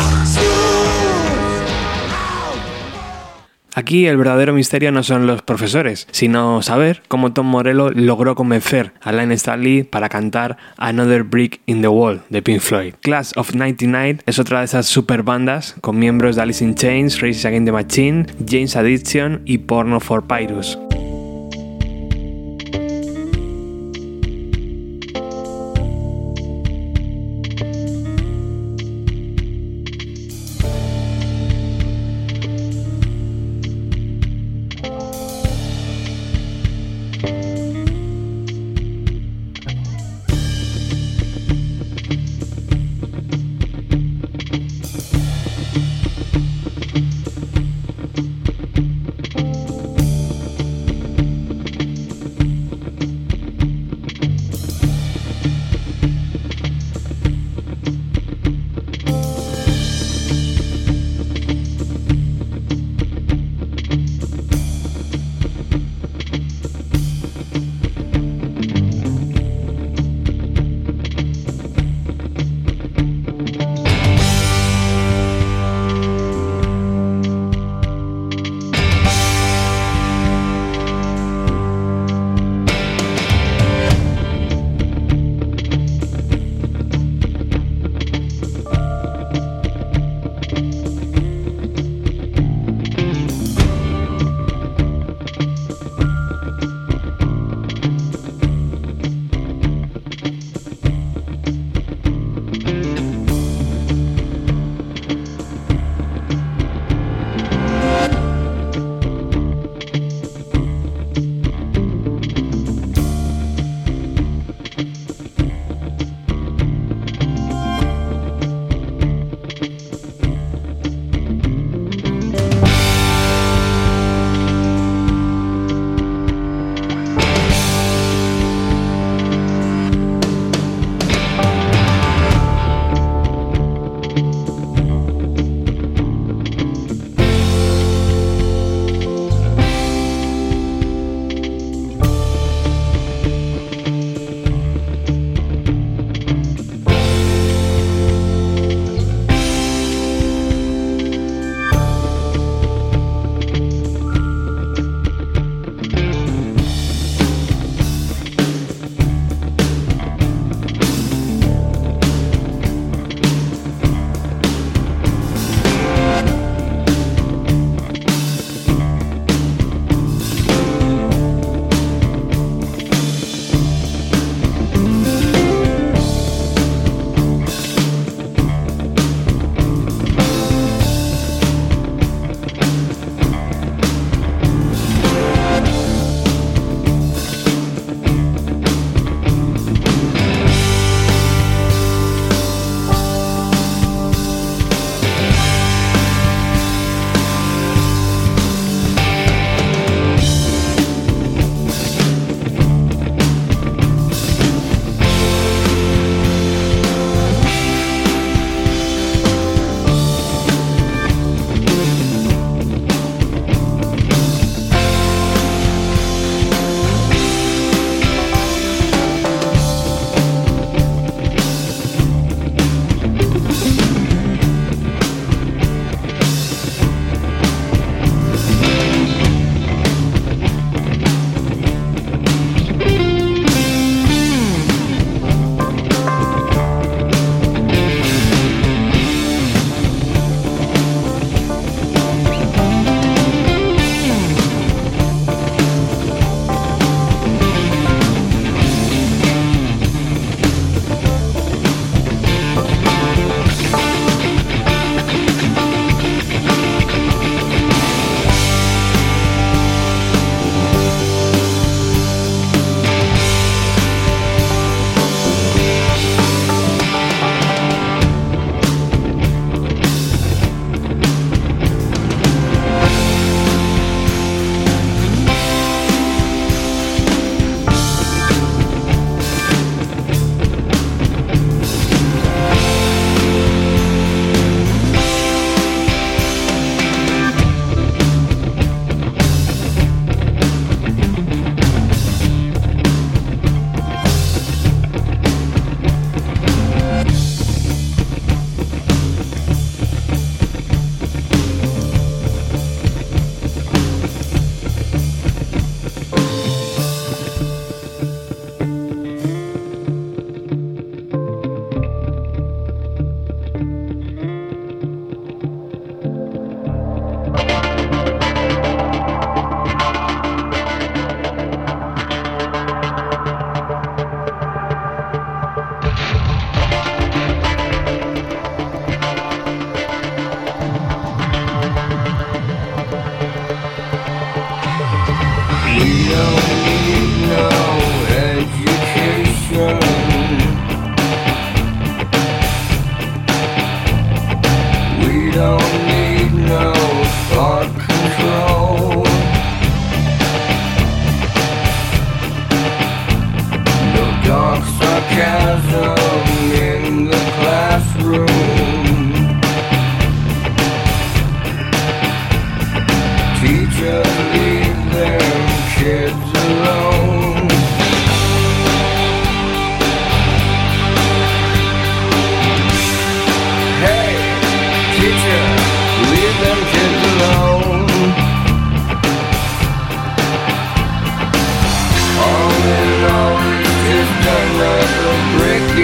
Aquí 3.73 4.05
el 4.05 4.15
verdadero 4.15 4.53
misterio 4.53 4.91
no 4.91 5.01
son 5.01 5.25
los 5.25 5.41
profesores, 5.41 6.07
sino 6.11 6.61
saber 6.61 7.01
cómo 7.07 7.33
Tom 7.33 7.47
Morello 7.47 7.89
logró 7.89 8.35
convencer 8.35 8.93
a 9.01 9.11
Line 9.11 9.33
Stanley 9.33 9.81
para 9.81 10.07
cantar 10.07 10.57
Another 10.77 11.23
Brick 11.23 11.61
in 11.65 11.81
the 11.81 11.87
Wall 11.87 12.21
de 12.29 12.43
Pink 12.43 12.59
Floyd. 12.59 12.93
Class 13.01 13.35
of 13.35 13.55
99 13.55 14.19
es 14.27 14.37
otra 14.37 14.59
de 14.59 14.65
esas 14.65 14.85
super 14.85 15.23
bandas 15.23 15.73
con 15.81 15.97
miembros 15.97 16.35
de 16.35 16.43
Alice 16.43 16.63
in 16.63 16.75
Chains, 16.75 17.21
Races 17.21 17.45
Against 17.45 17.65
the 17.65 17.71
Machine, 17.71 18.27
James 18.47 18.75
Addiction 18.75 19.41
y 19.45 19.57
Porno 19.57 19.99
for 19.99 20.27
Pyrus. 20.27 20.77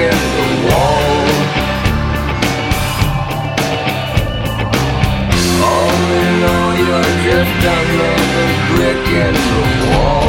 Brick 0.10 0.14
in 0.14 0.38
the 0.38 0.68
wall. 0.68 1.18
All 5.64 6.12
in 6.24 6.44
all, 6.44 6.74
you're 6.88 7.14
just 7.28 7.66
another 7.76 8.48
brick 8.76 9.08
in 9.08 9.34
the 9.34 9.98
wall. 9.98 10.27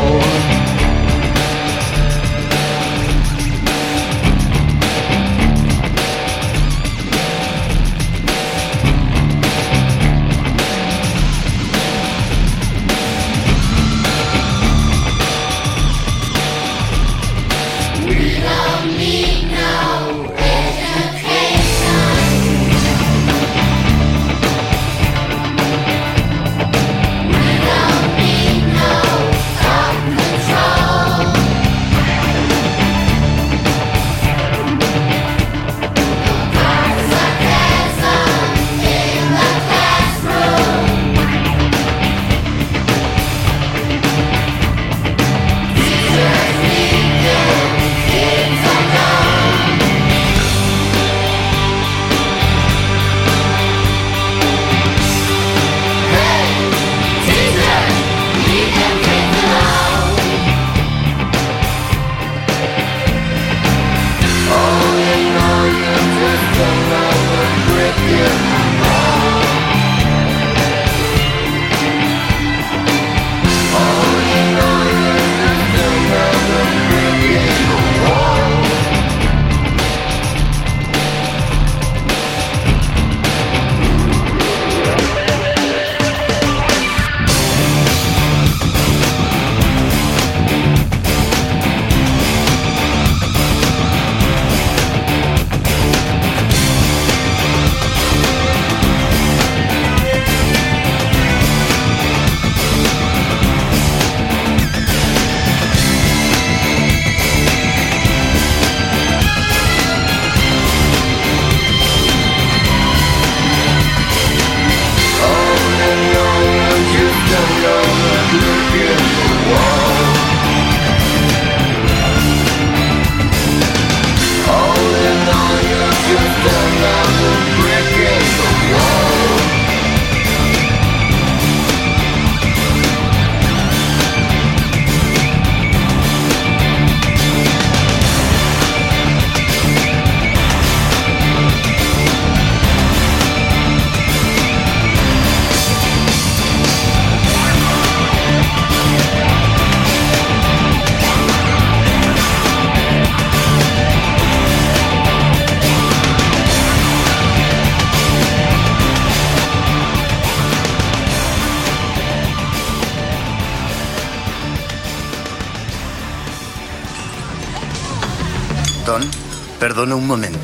Un 169.86 170.06
momento. 170.08 170.38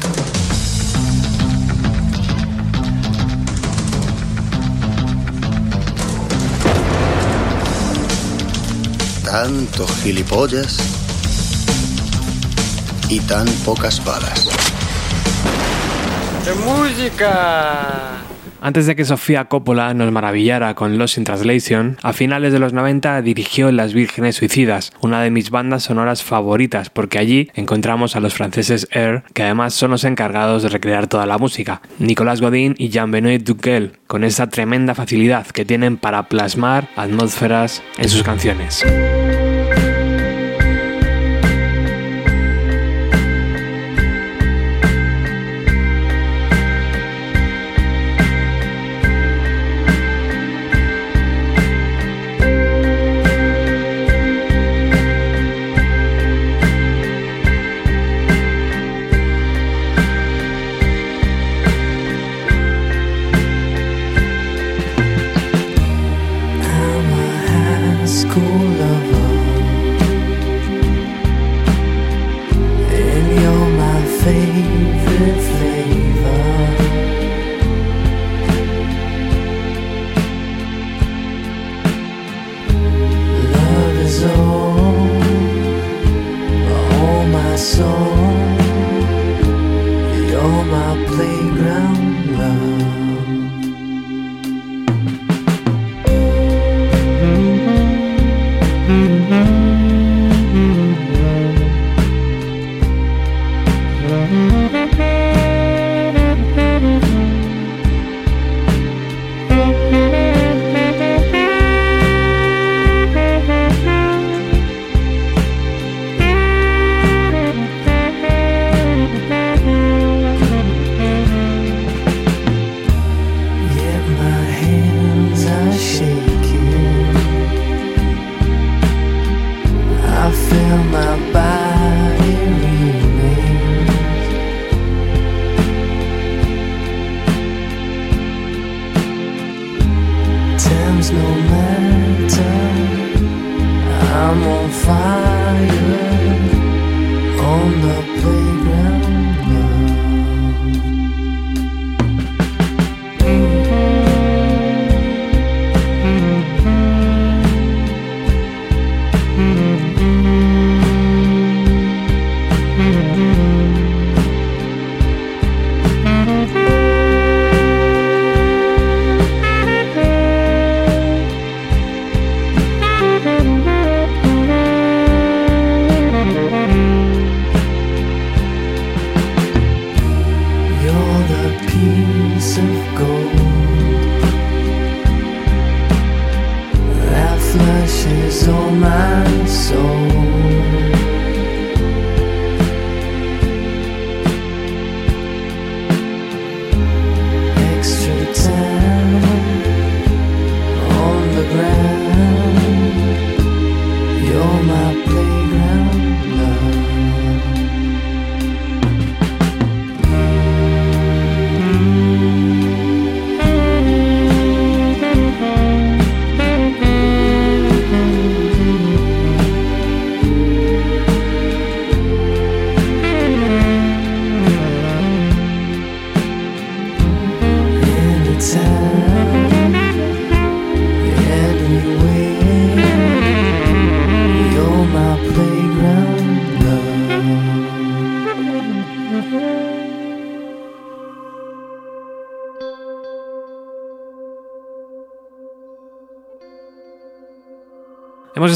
Tanto 9.24 9.88
gilipollas 10.02 10.78
y 13.08 13.18
tan 13.20 13.46
pocas 13.64 14.04
balas. 14.04 14.46
¡De 16.44 16.54
música! 16.54 18.23
Antes 18.64 18.86
de 18.86 18.96
que 18.96 19.04
Sofía 19.04 19.44
Coppola 19.44 19.92
nos 19.92 20.10
maravillara 20.10 20.74
con 20.74 20.96
Lost 20.96 21.18
in 21.18 21.24
Translation, 21.24 21.98
a 22.02 22.14
finales 22.14 22.50
de 22.50 22.58
los 22.58 22.72
90 22.72 23.20
dirigió 23.20 23.70
Las 23.70 23.92
Vírgenes 23.92 24.36
Suicidas, 24.36 24.90
una 25.02 25.20
de 25.20 25.30
mis 25.30 25.50
bandas 25.50 25.82
sonoras 25.82 26.22
favoritas, 26.22 26.88
porque 26.88 27.18
allí 27.18 27.50
encontramos 27.52 28.16
a 28.16 28.20
los 28.20 28.32
franceses 28.32 28.88
Air, 28.90 29.22
que 29.34 29.42
además 29.42 29.74
son 29.74 29.90
los 29.90 30.04
encargados 30.04 30.62
de 30.62 30.70
recrear 30.70 31.08
toda 31.08 31.26
la 31.26 31.36
música, 31.36 31.82
Nicolas 31.98 32.40
Godin 32.40 32.74
y 32.78 32.88
Jean-Benoît 32.88 33.44
Duquel, 33.44 33.98
con 34.06 34.24
esa 34.24 34.48
tremenda 34.48 34.94
facilidad 34.94 35.46
que 35.48 35.66
tienen 35.66 35.98
para 35.98 36.30
plasmar 36.30 36.88
atmósferas 36.96 37.82
en 37.98 38.08
sus 38.08 38.22
canciones. 38.22 38.82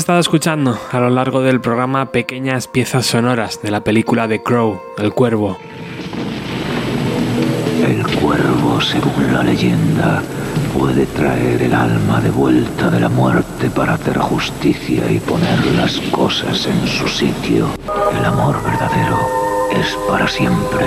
Estado 0.09 0.21
escuchando 0.21 0.81
a 0.91 1.01
lo 1.01 1.11
largo 1.11 1.43
del 1.43 1.61
programa 1.61 2.11
pequeñas 2.13 2.67
piezas 2.67 3.05
sonoras 3.05 3.61
de 3.61 3.71
la 3.71 3.85
película 3.85 4.27
The 4.27 4.43
Crow, 4.43 4.81
El 4.97 5.13
Cuervo. 5.13 5.59
El 7.87 8.07
cuervo, 8.17 8.81
según 8.81 9.35
la 9.35 9.43
leyenda, 9.43 10.23
puede 10.73 11.05
traer 11.05 11.61
el 11.61 11.75
alma 11.75 12.23
de 12.23 12.31
vuelta 12.31 12.89
de 12.89 13.01
la 13.01 13.11
muerte 13.11 13.69
para 13.69 13.93
hacer 13.93 14.17
justicia 14.17 15.13
y 15.13 15.19
poner 15.19 15.67
las 15.77 16.01
cosas 16.11 16.67
en 16.67 16.87
su 16.87 17.07
sitio. 17.07 17.69
El 18.19 18.25
amor 18.25 18.57
verdadero 18.65 19.19
es 19.79 19.95
para 20.09 20.27
siempre. 20.27 20.87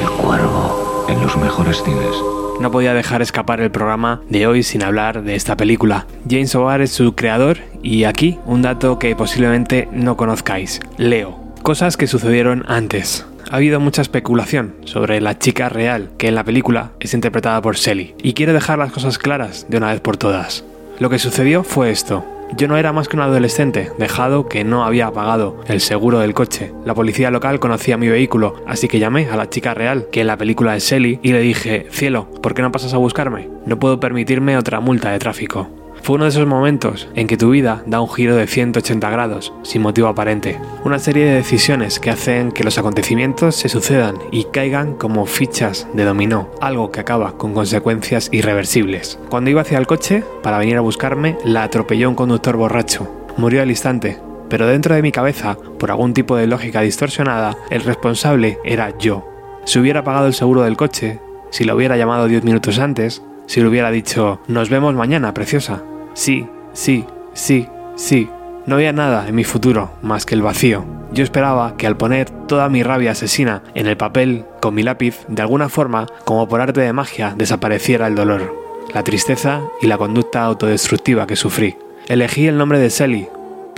El 0.00 0.08
cuervo, 0.12 1.04
en 1.10 1.20
los 1.20 1.36
mejores 1.36 1.82
cines. 1.82 2.16
No 2.60 2.70
podía 2.70 2.92
dejar 2.92 3.22
escapar 3.22 3.62
el 3.62 3.70
programa 3.70 4.20
de 4.28 4.46
hoy 4.46 4.62
sin 4.62 4.82
hablar 4.82 5.22
de 5.22 5.34
esta 5.34 5.56
película. 5.56 6.06
James 6.28 6.54
O'Barr 6.54 6.82
es 6.82 6.92
su 6.92 7.14
creador 7.14 7.56
y 7.82 8.04
aquí 8.04 8.38
un 8.44 8.60
dato 8.60 8.98
que 8.98 9.16
posiblemente 9.16 9.88
no 9.92 10.18
conozcáis. 10.18 10.78
Leo. 10.98 11.40
Cosas 11.62 11.96
que 11.96 12.06
sucedieron 12.06 12.66
antes. 12.68 13.24
Ha 13.50 13.56
habido 13.56 13.80
mucha 13.80 14.02
especulación 14.02 14.74
sobre 14.84 15.22
la 15.22 15.38
chica 15.38 15.70
real 15.70 16.10
que 16.18 16.28
en 16.28 16.34
la 16.34 16.44
película 16.44 16.90
es 17.00 17.14
interpretada 17.14 17.62
por 17.62 17.78
Sally 17.78 18.14
y 18.22 18.34
quiero 18.34 18.52
dejar 18.52 18.78
las 18.78 18.92
cosas 18.92 19.16
claras 19.16 19.64
de 19.70 19.78
una 19.78 19.92
vez 19.92 20.02
por 20.02 20.18
todas. 20.18 20.62
Lo 20.98 21.08
que 21.08 21.18
sucedió 21.18 21.64
fue 21.64 21.90
esto. 21.90 22.26
Yo 22.56 22.68
no 22.68 22.76
era 22.76 22.92
más 22.92 23.08
que 23.08 23.16
un 23.16 23.22
adolescente, 23.22 23.90
dejado 23.98 24.48
que 24.48 24.64
no 24.64 24.84
había 24.84 25.10
pagado 25.12 25.56
el 25.66 25.80
seguro 25.80 26.18
del 26.18 26.34
coche. 26.34 26.72
La 26.84 26.94
policía 26.94 27.30
local 27.30 27.60
conocía 27.60 27.96
mi 27.96 28.08
vehículo, 28.08 28.56
así 28.66 28.88
que 28.88 28.98
llamé 28.98 29.28
a 29.30 29.36
la 29.36 29.48
chica 29.48 29.72
real, 29.74 30.08
que 30.10 30.22
en 30.22 30.26
la 30.26 30.36
película 30.36 30.76
es 30.76 30.84
Shelly, 30.84 31.20
y 31.22 31.32
le 31.32 31.40
dije, 31.40 31.86
cielo, 31.90 32.28
¿por 32.42 32.54
qué 32.54 32.62
no 32.62 32.72
pasas 32.72 32.92
a 32.94 32.98
buscarme? 32.98 33.48
No 33.66 33.78
puedo 33.78 34.00
permitirme 34.00 34.56
otra 34.56 34.80
multa 34.80 35.10
de 35.10 35.18
tráfico. 35.18 35.79
Fue 36.02 36.16
uno 36.16 36.24
de 36.24 36.30
esos 36.30 36.46
momentos 36.46 37.08
en 37.14 37.26
que 37.26 37.36
tu 37.36 37.50
vida 37.50 37.82
da 37.86 38.00
un 38.00 38.08
giro 38.08 38.34
de 38.36 38.46
180 38.46 39.10
grados, 39.10 39.52
sin 39.62 39.82
motivo 39.82 40.08
aparente. 40.08 40.58
Una 40.84 40.98
serie 40.98 41.26
de 41.26 41.34
decisiones 41.34 42.00
que 42.00 42.10
hacen 42.10 42.52
que 42.52 42.64
los 42.64 42.78
acontecimientos 42.78 43.56
se 43.56 43.68
sucedan 43.68 44.16
y 44.30 44.44
caigan 44.44 44.94
como 44.94 45.26
fichas 45.26 45.86
de 45.92 46.04
dominó, 46.04 46.50
algo 46.60 46.90
que 46.90 47.00
acaba 47.00 47.32
con 47.36 47.52
consecuencias 47.52 48.28
irreversibles. 48.32 49.18
Cuando 49.28 49.50
iba 49.50 49.60
hacia 49.60 49.78
el 49.78 49.86
coche, 49.86 50.24
para 50.42 50.58
venir 50.58 50.76
a 50.76 50.80
buscarme, 50.80 51.36
la 51.44 51.64
atropelló 51.64 52.08
un 52.08 52.14
conductor 52.14 52.56
borracho. 52.56 53.08
Murió 53.36 53.62
al 53.62 53.70
instante, 53.70 54.18
pero 54.48 54.66
dentro 54.66 54.94
de 54.94 55.02
mi 55.02 55.12
cabeza, 55.12 55.56
por 55.78 55.90
algún 55.90 56.14
tipo 56.14 56.36
de 56.36 56.46
lógica 56.46 56.80
distorsionada, 56.80 57.56
el 57.70 57.82
responsable 57.82 58.58
era 58.64 58.96
yo. 58.98 59.26
Si 59.64 59.78
hubiera 59.78 60.02
pagado 60.02 60.26
el 60.26 60.34
seguro 60.34 60.62
del 60.62 60.76
coche, 60.76 61.20
si 61.50 61.64
lo 61.64 61.76
hubiera 61.76 61.96
llamado 61.96 62.26
10 62.26 62.44
minutos 62.44 62.78
antes, 62.78 63.22
si 63.50 63.60
le 63.60 63.66
hubiera 63.66 63.90
dicho, 63.90 64.38
nos 64.46 64.70
vemos 64.70 64.94
mañana, 64.94 65.34
preciosa. 65.34 65.82
Sí, 66.14 66.46
sí, 66.72 67.04
sí, 67.32 67.66
sí. 67.96 68.30
No 68.64 68.76
había 68.76 68.92
nada 68.92 69.26
en 69.26 69.34
mi 69.34 69.42
futuro 69.42 69.90
más 70.02 70.24
que 70.24 70.36
el 70.36 70.42
vacío. 70.42 70.84
Yo 71.12 71.24
esperaba 71.24 71.76
que 71.76 71.88
al 71.88 71.96
poner 71.96 72.30
toda 72.30 72.68
mi 72.68 72.84
rabia 72.84 73.10
asesina 73.10 73.64
en 73.74 73.88
el 73.88 73.96
papel 73.96 74.44
con 74.60 74.74
mi 74.74 74.84
lápiz, 74.84 75.24
de 75.26 75.42
alguna 75.42 75.68
forma, 75.68 76.06
como 76.24 76.48
por 76.48 76.60
arte 76.60 76.80
de 76.80 76.92
magia, 76.92 77.34
desapareciera 77.36 78.06
el 78.06 78.14
dolor, 78.14 78.54
la 78.94 79.02
tristeza 79.02 79.62
y 79.82 79.88
la 79.88 79.98
conducta 79.98 80.44
autodestructiva 80.44 81.26
que 81.26 81.34
sufrí. 81.34 81.76
Elegí 82.06 82.46
el 82.46 82.56
nombre 82.56 82.78
de 82.78 82.88
Sally 82.88 83.26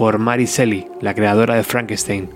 por 0.03 0.19
Mary 0.19 0.47
Shelley, 0.47 0.89
la 1.01 1.15
creadora 1.15 1.55
de 1.55 1.62
Frankenstein, 1.62 2.29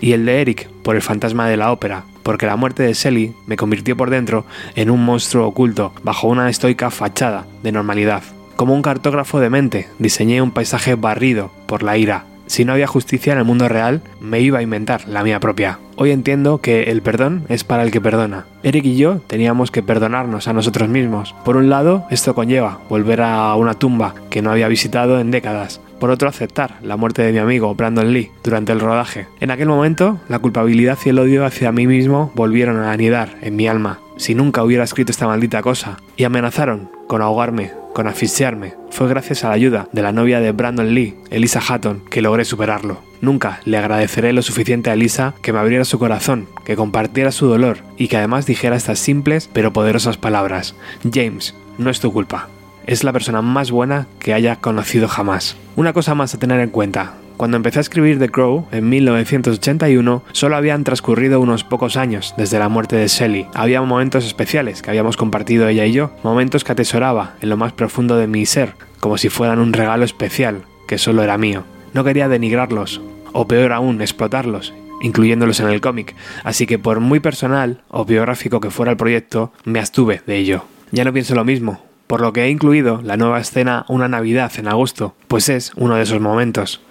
y 0.00 0.10
el 0.10 0.26
de 0.26 0.40
Eric 0.40 0.68
por 0.82 0.96
el 0.96 1.02
fantasma 1.02 1.48
de 1.48 1.56
la 1.56 1.70
ópera, 1.70 2.02
porque 2.24 2.46
la 2.46 2.56
muerte 2.56 2.82
de 2.82 2.94
Shelley 2.94 3.32
me 3.46 3.56
convirtió 3.56 3.96
por 3.96 4.10
dentro 4.10 4.44
en 4.74 4.90
un 4.90 5.04
monstruo 5.04 5.46
oculto 5.46 5.92
bajo 6.02 6.26
una 6.26 6.50
estoica 6.50 6.90
fachada 6.90 7.46
de 7.62 7.70
normalidad. 7.70 8.24
Como 8.56 8.74
un 8.74 8.82
cartógrafo 8.82 9.38
de 9.38 9.50
mente, 9.50 9.88
diseñé 10.00 10.42
un 10.42 10.50
paisaje 10.50 10.96
barrido 10.96 11.52
por 11.68 11.84
la 11.84 11.96
ira. 11.96 12.24
Si 12.52 12.66
no 12.66 12.74
había 12.74 12.86
justicia 12.86 13.32
en 13.32 13.38
el 13.38 13.46
mundo 13.46 13.66
real, 13.66 14.02
me 14.20 14.40
iba 14.40 14.58
a 14.58 14.62
inventar 14.62 15.08
la 15.08 15.24
mía 15.24 15.40
propia. 15.40 15.78
Hoy 15.96 16.10
entiendo 16.10 16.58
que 16.58 16.82
el 16.82 17.00
perdón 17.00 17.46
es 17.48 17.64
para 17.64 17.82
el 17.82 17.90
que 17.90 18.02
perdona. 18.02 18.44
Eric 18.62 18.84
y 18.84 18.96
yo 18.98 19.22
teníamos 19.26 19.70
que 19.70 19.82
perdonarnos 19.82 20.48
a 20.48 20.52
nosotros 20.52 20.90
mismos. 20.90 21.34
Por 21.46 21.56
un 21.56 21.70
lado, 21.70 22.04
esto 22.10 22.34
conlleva 22.34 22.80
volver 22.90 23.22
a 23.22 23.54
una 23.54 23.72
tumba 23.72 24.14
que 24.28 24.42
no 24.42 24.50
había 24.50 24.68
visitado 24.68 25.18
en 25.18 25.30
décadas. 25.30 25.80
Por 25.98 26.10
otro, 26.10 26.28
aceptar 26.28 26.76
la 26.82 26.98
muerte 26.98 27.22
de 27.22 27.32
mi 27.32 27.38
amigo 27.38 27.74
Brandon 27.74 28.12
Lee 28.12 28.30
durante 28.44 28.72
el 28.72 28.80
rodaje. 28.80 29.28
En 29.40 29.50
aquel 29.50 29.68
momento, 29.68 30.20
la 30.28 30.38
culpabilidad 30.38 30.98
y 31.06 31.08
el 31.08 31.20
odio 31.20 31.46
hacia 31.46 31.72
mí 31.72 31.86
mismo 31.86 32.32
volvieron 32.34 32.80
a 32.80 32.92
anidar 32.92 33.30
en 33.40 33.56
mi 33.56 33.66
alma. 33.66 33.98
Si 34.18 34.34
nunca 34.34 34.62
hubiera 34.62 34.84
escrito 34.84 35.10
esta 35.10 35.26
maldita 35.26 35.62
cosa, 35.62 35.96
y 36.18 36.24
amenazaron 36.24 36.90
con 37.06 37.22
ahogarme, 37.22 37.72
con 37.92 38.06
asfixiarme. 38.06 38.74
fue 38.90 39.08
gracias 39.08 39.44
a 39.44 39.48
la 39.48 39.54
ayuda 39.54 39.88
de 39.92 40.02
la 40.02 40.12
novia 40.12 40.40
de 40.40 40.52
Brandon 40.52 40.94
Lee, 40.94 41.16
Elisa 41.30 41.60
Hatton, 41.66 42.02
que 42.10 42.22
logré 42.22 42.44
superarlo. 42.44 43.00
Nunca 43.20 43.60
le 43.64 43.78
agradeceré 43.78 44.32
lo 44.32 44.42
suficiente 44.42 44.90
a 44.90 44.94
Elisa 44.94 45.34
que 45.42 45.52
me 45.52 45.58
abriera 45.58 45.84
su 45.84 45.98
corazón, 45.98 46.48
que 46.64 46.76
compartiera 46.76 47.32
su 47.32 47.46
dolor 47.46 47.78
y 47.96 48.08
que 48.08 48.16
además 48.16 48.46
dijera 48.46 48.76
estas 48.76 48.98
simples 48.98 49.48
pero 49.52 49.72
poderosas 49.72 50.16
palabras. 50.16 50.74
James, 51.10 51.54
no 51.78 51.90
es 51.90 52.00
tu 52.00 52.12
culpa. 52.12 52.48
Es 52.86 53.04
la 53.04 53.12
persona 53.12 53.42
más 53.42 53.70
buena 53.70 54.06
que 54.18 54.34
haya 54.34 54.56
conocido 54.56 55.06
jamás. 55.06 55.56
Una 55.76 55.92
cosa 55.92 56.14
más 56.14 56.34
a 56.34 56.38
tener 56.38 56.60
en 56.60 56.70
cuenta. 56.70 57.14
Cuando 57.36 57.56
empecé 57.56 57.78
a 57.78 57.82
escribir 57.82 58.18
The 58.18 58.28
Crow 58.28 58.66
en 58.70 58.88
1981, 58.88 60.22
solo 60.32 60.56
habían 60.56 60.84
transcurrido 60.84 61.40
unos 61.40 61.64
pocos 61.64 61.96
años 61.96 62.34
desde 62.36 62.58
la 62.58 62.68
muerte 62.68 62.96
de 62.96 63.08
Shelley. 63.08 63.46
Había 63.54 63.82
momentos 63.82 64.24
especiales 64.24 64.82
que 64.82 64.90
habíamos 64.90 65.16
compartido 65.16 65.68
ella 65.68 65.86
y 65.86 65.92
yo, 65.92 66.12
momentos 66.22 66.64
que 66.64 66.72
atesoraba 66.72 67.34
en 67.40 67.48
lo 67.48 67.56
más 67.56 67.72
profundo 67.72 68.16
de 68.16 68.26
mi 68.26 68.46
ser, 68.46 68.74
como 69.00 69.18
si 69.18 69.28
fueran 69.28 69.58
un 69.58 69.72
regalo 69.72 70.04
especial 70.04 70.62
que 70.86 70.98
solo 70.98 71.22
era 71.22 71.38
mío. 71.38 71.64
No 71.94 72.04
quería 72.04 72.28
denigrarlos, 72.28 73.00
o 73.32 73.48
peor 73.48 73.72
aún, 73.72 74.00
explotarlos, 74.00 74.72
incluyéndolos 75.00 75.60
en 75.60 75.68
el 75.68 75.80
cómic, 75.80 76.14
así 76.44 76.66
que 76.66 76.78
por 76.78 77.00
muy 77.00 77.20
personal 77.20 77.80
o 77.88 78.04
biográfico 78.04 78.60
que 78.60 78.70
fuera 78.70 78.92
el 78.92 78.98
proyecto, 78.98 79.52
me 79.64 79.80
abstuve 79.80 80.22
de 80.26 80.36
ello. 80.36 80.64
Ya 80.92 81.04
no 81.04 81.12
pienso 81.12 81.34
lo 81.34 81.44
mismo, 81.44 81.82
por 82.06 82.20
lo 82.20 82.32
que 82.32 82.44
he 82.44 82.50
incluido 82.50 83.00
la 83.02 83.16
nueva 83.16 83.40
escena 83.40 83.84
Una 83.88 84.06
Navidad 84.06 84.52
en 84.58 84.68
agosto, 84.68 85.14
pues 85.28 85.48
es 85.48 85.72
uno 85.76 85.96
de 85.96 86.02
esos 86.02 86.20
momentos. 86.20 86.82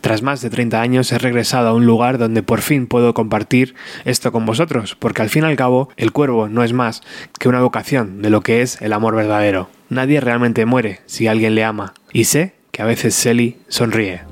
Tras 0.00 0.22
más 0.22 0.40
de 0.40 0.50
30 0.50 0.80
años 0.80 1.10
he 1.12 1.18
regresado 1.18 1.68
a 1.68 1.74
un 1.74 1.86
lugar 1.86 2.18
donde 2.18 2.42
por 2.42 2.60
fin 2.60 2.86
puedo 2.86 3.14
compartir 3.14 3.74
esto 4.04 4.32
con 4.32 4.46
vosotros, 4.46 4.96
porque 4.98 5.22
al 5.22 5.30
fin 5.30 5.42
y 5.42 5.46
al 5.46 5.56
cabo 5.56 5.88
el 5.96 6.12
cuervo 6.12 6.48
no 6.48 6.62
es 6.62 6.72
más 6.72 7.02
que 7.38 7.48
una 7.48 7.60
vocación 7.60 8.22
de 8.22 8.30
lo 8.30 8.40
que 8.40 8.62
es 8.62 8.80
el 8.80 8.92
amor 8.92 9.16
verdadero. 9.16 9.68
Nadie 9.88 10.20
realmente 10.20 10.66
muere 10.66 11.00
si 11.06 11.26
alguien 11.26 11.54
le 11.54 11.64
ama, 11.64 11.94
y 12.12 12.24
sé 12.24 12.54
que 12.70 12.82
a 12.82 12.86
veces 12.86 13.14
Sally 13.14 13.56
sonríe. 13.68 14.27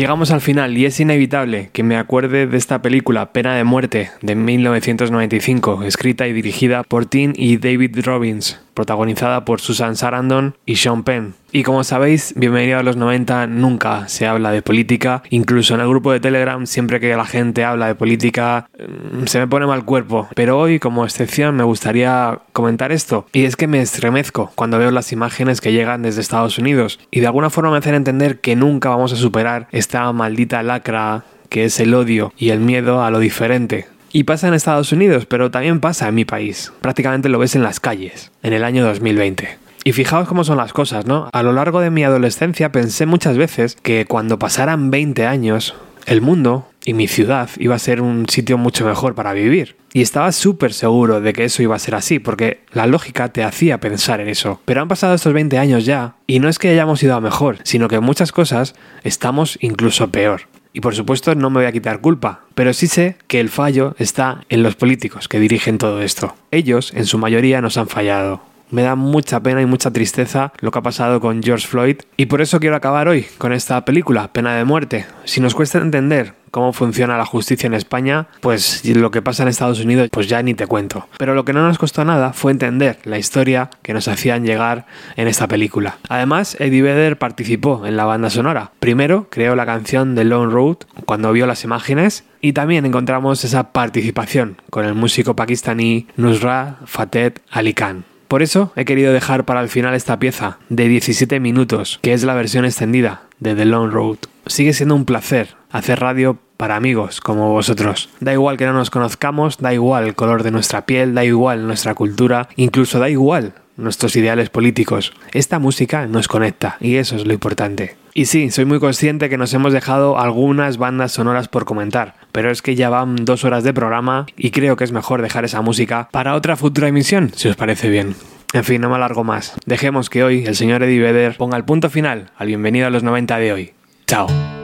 Llegamos 0.00 0.30
al 0.30 0.40
final 0.40 0.78
y 0.78 0.86
es 0.86 0.98
inevitable 0.98 1.68
que 1.74 1.82
me 1.82 1.98
acuerde 1.98 2.46
de 2.46 2.56
esta 2.56 2.80
película 2.80 3.34
Pena 3.34 3.54
de 3.54 3.64
Muerte 3.64 4.10
de 4.22 4.34
1995, 4.34 5.82
escrita 5.82 6.26
y 6.26 6.32
dirigida 6.32 6.84
por 6.84 7.04
Tim 7.04 7.34
y 7.36 7.58
David 7.58 7.98
Robbins, 8.02 8.58
protagonizada 8.80 9.44
por 9.44 9.60
Susan 9.60 9.94
Sarandon 9.94 10.56
y 10.64 10.76
Sean 10.76 11.02
Penn. 11.02 11.34
Y 11.52 11.64
como 11.64 11.84
sabéis, 11.84 12.32
bienvenido 12.34 12.78
a 12.78 12.82
los 12.82 12.96
90 12.96 13.46
nunca 13.46 14.08
se 14.08 14.26
habla 14.26 14.52
de 14.52 14.62
política, 14.62 15.22
incluso 15.28 15.74
en 15.74 15.82
el 15.82 15.88
grupo 15.88 16.12
de 16.12 16.20
Telegram 16.20 16.66
siempre 16.66 16.98
que 16.98 17.14
la 17.14 17.26
gente 17.26 17.62
habla 17.62 17.88
de 17.88 17.94
política 17.94 18.70
mm, 18.78 19.26
se 19.26 19.38
me 19.38 19.46
pone 19.46 19.66
mal 19.66 19.84
cuerpo, 19.84 20.28
pero 20.34 20.58
hoy 20.58 20.78
como 20.78 21.04
excepción 21.04 21.56
me 21.56 21.64
gustaría 21.64 22.38
comentar 22.54 22.90
esto, 22.90 23.26
y 23.34 23.44
es 23.44 23.54
que 23.54 23.66
me 23.66 23.82
estremezco 23.82 24.50
cuando 24.54 24.78
veo 24.78 24.90
las 24.92 25.12
imágenes 25.12 25.60
que 25.60 25.72
llegan 25.72 26.00
desde 26.00 26.22
Estados 26.22 26.56
Unidos 26.56 26.98
y 27.10 27.20
de 27.20 27.26
alguna 27.26 27.50
forma 27.50 27.72
me 27.72 27.78
hacen 27.78 27.94
entender 27.94 28.40
que 28.40 28.56
nunca 28.56 28.88
vamos 28.88 29.12
a 29.12 29.16
superar 29.16 29.68
esta 29.72 30.10
maldita 30.14 30.62
lacra 30.62 31.24
que 31.50 31.66
es 31.66 31.78
el 31.80 31.92
odio 31.92 32.32
y 32.38 32.48
el 32.48 32.60
miedo 32.60 33.04
a 33.04 33.10
lo 33.10 33.18
diferente. 33.18 33.88
Y 34.12 34.24
pasa 34.24 34.48
en 34.48 34.54
Estados 34.54 34.92
Unidos, 34.92 35.26
pero 35.26 35.50
también 35.50 35.80
pasa 35.80 36.08
en 36.08 36.16
mi 36.16 36.24
país. 36.24 36.72
Prácticamente 36.80 37.28
lo 37.28 37.38
ves 37.38 37.54
en 37.54 37.62
las 37.62 37.78
calles, 37.78 38.32
en 38.42 38.52
el 38.52 38.64
año 38.64 38.84
2020. 38.84 39.58
Y 39.84 39.92
fijaos 39.92 40.28
cómo 40.28 40.44
son 40.44 40.58
las 40.58 40.72
cosas, 40.72 41.06
¿no? 41.06 41.28
A 41.32 41.42
lo 41.42 41.52
largo 41.52 41.80
de 41.80 41.90
mi 41.90 42.04
adolescencia 42.04 42.72
pensé 42.72 43.06
muchas 43.06 43.36
veces 43.38 43.76
que 43.82 44.04
cuando 44.06 44.38
pasaran 44.38 44.90
20 44.90 45.26
años, 45.26 45.74
el 46.06 46.20
mundo 46.20 46.68
y 46.84 46.94
mi 46.94 47.06
ciudad 47.06 47.48
iba 47.58 47.74
a 47.74 47.78
ser 47.78 48.02
un 48.02 48.28
sitio 48.28 48.58
mucho 48.58 48.84
mejor 48.84 49.14
para 49.14 49.32
vivir. 49.32 49.76
Y 49.92 50.02
estaba 50.02 50.32
súper 50.32 50.72
seguro 50.72 51.20
de 51.20 51.32
que 51.32 51.44
eso 51.44 51.62
iba 51.62 51.76
a 51.76 51.80
ser 51.80 51.94
así, 51.94 52.18
porque 52.18 52.60
la 52.72 52.86
lógica 52.86 53.28
te 53.28 53.42
hacía 53.42 53.78
pensar 53.78 54.20
en 54.20 54.28
eso. 54.28 54.60
Pero 54.64 54.82
han 54.82 54.88
pasado 54.88 55.14
estos 55.14 55.32
20 55.32 55.58
años 55.58 55.84
ya, 55.84 56.14
y 56.26 56.40
no 56.40 56.48
es 56.48 56.58
que 56.58 56.68
hayamos 56.68 57.02
ido 57.02 57.14
a 57.14 57.20
mejor, 57.20 57.58
sino 57.64 57.88
que 57.88 57.96
en 57.96 58.04
muchas 58.04 58.32
cosas 58.32 58.74
estamos 59.02 59.58
incluso 59.60 60.10
peor. 60.10 60.42
Y 60.72 60.80
por 60.80 60.94
supuesto 60.94 61.34
no 61.34 61.50
me 61.50 61.60
voy 61.60 61.66
a 61.66 61.72
quitar 61.72 62.00
culpa, 62.00 62.42
pero 62.54 62.72
sí 62.72 62.86
sé 62.86 63.16
que 63.26 63.40
el 63.40 63.48
fallo 63.48 63.94
está 63.98 64.42
en 64.48 64.62
los 64.62 64.76
políticos 64.76 65.28
que 65.28 65.40
dirigen 65.40 65.78
todo 65.78 66.00
esto. 66.00 66.34
Ellos, 66.50 66.92
en 66.94 67.06
su 67.06 67.18
mayoría, 67.18 67.60
nos 67.60 67.76
han 67.76 67.88
fallado. 67.88 68.49
Me 68.70 68.82
da 68.82 68.94
mucha 68.94 69.40
pena 69.40 69.62
y 69.62 69.66
mucha 69.66 69.90
tristeza 69.90 70.52
lo 70.60 70.70
que 70.70 70.78
ha 70.78 70.82
pasado 70.82 71.20
con 71.20 71.42
George 71.42 71.66
Floyd 71.66 71.96
y 72.16 72.26
por 72.26 72.40
eso 72.40 72.60
quiero 72.60 72.76
acabar 72.76 73.08
hoy 73.08 73.26
con 73.38 73.52
esta 73.52 73.84
película, 73.84 74.32
Pena 74.32 74.54
de 74.54 74.64
Muerte. 74.64 75.06
Si 75.24 75.40
nos 75.40 75.54
cuesta 75.54 75.78
entender 75.78 76.34
cómo 76.50 76.72
funciona 76.72 77.16
la 77.16 77.26
justicia 77.26 77.66
en 77.66 77.74
España, 77.74 78.26
pues 78.40 78.84
lo 78.84 79.10
que 79.10 79.22
pasa 79.22 79.42
en 79.42 79.48
Estados 79.48 79.80
Unidos, 79.80 80.08
pues 80.12 80.28
ya 80.28 80.42
ni 80.42 80.54
te 80.54 80.66
cuento. 80.66 81.06
Pero 81.18 81.34
lo 81.34 81.44
que 81.44 81.52
no 81.52 81.66
nos 81.66 81.78
costó 81.78 82.04
nada 82.04 82.32
fue 82.32 82.52
entender 82.52 82.98
la 83.04 83.18
historia 83.18 83.70
que 83.82 83.94
nos 83.94 84.08
hacían 84.08 84.44
llegar 84.44 84.86
en 85.16 85.28
esta 85.28 85.48
película. 85.48 85.98
Además, 86.08 86.56
Eddie 86.60 86.82
Vedder 86.82 87.18
participó 87.18 87.86
en 87.86 87.96
la 87.96 88.04
banda 88.04 88.30
sonora. 88.30 88.72
Primero 88.80 89.28
creó 89.30 89.56
la 89.56 89.66
canción 89.66 90.14
de 90.14 90.24
Lone 90.24 90.52
Road 90.52 90.78
cuando 91.06 91.32
vio 91.32 91.46
las 91.46 91.64
imágenes 91.64 92.24
y 92.40 92.52
también 92.52 92.86
encontramos 92.86 93.44
esa 93.44 93.72
participación 93.72 94.56
con 94.70 94.84
el 94.84 94.94
músico 94.94 95.36
pakistaní 95.36 96.06
Nusrat 96.16 96.86
Fateh 96.86 97.34
Ali 97.50 97.74
Khan. 97.74 98.09
Por 98.30 98.44
eso 98.44 98.70
he 98.76 98.84
querido 98.84 99.12
dejar 99.12 99.44
para 99.44 99.60
el 99.60 99.68
final 99.68 99.92
esta 99.92 100.20
pieza 100.20 100.58
de 100.68 100.86
17 100.86 101.40
minutos, 101.40 101.98
que 102.00 102.12
es 102.12 102.22
la 102.22 102.34
versión 102.34 102.64
extendida 102.64 103.22
de 103.40 103.56
The 103.56 103.64
Long 103.64 103.90
Road. 103.90 104.18
Sigue 104.46 104.72
siendo 104.72 104.94
un 104.94 105.04
placer 105.04 105.56
hacer 105.68 105.98
radio 105.98 106.38
para 106.56 106.76
amigos 106.76 107.20
como 107.20 107.50
vosotros. 107.50 108.08
Da 108.20 108.32
igual 108.32 108.56
que 108.56 108.66
no 108.66 108.72
nos 108.72 108.88
conozcamos, 108.88 109.58
da 109.58 109.74
igual 109.74 110.04
el 110.04 110.14
color 110.14 110.44
de 110.44 110.52
nuestra 110.52 110.86
piel, 110.86 111.12
da 111.12 111.24
igual 111.24 111.66
nuestra 111.66 111.96
cultura, 111.96 112.48
incluso 112.54 113.00
da 113.00 113.10
igual 113.10 113.54
nuestros 113.80 114.14
ideales 114.16 114.50
políticos. 114.50 115.12
Esta 115.32 115.58
música 115.58 116.06
nos 116.06 116.28
conecta 116.28 116.76
y 116.80 116.96
eso 116.96 117.16
es 117.16 117.26
lo 117.26 117.32
importante. 117.32 117.96
Y 118.12 118.26
sí, 118.26 118.50
soy 118.50 118.64
muy 118.64 118.80
consciente 118.80 119.28
que 119.28 119.38
nos 119.38 119.54
hemos 119.54 119.72
dejado 119.72 120.18
algunas 120.18 120.78
bandas 120.78 121.12
sonoras 121.12 121.48
por 121.48 121.64
comentar, 121.64 122.16
pero 122.32 122.50
es 122.50 122.60
que 122.60 122.74
ya 122.74 122.90
van 122.90 123.16
dos 123.16 123.44
horas 123.44 123.62
de 123.62 123.72
programa 123.72 124.26
y 124.36 124.50
creo 124.50 124.76
que 124.76 124.84
es 124.84 124.92
mejor 124.92 125.22
dejar 125.22 125.44
esa 125.44 125.60
música 125.60 126.08
para 126.10 126.34
otra 126.34 126.56
futura 126.56 126.88
emisión, 126.88 127.32
si 127.34 127.48
os 127.48 127.56
parece 127.56 127.88
bien. 127.88 128.14
En 128.52 128.64
fin, 128.64 128.80
no 128.80 128.88
me 128.88 128.96
alargo 128.96 129.22
más. 129.22 129.54
Dejemos 129.64 130.10
que 130.10 130.24
hoy 130.24 130.44
el 130.44 130.56
señor 130.56 130.82
Eddie 130.82 131.00
Vedder 131.00 131.36
ponga 131.36 131.56
el 131.56 131.64
punto 131.64 131.88
final 131.88 132.30
al 132.36 132.48
bienvenido 132.48 132.88
a 132.88 132.90
los 132.90 133.04
90 133.04 133.38
de 133.38 133.52
hoy. 133.52 133.72
Chao. 134.06 134.59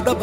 Da 0.00 0.14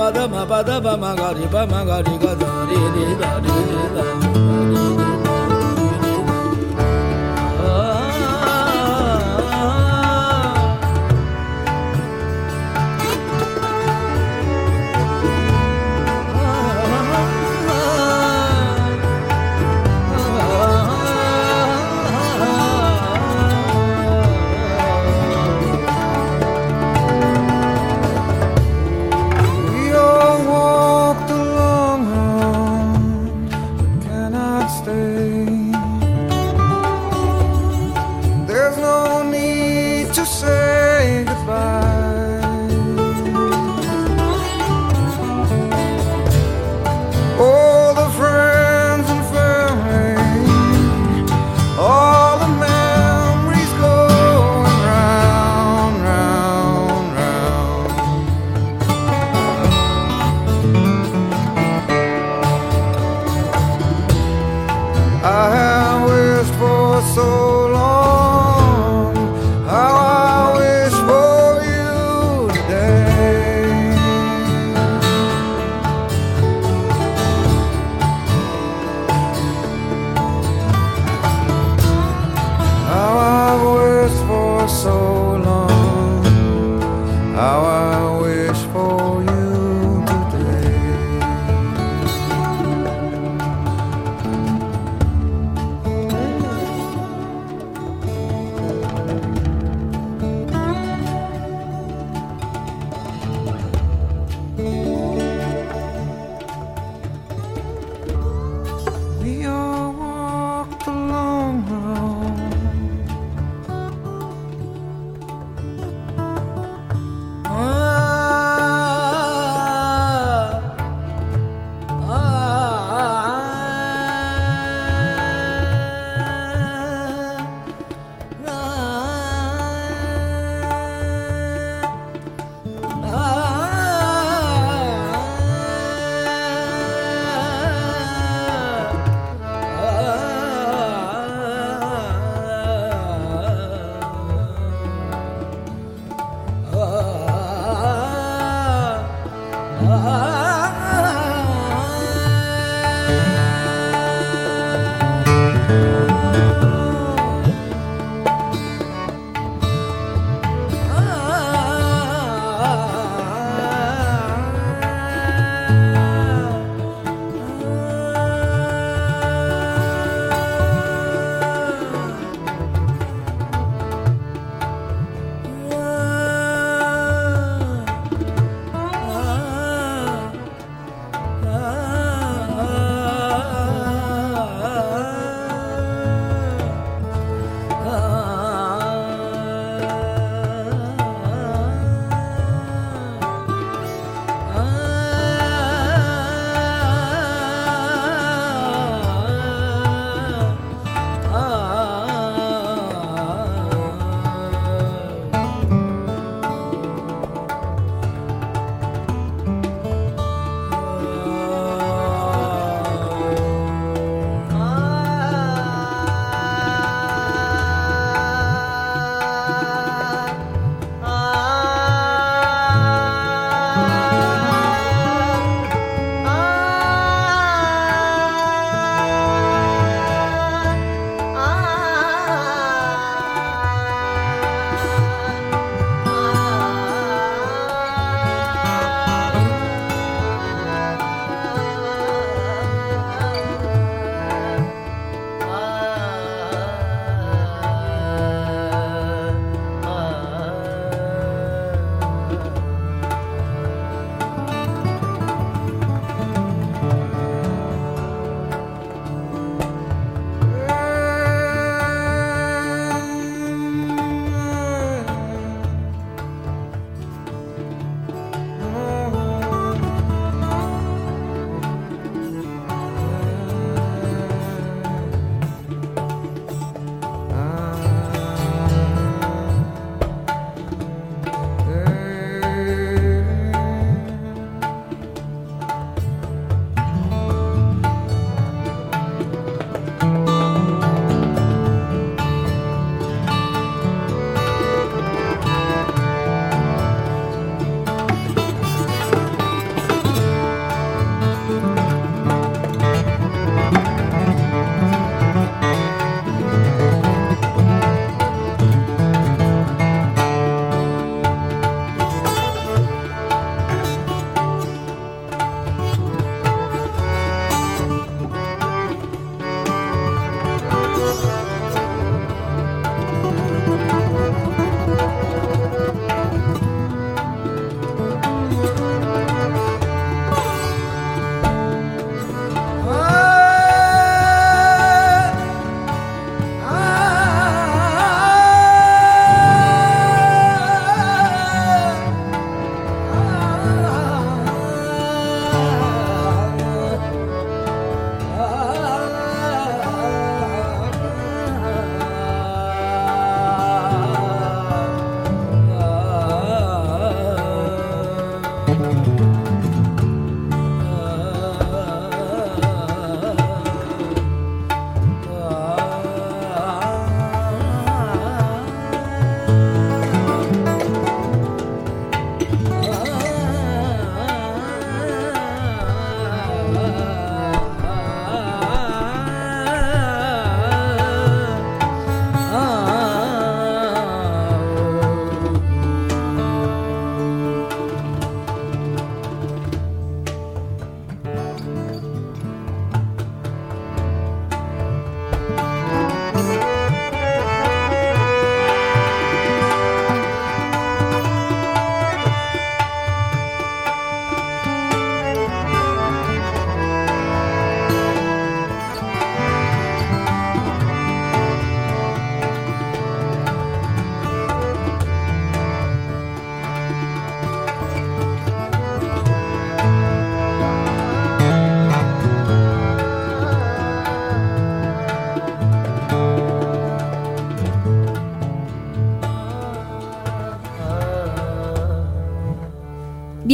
Ba 0.00 0.10
da 0.12 0.26
ma 0.28 0.44
ba 0.46 0.62
da 0.62 0.80
ba 0.80 0.96
ma 0.96 1.10
ga 1.18 1.28
ri 1.36 1.46
ba 1.52 1.62
ma 1.70 1.80
ga 1.88 1.96
ri 2.06 2.14
ga 2.22 2.32
da 2.40 2.50
ri 2.68 2.78
ri 2.94 3.06
da 3.20 3.30
ri 3.44 3.56
ri 3.68 3.84
da. 3.94 4.89